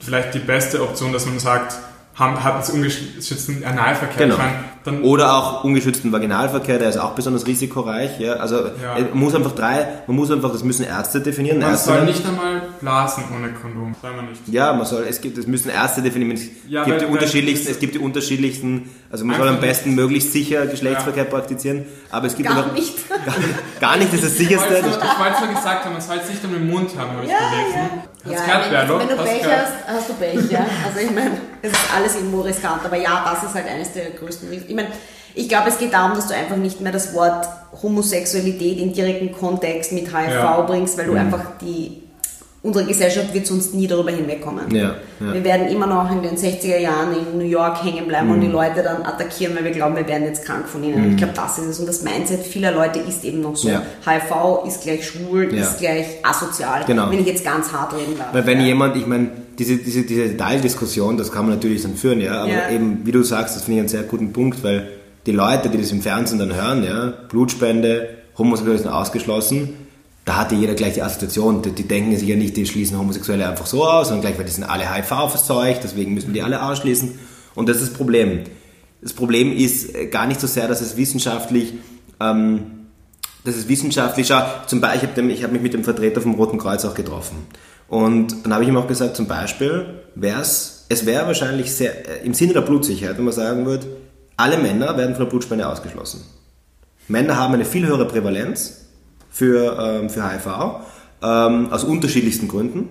vielleicht 0.00 0.34
die 0.34 0.40
beste 0.40 0.82
Option, 0.82 1.12
dass 1.12 1.26
man 1.26 1.38
sagt, 1.38 1.74
haben, 2.20 2.44
hatten 2.44 2.62
sie 2.62 2.72
ungeschützten 2.72 3.64
Analverkehr. 3.64 4.16
Genau. 4.26 4.34
Ich 4.36 4.40
meine, 4.40 4.52
dann, 4.84 5.02
Oder 5.02 5.34
auch 5.34 5.62
ungeschützten 5.64 6.10
Vaginalverkehr, 6.12 6.78
der 6.78 6.88
ist 6.88 6.96
auch 6.96 7.10
besonders 7.10 7.46
risikoreich. 7.46 8.18
Ja? 8.18 8.34
Also 8.34 8.56
Ja. 8.82 8.96
äh, 8.96 9.02
man 9.10 9.18
muss 9.18 9.34
einfach 9.34 9.52
drei, 9.52 9.86
man 10.06 10.16
muss 10.16 10.30
einfach, 10.30 10.52
das 10.52 10.62
müssen 10.64 10.84
Ärzte 10.84 11.20
definieren. 11.20 11.58
man 11.58 11.72
Ärzte, 11.72 11.90
soll 11.90 12.04
nicht 12.06 12.24
einmal 12.26 12.62
blasen 12.80 13.24
ohne 13.36 13.48
Kondom. 13.52 13.94
Soll 14.00 14.12
man 14.14 14.26
nicht. 14.30 14.40
Ja, 14.48 14.72
man 14.72 14.86
soll, 14.86 15.04
es 15.08 15.20
gibt, 15.20 15.36
es 15.36 15.46
müssen 15.46 15.68
Ärzte 15.70 16.00
definieren. 16.00 16.32
Es 16.32 16.44
Ja, 16.68 16.84
gibt 16.84 17.00
weil- 17.00 17.06
die 17.06 17.12
unterschiedlichsten, 17.12 17.70
es 17.70 17.78
gibt 17.78 17.94
die 17.94 17.98
unterschiedlichsten, 17.98 18.88
also 19.10 19.24
man 19.24 19.36
soll 19.36 19.48
am 19.48 19.60
besten 19.60 19.94
möglichst 19.94 20.32
sicher 20.32 20.66
Geschlechtsverkehr 20.66 21.24
praktizieren, 21.24 21.84
aber 22.10 22.26
es 22.28 22.36
gibt 22.36 22.48
Gar 22.48 22.66
noch, 22.68 22.72
nicht. 22.72 22.94
Gar, 23.08 23.34
gar 23.80 23.96
nicht 23.98 24.12
das 24.12 24.20
ist 24.22 24.24
das 24.24 24.32
Ich 24.40 24.48
sicherste. 24.48 24.70
wollte 24.70 24.88
ich 24.88 25.18
wollte 25.18 25.44
nur 25.46 25.54
gesagt 25.54 25.84
haben, 25.84 25.92
man 25.92 26.00
soll 26.00 26.16
es 26.22 26.28
nicht 26.30 26.44
um 26.44 26.52
den 26.52 26.70
Mund 26.70 26.90
haben, 26.98 27.10
habe 27.10 27.24
ich 27.24 27.28
gelesen. 27.30 28.09
Ja, 28.24 28.62
wenn, 28.98 29.08
du 29.08 29.16
Pech 29.16 29.44
hast, 29.44 29.72
hast 29.86 30.08
du 30.08 30.14
Pech, 30.14 30.50
ja. 30.50 30.66
Also 30.86 31.00
ich 31.00 31.10
meine, 31.10 31.32
es 31.62 31.72
ist 31.72 31.94
alles 31.96 32.16
irgendwo 32.16 32.42
riskant, 32.42 32.84
aber 32.84 32.96
ja, 32.96 33.24
das 33.32 33.44
ist 33.48 33.54
halt 33.54 33.66
eines 33.68 33.92
der 33.92 34.10
größten 34.10 34.48
Risiken. 34.48 34.70
Ich 34.70 34.76
meine, 34.76 34.88
ich 35.34 35.48
glaube, 35.48 35.68
es 35.68 35.78
geht 35.78 35.92
darum, 35.92 36.14
dass 36.14 36.26
du 36.26 36.34
einfach 36.34 36.56
nicht 36.56 36.80
mehr 36.80 36.92
das 36.92 37.14
Wort 37.14 37.46
Homosexualität 37.82 38.78
in 38.78 38.92
direkten 38.92 39.32
Kontext 39.32 39.92
mit 39.92 40.06
HIV 40.14 40.34
Ja. 40.34 40.60
bringst, 40.62 40.98
weil 40.98 41.06
du 41.06 41.14
einfach 41.14 41.40
die 41.60 42.09
unsere 42.62 42.84
Gesellschaft 42.84 43.32
wird 43.32 43.46
sonst 43.46 43.74
nie 43.74 43.86
darüber 43.86 44.10
hinwegkommen. 44.10 44.74
Ja, 44.74 44.96
ja. 45.20 45.32
Wir 45.32 45.42
werden 45.44 45.68
immer 45.68 45.86
noch 45.86 46.10
in 46.12 46.22
den 46.22 46.36
60er 46.36 46.76
Jahren 46.78 47.08
in 47.32 47.38
New 47.38 47.44
York 47.44 47.82
hängen 47.82 48.06
bleiben 48.06 48.26
Mhm. 48.26 48.32
und 48.34 48.40
die 48.42 48.48
Leute 48.48 48.82
dann 48.82 49.02
attackieren, 49.02 49.56
weil 49.56 49.64
wir 49.64 49.70
glauben, 49.70 49.96
wir 49.96 50.06
werden 50.06 50.24
jetzt 50.24 50.44
krank 50.44 50.68
von 50.68 50.84
ihnen. 50.84 51.02
Und 51.04 51.10
Ich 51.12 51.16
glaube, 51.16 51.32
das 51.34 51.58
ist 51.58 51.66
es. 51.66 51.80
Und 51.80 51.86
das 51.86 52.02
Mindset 52.02 52.42
vieler 52.44 52.72
Leute 52.72 52.98
ist 52.98 53.24
eben 53.24 53.40
noch 53.40 53.56
so. 53.56 53.68
Ja. 53.70 53.82
HIV 54.04 54.66
ist 54.66 54.82
gleich 54.82 55.06
schwul, 55.06 55.44
ist 55.54 55.78
gleich 55.78 56.06
asozial. 56.22 56.84
Genau. 56.86 57.10
Wenn 57.10 57.20
ich 57.20 57.26
jetzt 57.26 57.44
ganz 57.44 57.72
hart 57.72 57.94
reden 57.94 58.18
darf. 58.18 58.28
Weil 58.34 58.44
wenn 58.46 58.60
jemand, 58.60 58.94
ich 58.96 59.06
meine, 59.06 59.28
diese, 59.58 59.76
diese, 59.76 60.02
diese 60.02 60.28
Detaildiskussion, 60.28 61.16
das 61.16 61.32
kann 61.32 61.46
man 61.46 61.54
natürlich 61.54 61.82
dann 61.82 61.94
führen, 61.94 62.20
ja, 62.20 62.42
aber 62.42 62.70
eben, 62.70 63.00
wie 63.04 63.12
du 63.12 63.22
sagst, 63.22 63.56
das 63.56 63.62
finde 63.64 63.76
ich 63.76 63.80
einen 63.80 63.88
sehr 63.88 64.02
guten 64.02 64.32
Punkt, 64.32 64.62
weil 64.62 64.88
die 65.26 65.32
Leute, 65.32 65.68
die 65.70 65.78
das 65.78 65.92
im 65.92 66.00
Fernsehen 66.02 66.38
dann 66.38 66.54
hören, 66.54 66.82
ja, 66.84 67.12
Blutspende, 67.28 68.08
Homosexuelle 68.38 68.78
sind 68.78 68.90
ausgeschlossen, 68.90 69.74
da 70.30 70.36
hatte 70.36 70.54
jeder 70.54 70.74
gleich 70.74 70.94
die 70.94 71.02
Assoziation, 71.02 71.60
die, 71.60 71.72
die 71.72 71.88
denken 71.88 72.16
sich 72.16 72.28
ja 72.28 72.36
nicht, 72.36 72.56
die 72.56 72.64
schließen 72.64 72.96
Homosexuelle 72.96 73.48
einfach 73.48 73.66
so 73.66 73.84
aus, 73.84 74.08
sondern 74.08 74.20
gleich, 74.20 74.38
weil 74.38 74.44
die 74.44 74.52
sind 74.52 74.62
alle 74.62 74.88
HIV 74.88 75.08
verseucht, 75.28 75.80
deswegen 75.82 76.14
müssen 76.14 76.28
wir 76.28 76.34
die 76.34 76.42
alle 76.42 76.62
ausschließen. 76.62 77.18
Und 77.56 77.68
das 77.68 77.78
ist 77.78 77.88
das 77.88 77.94
Problem. 77.94 78.44
Das 79.02 79.12
Problem 79.12 79.52
ist 79.52 79.92
äh, 79.92 80.06
gar 80.06 80.28
nicht 80.28 80.40
so 80.40 80.46
sehr, 80.46 80.68
dass 80.68 80.82
es 80.82 80.96
wissenschaftlich 80.96 81.74
ähm, 82.20 82.86
das 83.42 83.56
ist 83.56 83.68
wissenschaftlich. 83.68 84.28
Schau, 84.28 84.40
zum 84.68 84.80
Beispiel, 84.80 85.08
ich 85.30 85.42
habe 85.42 85.42
hab 85.42 85.52
mich 85.52 85.62
mit 85.62 85.74
dem 85.74 85.82
Vertreter 85.82 86.20
vom 86.20 86.34
Roten 86.34 86.58
Kreuz 86.58 86.84
auch 86.84 86.94
getroffen. 86.94 87.46
Und 87.88 88.44
dann 88.44 88.52
habe 88.52 88.62
ich 88.62 88.68
ihm 88.68 88.76
auch 88.76 88.86
gesagt, 88.86 89.16
zum 89.16 89.26
Beispiel, 89.26 89.86
wär's, 90.14 90.86
es 90.90 91.06
wäre 91.06 91.26
wahrscheinlich 91.26 91.74
sehr, 91.74 92.08
äh, 92.08 92.24
im 92.24 92.34
Sinne 92.34 92.52
der 92.52 92.60
Blutsicherheit, 92.60 93.18
wenn 93.18 93.24
man 93.24 93.34
sagen 93.34 93.66
würde, 93.66 93.86
alle 94.36 94.58
Männer 94.58 94.96
werden 94.96 95.16
von 95.16 95.24
der 95.24 95.30
Blutspende 95.30 95.68
ausgeschlossen. 95.68 96.22
Männer 97.08 97.36
haben 97.36 97.54
eine 97.54 97.64
viel 97.64 97.84
höhere 97.84 98.06
Prävalenz 98.06 98.79
für, 99.30 99.78
ähm, 99.78 100.10
für 100.10 100.28
HIV, 100.28 100.80
ähm, 101.22 101.72
aus 101.72 101.84
unterschiedlichsten 101.84 102.48
Gründen. 102.48 102.88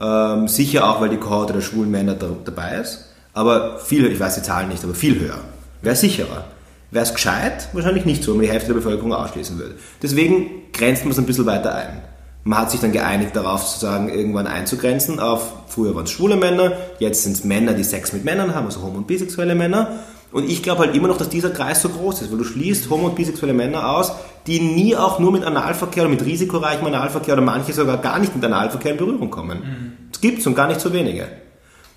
Ähm, 0.00 0.48
sicher 0.48 0.88
auch, 0.88 1.00
weil 1.00 1.10
die 1.10 1.16
Kohorte 1.16 1.52
der 1.52 1.60
schwulen 1.60 1.90
Männer 1.90 2.14
da, 2.14 2.28
dabei 2.44 2.76
ist. 2.76 3.06
Aber 3.34 3.78
viel, 3.78 4.06
ich 4.06 4.20
weiß 4.20 4.34
die 4.36 4.42
Zahlen 4.42 4.68
nicht, 4.68 4.84
aber 4.84 4.94
viel 4.94 5.18
höher. 5.18 5.38
Wäre 5.80 5.96
sicherer. 5.96 6.44
Wäre 6.90 7.04
es 7.04 7.14
gescheit? 7.14 7.68
Wahrscheinlich 7.72 8.04
nicht 8.04 8.22
so, 8.22 8.32
wenn 8.32 8.38
man 8.38 8.46
die 8.46 8.52
Hälfte 8.52 8.68
der 8.68 8.74
Bevölkerung 8.74 9.14
ausschließen 9.14 9.58
würde. 9.58 9.76
Deswegen 10.02 10.50
grenzt 10.72 11.04
man 11.04 11.12
es 11.12 11.18
ein 11.18 11.26
bisschen 11.26 11.46
weiter 11.46 11.74
ein. 11.74 12.02
Man 12.44 12.58
hat 12.58 12.70
sich 12.70 12.80
dann 12.80 12.92
geeinigt 12.92 13.36
darauf, 13.36 13.62
sozusagen 13.62 14.08
irgendwann 14.08 14.48
einzugrenzen 14.48 15.20
auf, 15.20 15.52
früher 15.68 15.94
waren 15.94 16.04
es 16.04 16.10
schwule 16.10 16.36
Männer, 16.36 16.72
jetzt 16.98 17.22
sind 17.22 17.32
es 17.34 17.44
Männer, 17.44 17.72
die 17.72 17.84
Sex 17.84 18.12
mit 18.12 18.24
Männern 18.24 18.54
haben, 18.54 18.66
also 18.66 18.82
homo- 18.82 18.98
und 18.98 19.06
bisexuelle 19.06 19.54
Männer. 19.54 20.00
Und 20.32 20.48
ich 20.48 20.62
glaube 20.62 20.80
halt 20.80 20.96
immer 20.96 21.08
noch, 21.08 21.18
dass 21.18 21.28
dieser 21.28 21.50
Kreis 21.50 21.82
so 21.82 21.90
groß 21.90 22.22
ist, 22.22 22.30
weil 22.30 22.38
du 22.38 22.44
schließt 22.44 22.88
homo- 22.88 23.06
und 23.06 23.14
bisexuelle 23.14 23.52
Männer 23.52 23.90
aus, 23.90 24.12
die 24.46 24.60
nie 24.60 24.96
auch 24.96 25.18
nur 25.18 25.30
mit 25.30 25.44
Analverkehr 25.44 26.04
oder 26.04 26.10
mit 26.10 26.24
risikoreichem 26.24 26.86
Analverkehr 26.86 27.34
oder 27.34 27.42
manche 27.42 27.72
sogar 27.72 27.98
gar 27.98 28.18
nicht 28.18 28.34
mit 28.34 28.44
Analverkehr 28.44 28.92
in 28.92 28.96
Berührung 28.96 29.30
kommen. 29.30 30.08
Es 30.10 30.20
gibt's 30.20 30.46
und 30.46 30.54
gar 30.54 30.68
nicht 30.68 30.80
so 30.80 30.92
wenige. 30.92 31.28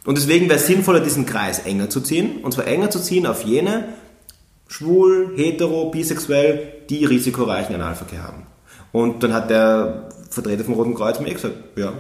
Und 0.05 0.17
deswegen 0.17 0.47
wäre 0.47 0.59
es 0.59 0.67
sinnvoller, 0.67 0.99
diesen 0.99 1.25
Kreis 1.25 1.59
enger 1.59 1.89
zu 1.89 2.01
ziehen, 2.01 2.41
und 2.43 2.51
zwar 2.53 2.67
enger 2.67 2.89
zu 2.89 2.99
ziehen 2.99 3.25
auf 3.25 3.43
jene 3.43 3.85
schwul, 4.67 5.33
hetero, 5.35 5.89
bisexuell, 5.89 6.73
die 6.89 7.05
risikoreichen 7.05 7.75
Analverkehr 7.75 8.23
haben. 8.23 8.47
Und 8.91 9.23
dann 9.23 9.33
hat 9.33 9.49
der 9.49 10.09
Vertreter 10.29 10.63
vom 10.63 10.73
Roten 10.73 10.95
Kreuz 10.95 11.19
mir 11.19 11.29
eh 11.29 11.33
gesagt, 11.33 11.55
ja, 11.75 11.93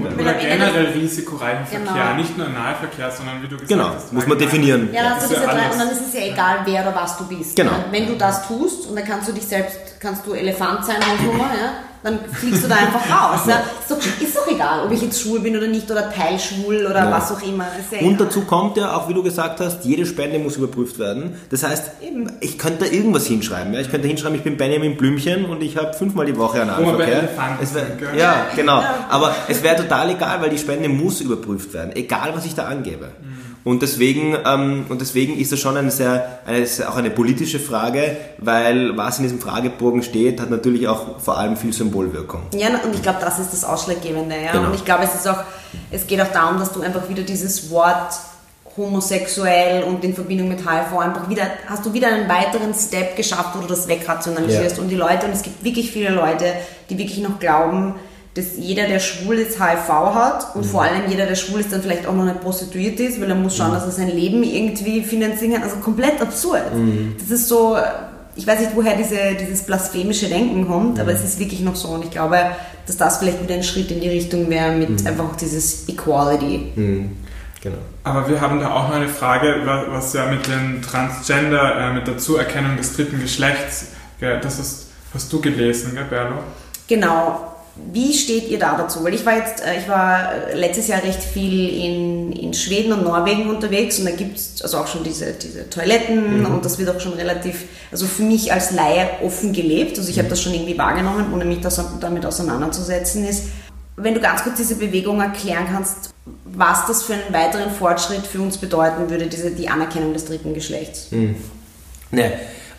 stimmt. 0.00 0.20
Oder 0.20 0.34
Ende 0.36 0.46
generell 0.48 0.86
risikoreichen 0.92 1.66
Genau. 1.70 1.92
Verkehr, 1.92 2.14
nicht 2.14 2.36
nur 2.38 2.46
Analverkehr, 2.46 3.10
sondern 3.10 3.42
wie 3.42 3.46
du 3.48 3.56
gesagt 3.56 3.68
Genau, 3.68 3.88
hast. 3.94 4.12
muss 4.12 4.26
man 4.26 4.38
definieren. 4.38 4.88
Ja, 4.92 5.16
Ist 5.16 5.30
diese 5.30 5.40
ja 5.42 5.46
drei, 5.52 5.70
und 5.70 5.78
dann 5.78 5.90
ist 5.90 6.00
es 6.08 6.14
ja 6.14 6.20
egal, 6.32 6.58
wer 6.64 6.82
oder 6.82 6.94
was 6.94 7.16
du 7.18 7.24
bist. 7.26 7.56
Genau. 7.56 7.72
Ja? 7.72 7.84
Wenn 7.90 8.06
du 8.06 8.16
das 8.16 8.46
tust 8.46 8.86
und 8.88 8.96
dann 8.96 9.04
kannst 9.04 9.28
du 9.28 9.32
dich 9.32 9.44
selbst, 9.46 9.78
kannst 10.00 10.26
du 10.26 10.32
Elefant 10.32 10.84
sein, 10.84 10.96
Hausnummer, 10.96 11.50
ja? 11.54 11.72
Dann 12.02 12.18
fliegst 12.32 12.64
du 12.64 12.68
da 12.68 12.76
einfach 12.76 13.00
raus. 13.34 13.40
Ja? 13.46 13.56
Ist, 13.80 13.90
doch, 13.90 13.96
ist 13.98 14.36
doch 14.36 14.46
egal, 14.48 14.86
ob 14.86 14.92
ich 14.92 15.02
jetzt 15.02 15.20
schwul 15.20 15.40
bin 15.40 15.56
oder 15.56 15.66
nicht 15.68 15.90
oder 15.90 16.10
teilschwul 16.12 16.86
oder 16.86 17.04
Ja. 17.04 17.10
was 17.10 17.30
auch 17.32 17.42
immer. 17.42 17.64
Ja 17.90 17.98
Und 18.00 18.14
egal. 18.14 18.26
dazu 18.26 18.42
kommt 18.42 18.76
ja, 18.76 18.96
auch 18.96 19.08
wie 19.08 19.14
du 19.14 19.22
gesagt 19.22 19.60
hast, 19.60 19.84
jede 19.84 20.04
Spende 20.06 20.38
muss 20.38 20.56
überprüft 20.56 20.98
werden. 20.98 21.34
Das 21.50 21.62
heißt, 21.62 21.92
ich 22.40 22.58
könnte 22.58 22.84
da 22.84 22.90
irgendwas 22.90 23.26
hinschreiben. 23.26 23.72
Ja? 23.74 23.80
Ich 23.80 23.90
könnte 23.90 24.08
hinschreiben, 24.08 24.36
ich 24.36 24.42
bin 24.44 24.56
Benjamin 24.56 24.96
Blümchen 24.96 25.44
und 25.46 25.62
ich 25.62 25.76
habe 25.76 25.92
fünfmal 25.94 26.26
die 26.26 26.36
Woche 26.36 26.58
sind, 27.72 27.98
gell? 27.98 28.18
ja, 28.18 28.46
genau. 28.56 28.82
Aber 29.08 29.34
es 29.48 29.62
wäre 29.62 29.76
total 29.76 30.10
egal, 30.10 30.40
weil 30.40 30.50
die 30.50 30.58
Spende 30.58 30.88
muss 30.88 31.20
überprüft 31.20 31.72
werden, 31.72 31.92
egal 31.94 32.32
was 32.34 32.44
ich 32.44 32.54
da 32.54 32.64
angebe. 32.66 33.08
Und 33.64 33.82
deswegen, 33.82 34.36
ähm, 34.44 34.86
und 34.88 35.00
deswegen 35.00 35.38
ist 35.38 35.52
das 35.52 35.60
schon 35.60 35.76
eine 35.76 35.90
sehr, 35.90 36.40
eine, 36.46 36.66
auch 36.88 36.96
eine 36.96 37.10
politische 37.10 37.60
Frage, 37.60 38.16
weil 38.38 38.96
was 38.96 39.18
in 39.18 39.24
diesem 39.24 39.38
Fragebogen 39.38 40.02
steht, 40.02 40.40
hat 40.40 40.50
natürlich 40.50 40.88
auch 40.88 41.20
vor 41.20 41.38
allem 41.38 41.56
viel 41.56 41.72
Symbolwirkung. 41.72 42.42
Ja, 42.54 42.68
und 42.68 42.94
ich 42.94 43.02
glaube, 43.02 43.18
das 43.20 43.38
ist 43.38 43.52
das 43.52 43.64
Ausschlaggebende. 43.64 44.34
Ja? 44.34 44.52
Genau. 44.52 44.66
Und 44.66 44.74
ich 44.74 44.84
glaube, 44.84 45.04
es 45.04 45.14
ist 45.14 45.28
auch, 45.28 45.44
es 45.90 46.06
geht 46.06 46.20
auch 46.20 46.32
darum, 46.32 46.58
dass 46.58 46.72
du 46.72 46.80
einfach 46.80 47.08
wieder 47.08 47.22
dieses 47.22 47.70
Wort 47.70 48.14
homosexuell 48.76 49.84
und 49.84 50.02
in 50.02 50.14
Verbindung 50.14 50.48
mit 50.48 50.60
HIV 50.60 50.98
einfach 50.98 51.28
wieder, 51.28 51.44
hast 51.68 51.84
du 51.84 51.92
wieder 51.92 52.08
einen 52.08 52.28
weiteren 52.28 52.74
Step 52.74 53.16
geschafft, 53.16 53.50
wo 53.54 53.60
du 53.60 53.68
das 53.68 53.86
wegrationalisierst. 53.86 54.78
Ja. 54.78 54.82
Und 54.82 54.88
die 54.88 54.96
Leute, 54.96 55.26
und 55.26 55.32
es 55.32 55.42
gibt 55.42 55.62
wirklich 55.62 55.90
viele 55.90 56.10
Leute, 56.10 56.46
die 56.88 56.98
wirklich 56.98 57.18
noch 57.18 57.38
glauben, 57.38 57.94
dass 58.34 58.56
jeder, 58.56 58.86
der 58.86 58.98
schwul 58.98 59.36
ist, 59.36 59.58
HIV 59.62 59.88
hat 59.88 60.54
und 60.54 60.64
vor 60.64 60.82
allem 60.82 61.02
jeder, 61.08 61.26
der 61.26 61.34
schwul 61.34 61.60
ist, 61.60 61.70
dann 61.72 61.82
vielleicht 61.82 62.06
auch 62.06 62.14
noch 62.14 62.24
nicht 62.24 62.40
prostituiert 62.40 62.98
ist, 62.98 63.20
weil 63.20 63.28
er 63.28 63.34
muss 63.34 63.56
schauen, 63.56 63.72
dass 63.72 63.84
er 63.84 63.90
sein 63.90 64.08
Leben 64.08 64.42
irgendwie 64.42 65.02
finanzieren 65.02 65.52
kann. 65.54 65.62
Also 65.62 65.76
komplett 65.76 66.20
absurd. 66.20 66.62
Das 67.18 67.30
ist 67.30 67.48
so, 67.48 67.76
ich 68.34 68.46
weiß 68.46 68.60
nicht, 68.60 68.70
woher 68.74 68.96
diese, 68.96 69.16
dieses 69.38 69.62
blasphemische 69.64 70.28
Denken 70.28 70.66
kommt, 70.66 70.98
aber 70.98 71.12
es 71.12 71.22
ist 71.22 71.38
wirklich 71.38 71.60
noch 71.60 71.76
so. 71.76 71.88
Und 71.88 72.04
ich 72.04 72.10
glaube, 72.10 72.38
dass 72.86 72.96
das 72.96 73.18
vielleicht 73.18 73.42
wieder 73.42 73.54
ein 73.54 73.62
Schritt 73.62 73.90
in 73.90 74.00
die 74.00 74.08
Richtung 74.08 74.48
wäre 74.48 74.72
mit 74.72 75.06
einfach 75.06 75.24
auch 75.24 75.36
dieses 75.36 75.86
Equality. 75.88 76.72
Genau. 77.62 77.76
Aber 78.02 78.28
wir 78.28 78.40
haben 78.40 78.58
da 78.60 78.72
auch 78.74 78.88
noch 78.88 78.96
eine 78.96 79.08
Frage, 79.08 79.56
wa- 79.66 79.84
was 79.90 80.14
ja 80.14 80.26
mit 80.26 80.46
den 80.48 80.80
Transgender, 80.82 81.78
äh, 81.78 81.92
mit 81.92 82.06
der 82.08 82.16
Zuerkennung 82.18 82.76
des 82.78 82.96
dritten 82.96 83.20
Geschlechts, 83.20 83.88
das 84.20 84.58
hast, 84.58 84.86
hast 85.14 85.32
du 85.32 85.40
gelesen, 85.40 85.92
gell, 85.94 86.04
Berlo? 86.08 86.36
Genau. 86.88 87.51
Wie 87.74 88.12
steht 88.12 88.48
ihr 88.48 88.58
da 88.58 88.76
dazu? 88.76 89.02
Weil 89.02 89.14
ich 89.14 89.24
war 89.24 89.36
jetzt, 89.36 89.64
äh, 89.64 89.78
ich 89.78 89.88
war 89.88 90.34
äh, 90.34 90.54
letztes 90.54 90.88
Jahr 90.88 91.02
recht 91.02 91.22
viel 91.22 91.68
in, 91.70 92.32
in 92.32 92.52
Schweden 92.52 92.92
und 92.92 93.02
Norwegen 93.02 93.48
unterwegs 93.48 93.98
und 93.98 94.04
da 94.04 94.10
gibt 94.10 94.36
es 94.36 94.60
also 94.62 94.78
auch 94.78 94.86
schon 94.86 95.04
diese, 95.04 95.32
diese 95.32 95.70
Toiletten 95.70 96.44
und 96.44 96.64
das 96.64 96.78
wird 96.78 96.90
auch 96.90 97.00
schon 97.00 97.14
relativ, 97.14 97.64
also 97.90 98.06
für 98.06 98.24
mich 98.24 98.52
als 98.52 98.72
Laie 98.72 99.08
offen 99.22 99.54
gelebt. 99.54 99.98
Also 99.98 100.10
ich 100.10 100.18
habe 100.18 100.28
das 100.28 100.42
schon 100.42 100.52
irgendwie 100.52 100.76
wahrgenommen, 100.76 101.32
ohne 101.32 101.46
mich 101.46 101.60
das, 101.60 101.82
damit 101.98 102.26
auseinanderzusetzen 102.26 103.26
ist. 103.26 103.44
Wenn 103.96 104.14
du 104.14 104.20
ganz 104.20 104.42
kurz 104.42 104.56
diese 104.56 104.76
Bewegung 104.76 105.20
erklären 105.20 105.66
kannst, 105.70 106.10
was 106.44 106.86
das 106.86 107.02
für 107.04 107.14
einen 107.14 107.32
weiteren 107.32 107.70
Fortschritt 107.70 108.26
für 108.26 108.40
uns 108.40 108.58
bedeuten 108.58 109.08
würde, 109.08 109.26
diese, 109.26 109.50
die 109.50 109.68
Anerkennung 109.68 110.12
des 110.12 110.26
dritten 110.26 110.52
Geschlechts. 110.52 111.08
Ne, 112.10 112.32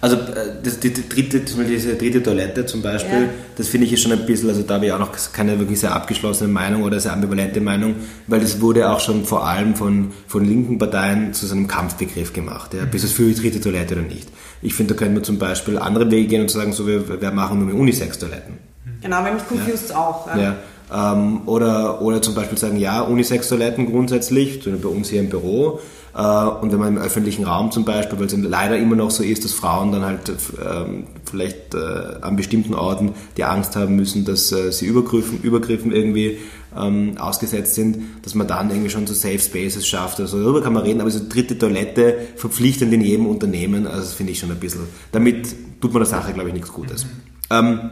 also 0.04 0.18
äh, 0.18 0.20
das, 0.62 0.82
die, 0.82 0.92
die 0.92 1.08
dritte, 1.08 1.40
diese 1.40 1.96
dritte 1.96 2.22
Toilette 2.22 2.66
zum 2.66 2.82
Beispiel, 2.82 3.22
Ja. 3.22 3.30
das 3.56 3.70
finde 3.70 3.88
ich 3.88 3.94
ist 3.94 4.02
schon 4.02 4.12
ein 4.12 4.26
bisschen, 4.26 4.50
also 4.50 4.62
da 4.62 4.74
habe 4.74 4.86
ich 4.88 4.92
auch 4.92 5.00
noch 5.00 5.12
keine 5.32 5.58
wirklich 5.60 5.80
sehr 5.80 5.96
abgeschlossene 5.96 6.52
Meinung 6.52 6.84
oder 6.84 7.00
sehr 7.00 7.14
ambivalente 7.14 7.62
Meinung, 7.62 7.96
weil 8.28 8.42
das 8.42 8.60
wurde 8.60 8.90
auch 8.90 9.00
schon 9.00 9.24
vor 9.24 9.48
allem 9.48 9.76
von, 9.76 10.12
von 10.28 10.44
linken 10.44 10.78
Parteien 10.78 11.34
zu 11.34 11.46
so 11.46 11.56
einem 11.56 11.68
Kampfbegriff 11.68 12.34
gemacht. 12.34 12.74
Ja, 12.74 12.84
Bist 12.84 13.06
du 13.06 13.08
für 13.08 13.24
die 13.24 13.36
dritte 13.36 13.62
Toilette 13.62 13.94
oder 13.96 14.04
nicht? 14.04 14.28
Ich 14.62 14.74
finde, 14.74 14.94
da 14.94 15.00
könnte 15.00 15.14
man 15.14 15.24
zum 15.24 15.40
Beispiel 15.40 15.78
andere 15.78 16.12
Wege 16.12 16.28
gehen 16.28 16.42
und 16.42 16.52
sagen, 16.52 16.74
so 16.74 16.86
wir, 16.86 17.22
wir 17.22 17.32
machen 17.32 17.60
nur 17.60 17.68
mehr 17.68 17.76
Unisex-Toiletten. 17.78 18.58
Genau, 19.02 19.24
weil 19.24 19.36
mich 19.36 19.48
confused 19.48 19.96
auch. 19.96 20.28
Ja. 20.36 20.58
Ähm, 20.94 21.48
oder, 21.48 22.02
oder 22.02 22.22
zum 22.22 22.36
Beispiel 22.36 22.58
sagen, 22.58 22.76
ja, 22.78 23.02
Unisex-Toiletten 23.02 23.86
grundsätzlich, 23.86 24.60
bei 24.66 24.90
uns 24.90 25.10
hier 25.10 25.22
im 25.22 25.30
Büro. 25.30 25.80
Äh, 26.16 26.22
und 26.22 26.72
wenn 26.72 26.80
man 26.80 26.96
im 26.96 27.02
öffentlichen 27.02 27.44
Raum 27.44 27.72
zum 27.72 27.86
Beispiel, 27.86 28.20
weil 28.20 28.28
es 28.28 28.36
leider 28.38 28.78
immer 28.78 28.96
noch 28.96 29.12
so 29.12 29.24
ist, 29.24 29.44
dass 29.44 29.54
Frauen 29.54 29.92
dann 29.92 30.06
halt 30.06 30.32
ähm, 30.64 31.06
vielleicht 31.26 31.74
äh, 31.74 31.78
an 32.22 32.36
bestimmten 32.36 32.74
Orten 32.76 33.14
die 33.38 33.44
Angst 33.44 33.76
haben 33.76 33.96
müssen, 33.96 34.26
dass 34.26 34.52
äh, 34.52 34.72
sie 34.72 34.86
Übergriffen, 34.86 35.42
Übergriffen 35.42 35.92
irgendwie 35.92 36.38
ähm, 36.78 37.18
ausgesetzt 37.18 37.76
sind, 37.76 37.98
dass 38.24 38.36
man 38.36 38.48
dann 38.48 38.70
irgendwie 38.70 38.90
schon 38.90 39.08
so 39.08 39.14
Safe 39.14 39.40
Spaces 39.40 39.88
schafft. 39.88 40.20
Also 40.20 40.40
darüber 40.40 40.62
kann 40.62 40.74
man 40.74 40.84
reden, 40.84 41.02
aber 41.02 41.10
so 41.10 41.22
dritte 41.28 41.58
Toilette 41.58 42.16
verpflichtend 42.36 42.94
in 42.94 43.02
jedem 43.02 43.26
Unternehmen, 43.26 43.88
also 43.88 44.02
das 44.02 44.14
finde 44.14 44.32
ich 44.34 44.40
schon 44.40 44.52
ein 44.52 44.60
bisschen, 44.60 44.82
damit 45.12 45.56
tut 45.82 45.94
man 45.94 46.02
der 46.02 46.10
Sache, 46.10 46.34
glaube 46.34 46.50
ich, 46.50 46.54
nichts 46.54 46.72
Gutes. 46.72 47.06
Mhm. 47.06 47.10
Ähm, 47.50 47.92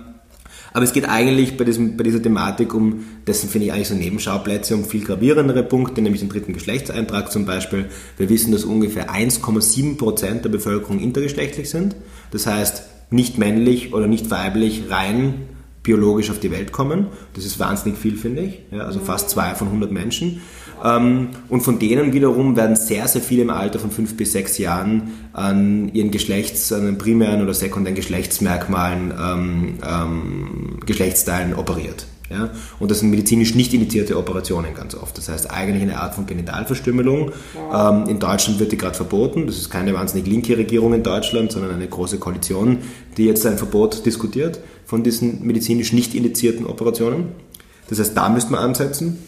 aber 0.73 0.83
es 0.83 0.93
geht 0.93 1.07
eigentlich 1.07 1.57
bei, 1.57 1.63
diesem, 1.63 1.97
bei 1.97 2.03
dieser 2.03 2.21
Thematik 2.21 2.73
um, 2.73 3.05
dessen 3.27 3.49
finde 3.49 3.67
ich 3.67 3.73
eigentlich 3.73 3.89
so 3.89 3.95
Nebenschauplätze, 3.95 4.75
um 4.75 4.85
viel 4.85 5.03
gravierendere 5.03 5.63
Punkte, 5.63 6.01
nämlich 6.01 6.21
den 6.21 6.29
dritten 6.29 6.53
Geschlechtseintrag 6.53 7.31
zum 7.31 7.45
Beispiel. 7.45 7.87
Wir 8.17 8.29
wissen, 8.29 8.51
dass 8.51 8.63
ungefähr 8.63 9.09
1,7 9.09 9.97
Prozent 9.97 10.45
der 10.45 10.49
Bevölkerung 10.49 10.99
intergeschlechtlich 10.99 11.69
sind. 11.69 11.95
Das 12.31 12.47
heißt, 12.47 12.83
nicht 13.09 13.37
männlich 13.37 13.93
oder 13.93 14.07
nicht 14.07 14.31
weiblich 14.31 14.83
rein 14.89 15.47
biologisch 15.83 16.29
auf 16.29 16.39
die 16.39 16.51
Welt 16.51 16.71
kommen. 16.71 17.07
Das 17.33 17.45
ist 17.45 17.59
wahnsinnig 17.59 17.97
viel, 17.97 18.15
finde 18.15 18.43
ich. 18.43 18.59
Ja, 18.71 18.81
also 18.81 18.99
fast 18.99 19.29
zwei 19.29 19.55
von 19.55 19.67
100 19.67 19.91
Menschen. 19.91 20.41
Ähm, 20.83 21.29
und 21.49 21.61
von 21.61 21.79
denen 21.79 22.13
wiederum 22.13 22.55
werden 22.55 22.75
sehr, 22.75 23.07
sehr 23.07 23.21
viele 23.21 23.43
im 23.43 23.49
Alter 23.49 23.79
von 23.79 23.91
fünf 23.91 24.15
bis 24.17 24.31
sechs 24.31 24.57
Jahren 24.57 25.11
an 25.33 25.89
ihren 25.93 26.11
Geschlechts-, 26.11 26.71
an 26.71 26.85
den 26.85 26.97
primären 26.97 27.41
oder 27.41 27.53
sekundären 27.53 27.95
Geschlechtsmerkmalen, 27.95 29.13
ähm, 29.19 29.73
ähm, 29.87 30.79
Geschlechtsteilen 30.85 31.53
operiert. 31.55 32.05
Ja? 32.31 32.49
Und 32.79 32.89
das 32.89 32.99
sind 32.99 33.11
medizinisch 33.11 33.53
nicht 33.55 33.73
indizierte 33.73 34.17
Operationen 34.17 34.73
ganz 34.73 34.95
oft. 34.95 35.17
Das 35.17 35.29
heißt 35.29 35.51
eigentlich 35.51 35.83
eine 35.83 35.99
Art 35.99 36.15
von 36.15 36.25
Genitalverstümmelung. 36.25 37.31
Ähm, 37.73 38.05
in 38.07 38.19
Deutschland 38.19 38.59
wird 38.59 38.71
die 38.71 38.77
gerade 38.77 38.95
verboten. 38.95 39.47
Das 39.47 39.57
ist 39.57 39.69
keine 39.69 39.93
wahnsinnig 39.93 40.27
linke 40.27 40.57
Regierung 40.57 40.93
in 40.93 41.03
Deutschland, 41.03 41.51
sondern 41.51 41.71
eine 41.71 41.87
große 41.87 42.17
Koalition, 42.17 42.79
die 43.17 43.25
jetzt 43.25 43.45
ein 43.45 43.57
Verbot 43.57 44.05
diskutiert 44.05 44.59
von 44.85 45.03
diesen 45.03 45.45
medizinisch 45.45 45.93
nicht 45.93 46.15
indizierten 46.15 46.65
Operationen. 46.65 47.29
Das 47.89 47.99
heißt, 47.99 48.15
da 48.15 48.29
müsste 48.29 48.51
man 48.51 48.61
ansetzen. 48.61 49.19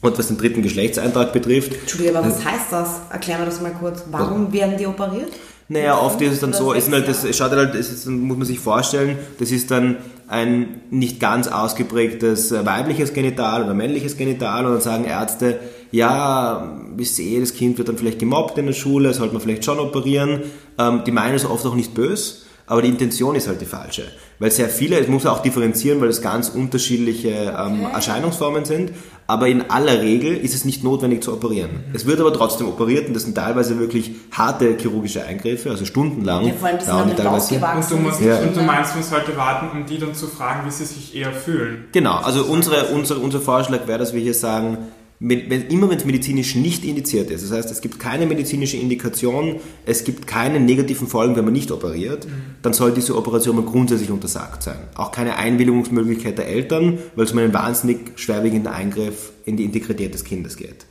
Und 0.00 0.16
was 0.16 0.28
den 0.28 0.38
dritten 0.38 0.62
Geschlechtseintrag 0.62 1.32
betrifft. 1.32 1.74
Entschuldigung, 1.74 2.18
aber 2.18 2.28
was 2.28 2.44
heißt 2.44 2.70
das? 2.70 3.00
Erklären 3.10 3.40
wir 3.40 3.46
das 3.46 3.60
mal 3.60 3.72
kurz. 3.72 4.04
Warum 4.12 4.52
werden 4.52 4.76
die 4.78 4.86
operiert? 4.86 5.32
Naja, 5.68 6.00
oft 6.00 6.20
ist 6.22 6.34
es 6.34 6.40
dann 6.40 6.52
so, 6.52 6.72
ist 6.72 6.90
halt, 6.90 7.06
das 7.08 7.36
schaut 7.36 7.50
halt, 7.50 7.74
das 7.74 7.90
ist, 7.90 8.06
muss 8.06 8.38
man 8.38 8.46
sich 8.46 8.58
vorstellen, 8.58 9.18
das 9.38 9.50
ist 9.50 9.70
dann 9.70 9.96
ein 10.28 10.82
nicht 10.90 11.20
ganz 11.20 11.48
ausgeprägtes 11.48 12.52
weibliches 12.52 13.14
Genital 13.14 13.64
oder 13.64 13.74
männliches 13.74 14.16
Genital 14.16 14.66
und 14.66 14.72
dann 14.72 14.80
sagen 14.80 15.04
Ärzte, 15.04 15.58
ja, 15.90 16.80
ich 16.98 17.14
sehe, 17.14 17.40
das 17.40 17.54
Kind 17.54 17.78
wird 17.78 17.88
dann 17.88 17.96
vielleicht 17.96 18.18
gemobbt 18.18 18.58
in 18.58 18.66
der 18.66 18.74
Schule, 18.74 19.14
sollte 19.14 19.32
man 19.32 19.42
vielleicht 19.42 19.64
schon 19.64 19.78
operieren. 19.78 20.42
Ähm, 20.78 21.02
die 21.06 21.12
meinen 21.12 21.34
es 21.34 21.46
oft 21.46 21.64
auch 21.64 21.74
nicht 21.74 21.94
böse, 21.94 22.42
aber 22.66 22.82
die 22.82 22.88
Intention 22.88 23.34
ist 23.36 23.48
halt 23.48 23.60
die 23.62 23.66
falsche. 23.66 24.04
Weil 24.38 24.50
sehr 24.50 24.68
viele, 24.68 24.98
es 24.98 25.08
muss 25.08 25.24
auch 25.24 25.40
differenzieren, 25.40 26.00
weil 26.00 26.08
es 26.08 26.20
ganz 26.20 26.50
unterschiedliche 26.50 27.56
ähm. 27.58 27.86
Erscheinungsformen 27.92 28.66
sind, 28.66 28.92
aber 29.28 29.46
in 29.46 29.70
aller 29.70 30.00
Regel 30.00 30.34
ist 30.34 30.54
es 30.54 30.64
nicht 30.64 30.82
notwendig 30.82 31.22
zu 31.22 31.34
operieren. 31.34 31.70
Mhm. 31.70 31.94
Es 31.94 32.06
wird 32.06 32.18
aber 32.18 32.32
trotzdem 32.32 32.66
operiert 32.66 33.08
und 33.08 33.14
das 33.14 33.24
sind 33.24 33.34
teilweise 33.34 33.78
wirklich 33.78 34.12
harte 34.32 34.78
chirurgische 34.78 35.22
Eingriffe, 35.22 35.70
also 35.70 35.84
stundenlang 35.84 36.46
ja, 36.46 36.54
vor 36.54 36.68
allem, 36.68 36.78
dauern 36.78 37.10
die 37.10 37.14
teilweise. 37.14 37.54
Und 37.54 37.90
du, 37.90 37.96
musst, 37.98 38.20
ja. 38.22 38.38
und 38.38 38.56
du 38.56 38.62
meinst, 38.62 38.94
man 38.94 39.04
sollte 39.04 39.36
warten, 39.36 39.68
um 39.76 39.84
die 39.84 39.98
dann 39.98 40.14
zu 40.14 40.28
fragen, 40.28 40.66
wie 40.66 40.70
sie 40.70 40.86
sich 40.86 41.14
eher 41.14 41.32
fühlen. 41.32 41.84
Genau, 41.92 42.16
also 42.16 42.42
unsere, 42.44 42.86
unser, 42.86 43.20
unser 43.20 43.40
Vorschlag 43.40 43.86
wäre, 43.86 43.98
dass 43.98 44.14
wir 44.14 44.20
hier 44.22 44.34
sagen, 44.34 44.78
wenn, 45.20 45.68
immer 45.68 45.90
wenn 45.90 45.98
es 45.98 46.04
medizinisch 46.04 46.54
nicht 46.54 46.84
indiziert 46.84 47.30
ist, 47.30 47.42
das 47.42 47.50
heißt, 47.50 47.70
es 47.72 47.80
gibt 47.80 47.98
keine 47.98 48.26
medizinische 48.26 48.76
Indikation, 48.76 49.56
es 49.84 50.04
gibt 50.04 50.28
keine 50.28 50.60
negativen 50.60 51.08
Folgen, 51.08 51.34
wenn 51.34 51.44
man 51.44 51.54
nicht 51.54 51.72
operiert, 51.72 52.26
mhm. 52.26 52.30
dann 52.62 52.72
soll 52.72 52.92
diese 52.92 53.16
Operation 53.16 53.56
mal 53.56 53.64
grundsätzlich 53.64 54.10
untersagt 54.10 54.62
sein. 54.62 54.78
Auch 54.94 55.10
keine 55.10 55.36
Einwilligungsmöglichkeit 55.36 56.38
der 56.38 56.46
Eltern, 56.46 56.98
weil 57.16 57.24
es 57.24 57.32
um 57.32 57.38
einen 57.38 57.52
wahnsinnig 57.52 58.12
schwerwiegenden 58.14 58.72
Eingriff 58.72 59.32
in 59.44 59.56
die 59.56 59.64
Integrität 59.64 60.14
des 60.14 60.22
Kindes 60.22 60.56
geht. 60.56 60.86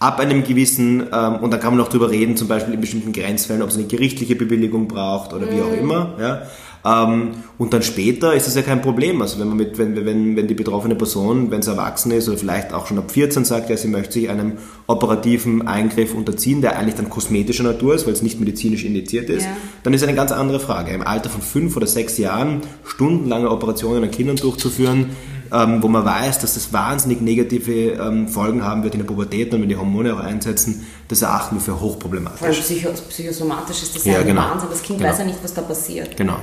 Ab 0.00 0.18
einem 0.18 0.42
gewissen, 0.44 1.06
ähm, 1.12 1.36
und 1.36 1.52
dann 1.52 1.60
kann 1.60 1.76
man 1.76 1.84
auch 1.84 1.88
darüber 1.88 2.10
reden, 2.10 2.36
zum 2.36 2.48
Beispiel 2.48 2.74
in 2.74 2.80
bestimmten 2.80 3.12
Grenzfällen, 3.12 3.62
ob 3.62 3.70
es 3.70 3.76
eine 3.76 3.86
gerichtliche 3.86 4.34
Bewilligung 4.34 4.88
braucht 4.88 5.32
oder 5.32 5.50
wie 5.52 5.60
auch 5.60 5.70
mhm. 5.70 5.78
immer. 5.78 6.16
Ja. 6.20 6.42
Ähm, 6.88 7.34
und 7.58 7.72
dann 7.72 7.82
später 7.82 8.34
ist 8.34 8.46
es 8.46 8.54
ja 8.54 8.62
kein 8.62 8.80
Problem. 8.80 9.20
Also 9.20 9.38
wenn 9.40 9.48
man 9.48 9.56
mit, 9.56 9.78
wenn, 9.78 10.06
wenn, 10.06 10.36
wenn 10.36 10.46
die 10.46 10.54
betroffene 10.54 10.94
Person, 10.94 11.50
wenn 11.50 11.60
sie 11.60 11.70
erwachsen 11.70 12.12
ist 12.12 12.28
oder 12.28 12.38
vielleicht 12.38 12.72
auch 12.72 12.86
schon 12.86 12.98
ab 12.98 13.10
14 13.10 13.44
sagt, 13.44 13.68
ja, 13.68 13.76
sie 13.76 13.88
möchte 13.88 14.14
sich 14.14 14.30
einem 14.30 14.52
operativen 14.86 15.66
Eingriff 15.66 16.14
unterziehen, 16.14 16.62
der 16.62 16.78
eigentlich 16.78 16.94
dann 16.94 17.10
kosmetischer 17.10 17.64
Natur 17.64 17.94
ist, 17.94 18.06
weil 18.06 18.12
es 18.12 18.22
nicht 18.22 18.38
medizinisch 18.40 18.84
indiziert 18.84 19.28
ist, 19.28 19.44
ja. 19.44 19.56
dann 19.82 19.92
ist 19.92 20.02
eine 20.02 20.14
ganz 20.14 20.32
andere 20.32 20.60
Frage. 20.60 20.92
Im 20.92 21.02
Alter 21.06 21.28
von 21.28 21.42
fünf 21.42 21.76
oder 21.76 21.86
sechs 21.86 22.16
Jahren 22.16 22.62
stundenlange 22.84 23.50
Operationen 23.50 24.04
an 24.04 24.10
Kindern 24.10 24.36
durchzuführen, 24.36 25.10
ähm, 25.52 25.82
wo 25.82 25.88
man 25.88 26.04
weiß, 26.04 26.38
dass 26.38 26.54
das 26.54 26.72
wahnsinnig 26.72 27.20
negative 27.20 27.92
ähm, 27.92 28.28
Folgen 28.28 28.62
haben 28.62 28.82
wird 28.82 28.94
in 28.94 29.00
der 29.00 29.06
Pubertät 29.06 29.52
und 29.52 29.62
wenn 29.62 29.68
die 29.68 29.76
Hormone 29.76 30.14
auch 30.14 30.20
einsetzen, 30.20 30.86
das 31.08 31.22
erachten 31.22 31.56
wir 31.56 31.60
für 31.60 31.80
hochproblematisch. 31.80 32.38
Vor 32.38 32.48
allem 32.48 32.96
psychosomatisch 33.08 33.82
ist 33.82 33.96
das 33.96 34.04
ja, 34.04 34.14
ja 34.14 34.22
genau. 34.22 34.42
Wahnsinn. 34.42 34.68
Das 34.70 34.82
Kind 34.82 34.98
genau. 34.98 35.10
weiß 35.10 35.18
ja 35.18 35.24
nicht, 35.24 35.38
was 35.42 35.54
da 35.54 35.62
passiert. 35.62 36.16
Genau. 36.16 36.36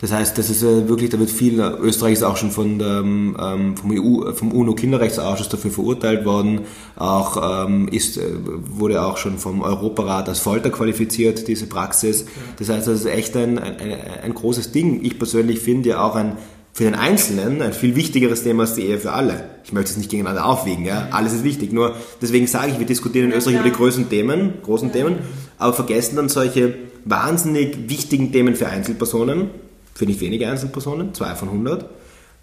Das 0.00 0.12
heißt, 0.12 0.36
das 0.36 0.50
ist 0.50 0.62
äh, 0.62 0.88
wirklich, 0.88 1.10
da 1.10 1.18
wird 1.18 1.30
viel, 1.30 1.60
Österreich 1.60 2.14
ist 2.14 2.22
auch 2.22 2.36
schon 2.36 2.50
von 2.50 2.78
der, 2.78 2.98
ähm, 2.98 3.76
vom, 3.76 3.90
EU, 3.92 4.32
vom 4.32 4.52
UNO-Kinderrechtsausschuss 4.52 5.48
dafür 5.48 5.70
verurteilt 5.70 6.24
worden, 6.24 6.62
auch 6.96 7.66
ähm, 7.66 7.88
ist, 7.88 8.18
äh, 8.18 8.22
wurde 8.44 9.02
auch 9.02 9.16
schon 9.16 9.38
vom 9.38 9.62
Europarat 9.62 10.28
als 10.28 10.40
Folter 10.40 10.70
qualifiziert, 10.70 11.48
diese 11.48 11.66
Praxis. 11.66 12.26
Das 12.58 12.68
heißt, 12.68 12.86
das 12.86 13.00
ist 13.00 13.06
echt 13.06 13.36
ein, 13.36 13.58
ein, 13.58 13.74
ein 14.22 14.34
großes 14.34 14.72
Ding. 14.72 15.02
Ich 15.02 15.18
persönlich 15.18 15.60
finde 15.60 15.90
ja 15.90 16.00
auch 16.02 16.14
ein, 16.14 16.36
für 16.72 16.84
den 16.84 16.94
Einzelnen 16.94 17.62
ein 17.62 17.72
viel 17.72 17.96
wichtigeres 17.96 18.42
Thema 18.42 18.64
als 18.64 18.74
die 18.74 18.82
Ehe 18.82 18.98
für 18.98 19.12
alle. 19.12 19.48
Ich 19.64 19.72
möchte 19.72 19.92
es 19.92 19.96
nicht 19.96 20.10
gegeneinander 20.10 20.44
aufwiegen, 20.44 20.84
ja. 20.84 21.08
Alles 21.10 21.32
ist 21.32 21.42
wichtig. 21.42 21.72
Nur 21.72 21.96
deswegen 22.20 22.46
sage 22.46 22.72
ich, 22.72 22.78
wir 22.78 22.84
diskutieren 22.84 23.30
in 23.30 23.36
Österreich 23.36 23.56
über 23.56 23.64
die 23.64 23.74
größten 23.74 24.10
Themen, 24.10 24.54
großen 24.62 24.92
Themen, 24.92 25.20
aber 25.56 25.72
vergessen 25.72 26.16
dann 26.16 26.28
solche 26.28 26.74
wahnsinnig 27.06 27.88
wichtigen 27.88 28.30
Themen 28.30 28.56
für 28.56 28.68
Einzelpersonen, 28.68 29.48
für 29.96 30.04
nicht 30.04 30.20
wenige 30.20 30.48
Einzelpersonen, 30.48 31.14
zwei 31.14 31.34
von 31.34 31.48
100, 31.48 31.86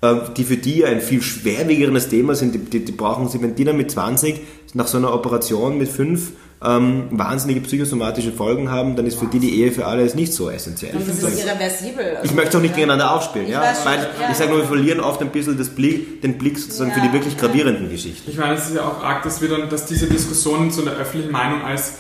äh, 0.01 0.16
die 0.36 0.43
für 0.43 0.58
die 0.58 0.84
ein 0.86 1.01
viel 1.01 1.22
schwerwiegenderes 1.22 2.10
Thema 2.10 2.34
sind. 2.34 2.56
Die, 2.56 2.60
die, 2.60 2.84
die 2.84 2.91
brauchen 2.91 3.30
sie, 3.30 3.41
wenn 3.41 3.56
die 3.56 3.64
dann 3.64 3.78
mit 3.78 3.91
20 3.91 4.41
nach 4.74 4.88
so 4.88 4.97
einer 4.97 5.14
Operation 5.14 5.78
mit 5.78 5.89
5 5.89 6.32
ähm, 6.66 7.10
wahnsinnige 7.12 7.62
psychosomatische 7.62 8.32
Folgen 8.32 8.72
haben, 8.72 8.95
dann 8.95 9.06
ist 9.06 9.20
für 9.20 9.28
die 9.28 9.38
die 9.39 9.62
Ehe 9.62 9.72
für 9.72 9.86
alle 9.86 10.04
nicht 10.16 10.34
so 10.34 10.49
essentiell. 10.49 10.95
Und 10.95 11.08
das 11.08 11.22
ist 11.22 11.45
irreversibel. 11.45 12.16
Also 12.16 12.24
ich 12.24 12.34
möchte 12.34 12.58
auch 12.58 12.62
nicht 12.62 12.74
gegeneinander 12.74 13.14
aufspielen. 13.14 13.47
Ich, 13.47 13.54
ja? 13.54 13.62
Weil, 13.84 13.99
ja. 13.99 14.32
ich 14.32 14.38
sage 14.38 14.49
nur, 14.49 14.60
wir 14.60 14.68
verlieren 14.68 14.99
oft 14.99 15.22
ein 15.22 15.30
bisschen 15.30 15.58
das 15.58 15.70
Blick, 15.70 16.22
den 16.22 16.38
Blick 16.38 16.58
sozusagen 16.58 16.89
ja. 16.89 16.95
für 16.95 17.01
die 17.01 17.14
wirklich 17.14 17.38
gravierenden 17.38 17.89
Geschichten. 17.89 18.32
Ich 18.32 18.38
meine, 18.38 18.56
es 18.56 18.70
ist 18.70 18.76
ja 18.76 18.88
auch 18.88 19.04
arg, 19.04 19.24
dass 19.24 19.41
wir 19.41 19.49
dann, 19.49 19.70
dass 19.70 19.86
diese 19.86 20.08
Diskussionen 20.08 20.72
zu 20.72 20.82
der 20.82 20.93
öffentlichen 20.93 21.32
Meinung 21.32 21.62
als 21.64 21.95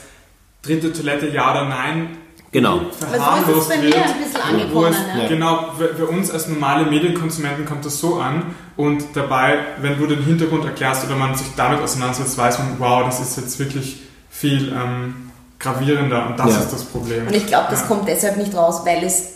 dritte 0.63 0.93
Toilette 0.93 1.27
ja 1.27 1.51
oder 1.51 1.67
nein 1.67 2.17
Genau. 2.53 2.81
Verharmlost 2.99 3.69
wird. 3.69 3.81
Mir 3.81 3.95
ein 3.95 4.23
bisschen 4.23 4.41
angekommen, 4.41 4.95
ja. 5.17 5.27
Genau, 5.27 5.71
für, 5.75 5.95
für, 5.95 6.05
uns 6.05 6.29
als 6.29 6.47
normale 6.47 6.85
Medienkonsumenten 6.85 7.65
kommt 7.65 7.83
das 7.83 7.99
so 7.99 8.19
an 8.19 8.55
und 8.77 9.03
dabei, 9.15 9.57
wenn 9.81 9.97
du 9.97 10.05
den 10.05 10.23
Hintergrund 10.23 10.63
erklärst 10.63 11.05
oder 11.05 11.15
man 11.15 11.35
sich 11.35 11.47
damit 11.57 11.81
auseinandersetzt, 11.81 12.37
weiß 12.37 12.59
man, 12.59 12.75
wow, 12.77 13.03
das 13.05 13.19
ist 13.19 13.37
jetzt 13.37 13.57
wirklich 13.57 14.03
viel 14.29 14.71
ähm, 14.71 15.31
gravierender 15.57 16.27
und 16.27 16.39
das 16.39 16.51
ja. 16.51 16.59
ist 16.59 16.71
das 16.71 16.83
Problem. 16.85 17.25
Und 17.27 17.35
ich 17.35 17.47
glaube, 17.47 17.67
das 17.71 17.81
ja. 17.81 17.87
kommt 17.87 18.07
deshalb 18.07 18.37
nicht 18.37 18.55
raus, 18.55 18.81
weil 18.85 19.03
es 19.03 19.32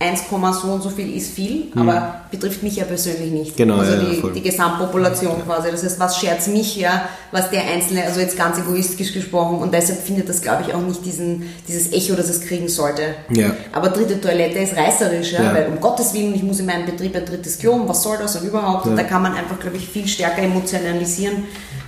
1, 0.00 0.26
so 0.30 0.68
und 0.68 0.80
so 0.80 0.90
viel 0.90 1.16
ist 1.16 1.32
viel, 1.32 1.72
mhm. 1.74 1.82
aber 1.82 2.20
betrifft 2.30 2.62
mich 2.62 2.76
ja 2.76 2.84
persönlich 2.84 3.32
nicht. 3.32 3.56
Genau, 3.56 3.78
also 3.78 3.94
ja, 3.94 3.98
die, 3.98 4.32
die, 4.32 4.42
Gesamtpopulation 4.42 5.42
quasi. 5.44 5.72
Das 5.72 5.82
heißt, 5.82 5.98
was 5.98 6.20
schert 6.20 6.46
mich 6.46 6.76
ja, 6.76 7.08
was 7.32 7.50
der 7.50 7.62
Einzelne, 7.62 8.04
also 8.04 8.20
jetzt 8.20 8.38
ganz 8.38 8.58
egoistisch 8.58 9.12
gesprochen 9.12 9.58
und 9.58 9.74
deshalb 9.74 10.00
findet 10.00 10.28
das, 10.28 10.40
glaube 10.40 10.62
ich, 10.66 10.72
auch 10.72 10.82
nicht 10.82 11.04
diesen, 11.04 11.48
dieses 11.66 11.92
Echo, 11.92 12.14
das 12.14 12.28
es 12.28 12.42
kriegen 12.42 12.68
sollte. 12.68 13.02
Ja. 13.30 13.56
Aber 13.72 13.88
dritte 13.88 14.20
Toilette 14.20 14.60
ist 14.60 14.76
reißerisch, 14.76 15.32
ja, 15.32 15.52
weil 15.52 15.66
um 15.66 15.80
Gottes 15.80 16.14
Willen, 16.14 16.32
ich 16.32 16.44
muss 16.44 16.60
in 16.60 16.66
meinem 16.66 16.86
Betrieb 16.86 17.16
ein 17.16 17.24
drittes 17.24 17.58
Klo, 17.58 17.80
was 17.88 18.04
soll 18.04 18.18
das 18.18 18.36
und 18.36 18.46
überhaupt. 18.46 18.86
Da 18.86 19.02
kann 19.02 19.22
man 19.22 19.34
einfach, 19.34 19.58
glaube 19.58 19.78
ich, 19.78 19.88
viel 19.88 20.06
stärker 20.06 20.42
emotionalisieren 20.42 21.42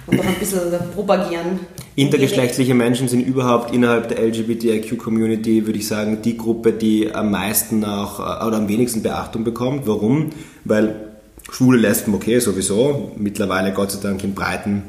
und 0.06 0.20
auch 0.20 0.24
ein 0.24 0.34
bisschen 0.34 0.60
propagieren. 0.94 1.60
Intergeschlechtliche 1.96 2.74
Menschen 2.74 3.08
sind 3.08 3.20
überhaupt 3.20 3.74
innerhalb 3.74 4.08
der 4.08 4.22
LGBTIQ-Community, 4.22 5.66
würde 5.66 5.78
ich 5.78 5.86
sagen, 5.86 6.22
die 6.22 6.36
Gruppe, 6.36 6.72
die 6.72 7.14
am 7.14 7.30
meisten 7.30 7.84
auch 7.84 8.20
äh, 8.20 8.46
oder 8.46 8.56
am 8.56 8.68
wenigsten 8.68 9.02
Beachtung 9.02 9.44
bekommt. 9.44 9.86
Warum? 9.86 10.30
Weil 10.64 11.10
schwule 11.50 11.78
Lesben, 11.78 12.14
okay, 12.14 12.38
sowieso, 12.38 13.12
mittlerweile 13.16 13.72
Gott 13.72 13.90
sei 13.90 14.00
Dank 14.00 14.22
in 14.24 14.34
breiten 14.34 14.84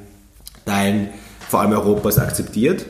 Teilen 0.65 1.09
vor 1.49 1.61
allem 1.61 1.73
Europas 1.73 2.17
akzeptiert 2.17 2.85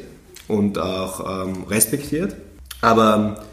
und 0.47 0.77
auch 0.77 1.45
ähm, 1.45 1.63
respektiert. 1.69 2.35
Aber 2.81 3.43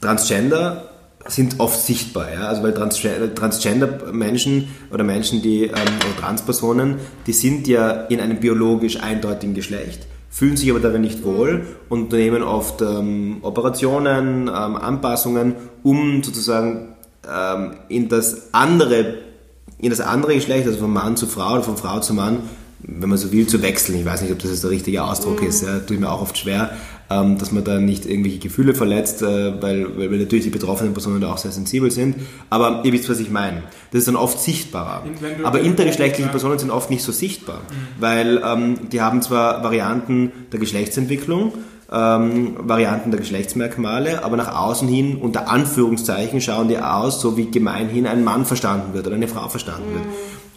Transgender 0.00 0.95
sind 1.28 1.58
oft 1.58 1.80
sichtbar, 1.80 2.32
ja? 2.32 2.48
also 2.48 2.62
weil 2.62 2.74
Transgender-Menschen 2.74 4.68
oder 4.92 5.04
Menschen, 5.04 5.42
die 5.42 5.64
ähm, 5.64 5.72
oder 5.72 6.16
Transpersonen, 6.20 6.96
die 7.26 7.32
sind 7.32 7.66
ja 7.66 7.90
in 7.90 8.20
einem 8.20 8.38
biologisch 8.38 9.02
eindeutigen 9.02 9.54
Geschlecht, 9.54 10.06
fühlen 10.30 10.56
sich 10.56 10.70
aber 10.70 10.80
darin 10.80 11.02
nicht 11.02 11.24
wohl 11.24 11.66
und 11.88 12.04
unternehmen 12.04 12.42
oft 12.42 12.82
ähm, 12.82 13.38
Operationen, 13.42 14.48
ähm, 14.48 14.76
Anpassungen, 14.76 15.54
um 15.82 16.22
sozusagen 16.22 16.96
ähm, 17.28 17.76
in 17.88 18.08
das 18.08 18.54
andere 18.54 19.26
in 19.78 19.90
das 19.90 20.00
andere 20.00 20.34
Geschlecht, 20.34 20.66
also 20.66 20.78
von 20.78 20.92
Mann 20.92 21.16
zu 21.16 21.26
Frau 21.26 21.54
oder 21.54 21.62
von 21.62 21.76
Frau 21.76 22.00
zu 22.00 22.14
Mann, 22.14 22.40
wenn 22.80 23.08
man 23.08 23.18
so 23.18 23.32
will, 23.32 23.46
zu 23.46 23.62
wechseln. 23.62 23.98
Ich 23.98 24.04
weiß 24.04 24.22
nicht, 24.22 24.32
ob 24.32 24.38
das 24.38 24.50
jetzt 24.50 24.64
der 24.64 24.70
richtige 24.70 25.04
Ausdruck 25.04 25.42
mhm. 25.42 25.48
ist, 25.48 25.62
ja, 25.62 25.80
ich 25.88 26.00
mir 26.00 26.10
auch 26.10 26.22
oft 26.22 26.38
schwer, 26.38 26.76
ähm, 27.08 27.38
dass 27.38 27.52
man 27.52 27.64
da 27.64 27.78
nicht 27.78 28.06
irgendwelche 28.06 28.38
Gefühle 28.38 28.74
verletzt, 28.74 29.22
äh, 29.22 29.62
weil, 29.62 29.96
weil, 29.98 30.18
natürlich 30.18 30.44
die 30.44 30.50
betroffenen 30.50 30.92
Personen 30.92 31.20
da 31.20 31.32
auch 31.32 31.38
sehr 31.38 31.52
sensibel 31.52 31.90
sind. 31.90 32.16
Aber 32.50 32.82
ihr 32.84 32.92
wisst, 32.92 33.08
was 33.08 33.20
ich 33.20 33.30
meine. 33.30 33.62
Das 33.92 34.00
ist 34.00 34.08
dann 34.08 34.16
oft 34.16 34.40
sichtbarer. 34.40 35.04
Aber 35.44 35.60
intergeschlechtliche 35.60 36.28
Personen 36.30 36.58
sind 36.58 36.70
oft 36.70 36.90
nicht 36.90 37.02
so 37.02 37.12
sichtbar, 37.12 37.58
mhm. 37.58 38.00
weil 38.00 38.42
ähm, 38.44 38.78
die 38.90 39.00
haben 39.00 39.22
zwar 39.22 39.62
Varianten 39.62 40.32
der 40.52 40.58
Geschlechtsentwicklung, 40.58 41.52
ähm, 41.92 42.56
Varianten 42.58 43.12
der 43.12 43.20
Geschlechtsmerkmale, 43.20 44.24
aber 44.24 44.36
nach 44.36 44.56
außen 44.56 44.88
hin 44.88 45.18
unter 45.18 45.48
Anführungszeichen 45.48 46.40
schauen 46.40 46.66
die 46.66 46.78
aus, 46.78 47.20
so 47.20 47.36
wie 47.36 47.50
gemeinhin 47.50 48.08
ein 48.08 48.24
Mann 48.24 48.44
verstanden 48.44 48.94
wird 48.94 49.06
oder 49.06 49.14
eine 49.14 49.28
Frau 49.28 49.48
verstanden 49.48 49.90
mhm. 49.90 49.94
wird. 49.94 50.04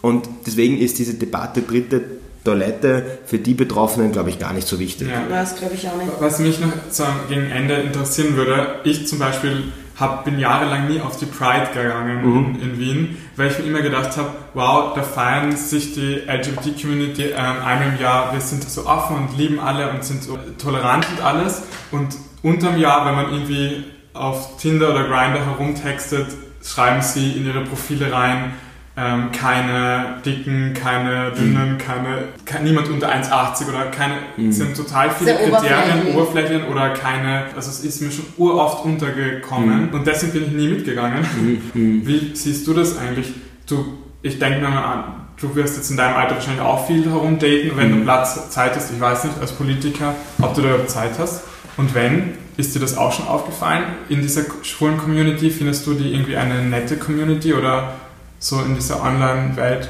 Und 0.02 0.30
deswegen 0.47 0.78
ist 0.78 0.97
diese 0.97 1.14
Debatte 1.14 1.62
dritte 1.62 2.02
Toilette 2.44 3.20
für 3.26 3.38
die 3.38 3.54
Betroffenen, 3.54 4.12
glaube 4.12 4.30
ich, 4.30 4.40
gar 4.40 4.54
nicht 4.54 4.68
so 4.68 4.80
wichtig. 4.80 5.10
Ja. 5.10 5.24
Das 5.30 5.56
glaube 5.56 5.76
ich 5.76 5.88
auch 5.88 5.98
nicht. 5.98 6.10
Was 6.20 6.40
mich 6.40 6.60
noch 6.60 6.72
so 6.90 7.04
gegen 7.28 7.50
Ende 7.52 7.76
interessieren 7.76 8.36
würde, 8.36 8.80
ich 8.84 9.08
zum 9.08 9.20
Beispiel 9.20 9.72
hab, 10.00 10.24
bin 10.24 10.40
jahrelang 10.40 10.88
nie 10.88 11.02
auf 11.02 11.18
die 11.18 11.26
Pride 11.26 11.68
gegangen 11.74 12.22
mhm. 12.24 12.56
in, 12.56 12.62
in, 12.62 12.80
Wien, 12.80 13.18
weil 13.36 13.52
ich 13.52 13.60
mir 13.60 13.66
immer 13.66 13.82
gedacht 13.82 14.16
habe, 14.16 14.30
wow, 14.54 14.94
da 14.96 15.04
feiern 15.04 15.56
sich 15.56 15.94
die 15.94 16.22
LGBT-Community 16.26 17.32
ähm, 17.32 17.36
einmal 17.66 17.90
im 17.94 18.00
Jahr, 18.00 18.32
wir 18.32 18.42
sind 18.42 18.64
so 18.64 18.86
offen 18.86 19.18
und 19.18 19.38
lieben 19.38 19.60
alle 19.60 19.90
und 19.90 20.04
sind 20.04 20.24
so 20.24 20.40
tolerant 20.58 21.06
und 21.12 21.24
alles. 21.24 21.64
Und 21.92 22.16
unterm 22.42 22.78
Jahr, 22.78 23.06
wenn 23.06 23.16
man 23.16 23.34
irgendwie 23.34 23.84
auf 24.14 24.58
Tinder 24.58 24.92
oder 24.92 25.04
Grindr 25.04 25.46
herumtextet, 25.46 26.28
schreiben 26.64 27.02
sie 27.02 27.34
in 27.34 27.46
ihre 27.46 27.62
Profile 27.62 28.12
rein, 28.12 28.54
ähm, 29.00 29.32
keine 29.32 30.16
dicken, 30.26 30.74
keine 30.74 31.32
dünnen, 31.32 31.74
mhm. 31.74 31.78
keine, 31.78 32.24
kein, 32.45 32.64
niemand 32.64 32.89
unter 32.89 33.10
1,80 33.10 33.70
oder 33.70 33.86
keine, 33.86 34.16
mhm. 34.36 34.52
sind 34.52 34.76
total 34.76 35.10
viele 35.12 35.38
Sehr 35.38 35.50
Kriterien, 35.50 36.16
Oberflächen 36.16 36.66
oder 36.66 36.89
keine, 36.89 37.45
also 37.56 37.70
es 37.70 37.86
ist 37.86 38.02
mir 38.02 38.12
schon 38.12 38.26
uroft 38.38 38.84
untergekommen 38.84 39.88
mhm. 39.88 39.93
und 39.93 40.06
deswegen 40.06 40.34
bin 40.34 40.43
ich 40.47 40.52
nie 40.52 40.68
mitgegangen. 40.68 41.26
Mhm. 41.39 41.62
mhm. 41.74 42.08
Wie 42.08 42.32
siehst 42.34 42.68
du 42.68 42.74
das 42.74 42.97
eigentlich? 42.97 43.32
Du, 43.68 43.86
ich 44.22 44.38
denke 44.38 44.60
mir 44.60 44.70
mal 44.70 44.84
an, 44.84 45.04
du 45.39 45.56
wirst 45.56 45.78
jetzt 45.78 45.91
in 45.91 45.97
deinem 45.97 46.18
Alter 46.18 46.36
wahrscheinlich 46.36 46.62
auch 46.62 46.86
viel 46.86 47.06
herumdaten, 47.06 47.72
wenn 47.76 47.91
du 47.91 47.95
mhm. 47.97 48.04
Platz, 48.04 48.50
Zeit 48.50 48.76
hast, 48.76 48.91
ich 48.91 49.00
weiß 49.00 49.24
nicht, 49.26 49.39
als 49.39 49.54
Politiker, 49.54 50.14
ob 50.41 50.54
du 50.56 50.62
da 50.62 50.70
überhaupt 50.70 50.89
Zeit 50.89 51.12
hast. 51.18 51.43
Und 51.78 51.95
wenn, 51.95 52.34
ist 52.58 52.76
dir 52.76 52.80
das 52.80 52.97
auch 52.97 53.14
schon 53.14 53.28
aufgefallen? 53.28 53.86
In 54.10 54.22
dieser 54.22 54.41
schwulen 54.64 54.97
Community, 54.97 55.50
findest 55.50 55.88
du 55.88 55.93
die 55.93 56.14
irgendwie 56.14 56.36
eine 56.36 56.64
nette 56.64 56.97
Community 56.97 57.54
oder 57.54 57.93
so 58.40 58.62
in 58.62 58.76
dieser 58.76 59.04
Online-Welt. 59.04 59.90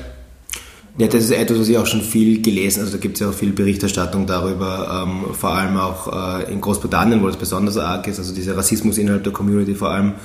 Ja, 0.97 1.07
das 1.07 1.23
ist 1.23 1.31
etwas, 1.31 1.59
was 1.59 1.69
ich 1.69 1.77
auch 1.77 1.85
schon 1.85 2.01
viel 2.01 2.41
gelesen, 2.41 2.81
also 2.81 2.91
da 2.91 2.97
gibt 2.97 3.15
es 3.15 3.21
ja 3.21 3.29
auch 3.29 3.33
viel 3.33 3.53
Berichterstattung 3.53 4.25
darüber, 4.25 5.05
ähm, 5.07 5.33
vor 5.33 5.51
allem 5.51 5.77
auch 5.77 6.41
äh, 6.41 6.51
in 6.51 6.59
Großbritannien, 6.59 7.21
wo 7.21 7.27
das 7.27 7.37
besonders 7.37 7.77
arg 7.77 8.07
ist, 8.07 8.19
also 8.19 8.33
dieser 8.33 8.57
Rassismus 8.57 8.97
innerhalb 8.97 9.23
der 9.23 9.31
Community 9.31 9.75
vor 9.75 9.91
allem, 9.91 10.15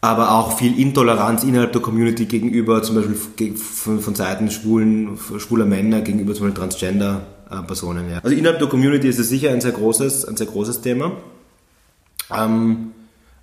aber 0.00 0.32
auch 0.32 0.56
viel 0.56 0.78
Intoleranz 0.80 1.44
innerhalb 1.44 1.72
der 1.72 1.82
Community 1.82 2.24
gegenüber, 2.24 2.82
zum 2.82 2.96
Beispiel 2.96 3.56
von, 3.56 4.00
von 4.00 4.14
Seiten 4.14 4.50
schwulen, 4.50 5.18
schwuler 5.38 5.66
Männer 5.66 6.00
gegenüber 6.00 6.34
zum 6.34 6.46
Beispiel 6.46 6.60
Transgender-Personen. 6.60 8.10
Ja. 8.10 8.20
Also 8.22 8.36
innerhalb 8.36 8.60
der 8.60 8.68
Community 8.68 9.08
ist 9.08 9.18
es 9.18 9.28
sicher 9.28 9.50
ein 9.50 9.60
sehr 9.60 9.72
großes, 9.72 10.24
ein 10.26 10.36
sehr 10.36 10.46
großes 10.46 10.80
Thema. 10.80 11.12
Ähm, 12.34 12.92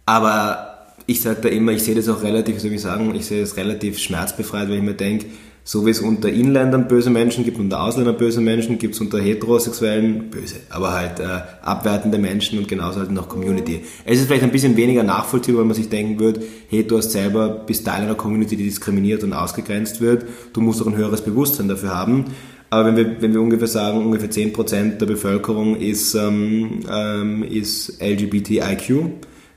aber 0.05 0.70
ich 1.07 1.21
sage 1.21 1.41
da 1.41 1.49
immer, 1.49 1.71
ich 1.71 1.83
sehe 1.83 1.95
das 1.95 2.09
auch 2.09 2.23
relativ, 2.23 2.55
wie 2.55 2.59
soll 2.59 2.71
ich 2.73 2.81
sagen, 2.81 3.13
ich 3.15 3.25
sehe 3.25 3.41
es 3.41 3.57
relativ 3.57 3.99
schmerzbefreit, 3.99 4.69
weil 4.69 4.77
ich 4.77 4.83
mir 4.83 4.93
denke, 4.93 5.25
so 5.63 5.85
wie 5.85 5.91
es 5.91 5.99
unter 5.99 6.29
Inländern 6.29 6.87
böse 6.87 7.11
Menschen 7.11 7.43
gibt, 7.43 7.59
unter 7.59 7.83
Ausländern 7.83 8.17
böse 8.17 8.41
Menschen, 8.41 8.79
gibt 8.79 8.95
es 8.95 9.01
unter 9.01 9.19
Heterosexuellen 9.19 10.31
böse, 10.31 10.55
aber 10.69 10.93
halt 10.93 11.19
äh, 11.19 11.41
abwertende 11.61 12.17
Menschen 12.17 12.57
und 12.57 12.67
genauso 12.67 12.99
halt 12.99 13.11
noch 13.11 13.29
Community. 13.29 13.81
Es 14.03 14.19
ist 14.19 14.25
vielleicht 14.25 14.43
ein 14.43 14.51
bisschen 14.51 14.75
weniger 14.75 15.03
nachvollziehbar, 15.03 15.61
wenn 15.61 15.67
man 15.67 15.75
sich 15.75 15.89
denken 15.89 16.19
würde, 16.19 16.41
hey, 16.69 16.85
du 16.85 16.97
hast 16.97 17.11
selber 17.11 17.49
bist 17.49 17.85
Teil 17.85 18.01
einer 18.01 18.15
Community, 18.15 18.55
die 18.55 18.63
diskriminiert 18.63 19.23
und 19.23 19.33
ausgegrenzt 19.33 20.01
wird, 20.01 20.25
du 20.53 20.61
musst 20.61 20.81
auch 20.81 20.87
ein 20.87 20.97
höheres 20.97 21.21
Bewusstsein 21.21 21.67
dafür 21.67 21.95
haben. 21.95 22.25
Aber 22.71 22.85
wenn 22.85 22.95
wir, 22.95 23.21
wenn 23.21 23.33
wir 23.33 23.41
ungefähr 23.41 23.67
sagen, 23.67 23.99
ungefähr 23.99 24.31
10% 24.31 24.97
der 24.97 25.05
Bevölkerung 25.05 25.75
ist, 25.75 26.15
ähm, 26.15 26.79
ähm, 26.89 27.43
ist 27.43 28.01
LGBTIQ, 28.01 29.11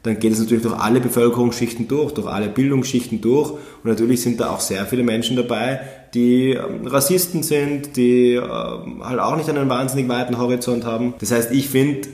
dann 0.04 0.18
geht 0.18 0.34
es 0.34 0.38
natürlich 0.38 0.62
durch 0.62 0.78
alle 0.78 1.00
Bevölkerungsschichten 1.00 1.88
durch, 1.88 2.12
durch 2.12 2.26
alle 2.26 2.48
Bildungsschichten 2.48 3.22
durch. 3.22 3.52
Und 3.52 3.84
natürlich 3.84 4.20
sind 4.20 4.38
da 4.38 4.50
auch 4.50 4.60
sehr 4.60 4.84
viele 4.84 5.02
Menschen 5.02 5.34
dabei, 5.34 5.80
die 6.12 6.50
ähm, 6.50 6.86
Rassisten 6.86 7.42
sind, 7.42 7.96
die 7.96 8.34
ähm, 8.34 9.02
halt 9.02 9.18
auch 9.18 9.36
nicht 9.36 9.48
einen 9.48 9.68
wahnsinnig 9.68 10.06
weiten 10.08 10.36
Horizont 10.36 10.84
haben. 10.84 11.14
Das 11.20 11.30
heißt, 11.30 11.52
ich 11.52 11.70
finde, 11.70 12.08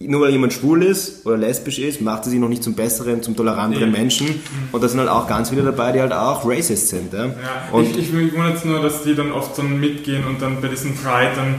nur 0.00 0.22
weil 0.22 0.32
jemand 0.32 0.52
schwul 0.52 0.82
ist 0.82 1.24
oder 1.24 1.36
lesbisch 1.36 1.78
ist, 1.78 2.00
macht 2.00 2.24
er 2.24 2.30
sich 2.30 2.40
noch 2.40 2.48
nicht 2.48 2.64
zum 2.64 2.74
besseren, 2.74 3.22
zum 3.22 3.36
toleranteren 3.36 3.92
nee. 3.92 3.98
Menschen. 3.98 4.42
Und 4.72 4.82
da 4.82 4.88
sind 4.88 4.98
halt 4.98 5.08
auch 5.08 5.28
ganz 5.28 5.50
viele 5.50 5.62
dabei, 5.62 5.92
die 5.92 6.00
halt 6.00 6.12
auch 6.12 6.44
racist 6.44 6.88
sind. 6.88 7.12
Ja? 7.12 7.26
ja 7.26 7.34
und 7.70 7.88
ich, 7.88 7.98
ich 7.98 8.12
wundere 8.12 8.50
jetzt 8.50 8.64
nur, 8.64 8.82
dass 8.82 9.04
die 9.04 9.14
dann 9.14 9.30
oft 9.30 9.56
dann 9.56 9.78
mitgehen 9.78 10.24
und 10.26 10.42
dann 10.42 10.60
bei 10.60 10.66
diesem 10.66 10.96
Pride 10.96 11.30
dann 11.36 11.54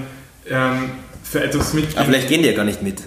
ähm, 0.49 0.89
für 1.24 1.41
etwas 1.41 1.74
mitgehen. 1.74 1.97
Aber 1.99 2.07
vielleicht 2.07 2.28
gehen 2.28 2.41
die 2.41 2.49
ja 2.49 2.53
gar 2.53 2.66
nicht 2.66 2.84
mit. 2.84 2.97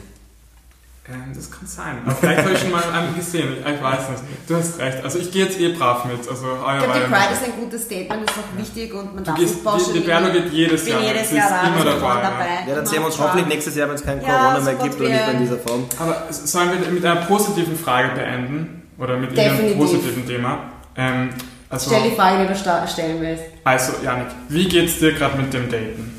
Ähm, 1.08 1.32
das 1.34 1.50
kann 1.50 1.66
sein. 1.66 1.98
Aber 2.04 2.16
vielleicht 2.16 2.42
habe 2.42 2.52
ich 2.52 2.58
schon 2.58 2.72
mal 2.72 2.82
einen 2.82 3.14
gesehen. 3.14 3.58
Ich 3.60 3.82
weiß 3.82 4.08
nicht. 4.10 4.22
Du 4.48 4.56
hast 4.56 4.78
recht. 4.80 5.04
Also 5.04 5.20
ich 5.20 5.30
gehe 5.30 5.44
jetzt 5.44 5.60
eh 5.60 5.72
brav 5.72 6.04
mit. 6.04 6.18
Also 6.28 6.46
ich 6.54 6.84
glaube, 6.84 7.00
die 7.00 7.12
Pride 7.12 7.32
ist 7.32 7.44
ein 7.44 7.60
gutes 7.60 7.82
Statement, 7.84 8.28
ist 8.28 8.36
auch 8.36 8.58
wichtig 8.58 8.92
und 8.92 9.14
man 9.14 9.22
darf 9.22 9.38
nicht 9.38 9.64
pauschalieren. 9.64 9.94
Die, 9.94 10.00
die 10.00 10.06
Berlo 10.06 10.32
geht 10.32 10.52
jedes 10.52 10.88
Jahr. 10.88 11.00
jedes 11.00 11.30
Jahr 11.30 11.48
da, 11.48 11.68
immer 11.68 11.84
dabei. 11.84 12.22
dabei. 12.22 12.48
Ja, 12.66 12.74
dann 12.74 12.86
sehen 12.86 12.98
wir 13.00 13.06
uns 13.06 13.18
hoffentlich 13.18 13.46
nächstes 13.46 13.76
Jahr, 13.76 13.88
wenn 13.88 13.94
es 13.94 14.04
kein 14.04 14.20
ja, 14.20 14.26
Corona 14.26 14.60
mehr 14.60 14.74
gibt 14.74 15.00
oder 15.00 15.08
nicht 15.08 15.28
in 15.32 15.38
dieser 15.38 15.58
Form. 15.58 15.84
Aber 15.98 16.26
sollen 16.30 16.70
wir 16.72 16.90
mit 16.90 17.04
einer 17.04 17.20
positiven 17.26 17.76
Frage 17.76 18.14
beenden? 18.14 18.82
Oder 18.98 19.16
mit 19.18 19.38
einem 19.38 19.76
positiven 19.76 20.26
Thema? 20.26 20.58
Ähm, 20.96 21.30
also, 21.68 21.90
Stell 21.90 22.10
die 22.10 22.16
Frage, 22.16 22.42
die 22.42 22.52
du 22.52 22.88
stellen 22.88 23.20
willst. 23.20 23.44
Also, 23.64 23.92
Janik, 24.02 24.28
wie 24.48 24.66
geht's 24.68 24.98
dir 24.98 25.12
gerade 25.12 25.36
mit 25.36 25.52
dem 25.52 25.70
Daten? 25.70 26.15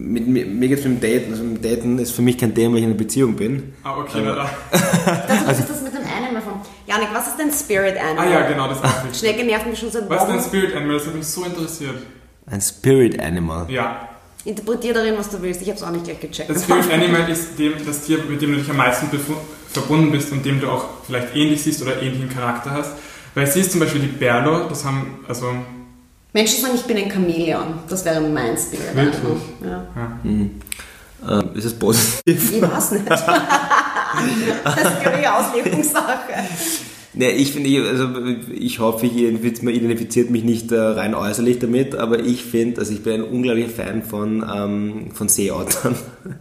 Mit, 0.00 0.26
mir, 0.26 0.46
mir 0.46 0.68
geht 0.68 0.78
es 0.78 0.84
mit 0.84 1.02
dem 1.02 1.10
Daten, 1.12 1.32
also 1.32 1.44
mit 1.44 1.62
dem 1.62 1.70
Daten 1.70 1.98
ist 1.98 2.12
für 2.12 2.22
mich 2.22 2.38
kein 2.38 2.54
Thema, 2.54 2.72
weil 2.72 2.78
ich 2.78 2.84
in 2.84 2.90
einer 2.90 2.98
Beziehung 2.98 3.36
bin. 3.36 3.74
Ah, 3.84 3.98
okay, 3.98 4.22
na 4.24 4.34
da. 4.34 4.50
Das 4.70 5.46
also, 5.46 5.62
ist 5.62 5.70
das 5.70 5.82
mit 5.82 5.92
dem 5.92 6.02
Animal 6.02 6.42
von. 6.42 6.54
Janik, 6.86 7.08
was 7.12 7.28
ist 7.28 7.36
dein 7.38 7.52
Spirit 7.52 7.98
Animal? 7.98 8.26
Ah 8.26 8.30
ja, 8.30 8.48
genau, 8.48 8.68
das 8.68 8.82
auch 8.82 9.04
nicht. 9.04 9.16
Schnecke 9.16 9.44
nervt 9.44 9.66
mich 9.66 9.78
schon 9.78 9.90
seit 9.90 10.08
Wochen. 10.08 10.10
Was 10.10 10.22
ist 10.22 10.30
dein 10.30 10.40
Spirit 10.40 10.74
Animal? 10.74 10.96
Das 10.96 11.06
hat 11.06 11.14
mich 11.14 11.26
so 11.26 11.44
interessiert. 11.44 11.96
Ein 12.46 12.60
Spirit 12.60 13.20
Animal? 13.20 13.70
Ja. 13.70 14.08
Interpretier 14.44 14.94
darin, 14.94 15.14
was 15.18 15.28
du 15.28 15.42
willst. 15.42 15.60
Ich 15.60 15.68
habe 15.68 15.76
es 15.76 15.82
auch 15.82 15.90
nicht 15.90 16.04
gleich 16.04 16.20
gecheckt. 16.20 16.48
Das 16.48 16.64
Spirit 16.64 16.90
Animal 16.92 17.28
ist 17.28 17.58
dem, 17.58 17.74
das 17.84 18.02
Tier, 18.02 18.18
mit 18.28 18.40
dem 18.40 18.52
du 18.52 18.58
dich 18.58 18.70
am 18.70 18.78
meisten 18.78 19.08
verbunden 19.70 20.10
bist 20.10 20.32
und 20.32 20.44
dem 20.46 20.60
du 20.60 20.68
auch 20.68 20.84
vielleicht 21.06 21.36
ähnlich 21.36 21.62
siehst 21.62 21.82
oder 21.82 22.00
ähnlichen 22.00 22.30
Charakter 22.30 22.70
hast. 22.70 22.92
Weil 23.34 23.46
sie 23.46 23.60
ist 23.60 23.72
zum 23.72 23.80
Beispiel 23.80 24.00
die 24.00 24.08
Berlo, 24.08 24.66
das 24.68 24.84
haben, 24.84 25.20
also 25.28 25.54
Menschen 26.32 26.62
sagen, 26.62 26.74
ich 26.76 26.82
bin 26.82 26.96
ein 26.96 27.10
Chamäleon. 27.10 27.74
Das 27.88 28.04
wäre 28.04 28.20
mein 28.20 28.56
Spirit. 28.56 28.94
Wirklich? 28.94 29.42
Ja. 29.62 29.86
ja. 29.96 30.18
Mhm. 30.22 30.50
Ähm, 31.28 31.50
ist 31.54 31.64
es 31.64 31.74
positiv? 31.74 32.52
Ich 32.52 32.62
weiß 32.62 32.92
nicht. 32.92 33.10
das 33.10 33.20
ist, 33.20 35.02
glaube 35.02 35.18
ich, 35.20 35.28
Auslegungssache. 35.28 36.32
Nee, 37.12 37.30
ich 37.30 37.52
finde, 37.52 37.88
also 37.88 38.08
ich 38.52 38.78
hoffe, 38.78 39.06
ich 39.06 39.16
identifiziert 39.16 40.30
mich 40.30 40.44
nicht 40.44 40.70
äh, 40.70 40.78
rein 40.78 41.16
äußerlich 41.16 41.58
damit, 41.58 41.96
aber 41.96 42.20
ich 42.20 42.44
finde, 42.44 42.78
also 42.80 42.92
ich 42.92 43.02
bin 43.02 43.14
ein 43.14 43.22
unglaublicher 43.24 43.68
Fan 43.68 44.04
von, 44.04 44.46
ähm, 44.54 45.10
von 45.12 45.28
Seeottern. 45.28 45.96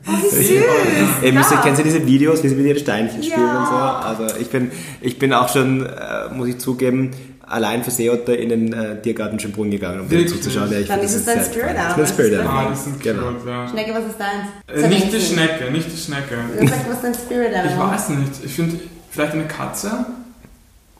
Oh, 0.07 0.29
süß! 0.29 0.41
Eben, 1.23 1.37
ja. 1.37 1.61
Kennst 1.63 1.79
du 1.79 1.83
diese 1.83 2.05
Videos, 2.05 2.43
wie 2.43 2.49
sie 2.49 2.55
mit 2.55 2.67
ihren 2.67 2.77
Steinchen 2.77 3.23
spielen 3.23 3.41
ja. 3.41 3.59
und 3.59 3.65
so? 3.65 4.25
Also 4.25 4.39
ich 4.39 4.49
bin, 4.49 4.69
ich 5.01 5.17
bin 5.17 5.33
auch 5.33 5.49
schon, 5.49 5.87
äh, 5.87 6.31
muss 6.31 6.47
ich 6.47 6.59
zugeben, 6.59 7.11
allein 7.49 7.83
für 7.83 7.91
Seeotter 7.91 8.37
in 8.37 8.49
den 8.49 8.73
äh, 8.73 9.01
Tiergarten 9.01 9.39
Schönbrunn 9.39 9.71
gegangen, 9.71 10.01
um 10.01 10.09
dir 10.09 10.25
zuzuschauen. 10.27 10.71
Ja, 10.71 10.81
Dann 10.81 11.01
ist 11.01 11.15
es 11.15 11.25
dein 11.25 11.43
Spirit 11.43 11.69
Animal. 11.69 11.93
Das 11.97 12.09
Spirit 12.09 12.39
Animal. 12.39 12.65
Ah, 12.65 12.69
das 12.69 12.85
genau. 13.01 13.31
Cute, 13.31 13.47
ja. 13.47 13.67
Schnecke, 13.67 13.93
was 13.93 14.05
ist 14.05 14.19
deins? 14.19 14.83
Äh, 14.85 14.87
nicht 14.87 15.13
die 15.13 15.21
Schnecke, 15.21 15.71
nicht 15.71 15.91
die 15.91 15.97
Schnecke. 15.97 16.35
Sag, 16.59 16.87
was 16.87 16.95
ist 16.95 17.03
dein 17.03 17.13
Spirit 17.13 17.53
Animal? 17.55 17.87
Ich 17.87 17.93
weiß 17.93 18.09
nicht. 18.09 18.31
Ich 18.45 18.53
finde 18.53 18.79
vielleicht 19.11 19.33
eine 19.33 19.47
Katze. 19.47 20.05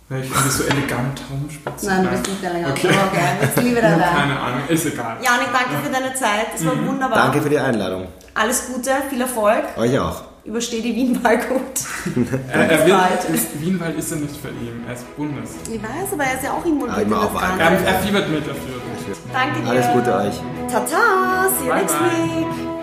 Weil 0.10 0.24
ich 0.24 0.32
finde 0.32 0.50
so 0.50 0.64
elegant 0.64 1.22
rumspitzen. 1.30 1.88
Nein, 1.88 2.04
du 2.04 2.10
bist 2.10 2.28
nicht 2.28 2.44
elegant. 2.44 2.72
Okay. 2.72 2.88
okay. 2.88 3.26
Jetzt 3.42 3.62
liebe 3.62 3.80
deine 3.80 4.02
Keine 4.02 4.40
Ahnung, 4.40 4.62
ist 4.68 4.86
egal. 4.88 5.18
Janik, 5.24 5.50
danke 5.54 5.74
ja. 5.74 5.80
für 5.84 5.92
deine 5.92 6.14
Zeit. 6.16 6.48
Es 6.56 6.66
war 6.66 6.74
mhm. 6.74 6.88
wunderbar. 6.88 7.16
Danke 7.16 7.44
für 7.44 7.50
die 7.50 7.60
Einladung. 7.60 8.08
Alles 8.34 8.66
Gute, 8.74 8.90
viel 9.08 9.22
Erfolg. 9.22 9.66
Euch 9.78 10.00
auch. 10.00 10.29
Überstehe 10.46 10.82
die 10.82 10.96
Wienwahl 10.96 11.38
gut. 11.38 11.60
Er, 12.52 12.70
er 12.72 12.86
wird, 12.88 12.98
Bald. 12.98 13.30
ist, 13.36 13.62
Wienwahl 13.62 13.94
ist 13.94 14.12
er 14.12 14.18
nicht 14.18 14.36
für 14.38 14.50
ihn, 14.50 14.84
er 14.88 14.94
ist 14.94 15.16
Bundes. 15.16 15.52
Ich 15.72 15.82
weiß, 15.82 16.14
aber 16.14 16.24
er 16.24 16.34
ist 16.36 16.44
ja 16.44 16.52
auch 16.54 16.66
involviert 16.66 16.98
Ah, 16.98 17.02
immer 17.02 17.16
in 17.18 17.22
das 17.22 17.24
auf 17.30 17.34
Wahl. 17.36 17.58
Ganze. 17.58 17.86
Er, 17.86 17.94
er 17.94 18.00
fiebert 18.00 18.30
mit 18.30 18.42
dafür. 18.48 18.82
Danke 19.34 19.62
dir. 19.62 19.70
Alles 19.70 19.88
Gute 19.94 20.16
euch. 20.16 20.36
Tata, 20.72 21.50
see 21.58 21.66
you 21.66 21.72
Bye, 21.72 21.80
next 21.82 22.00
bye. 22.00 22.08
week. 22.10 22.79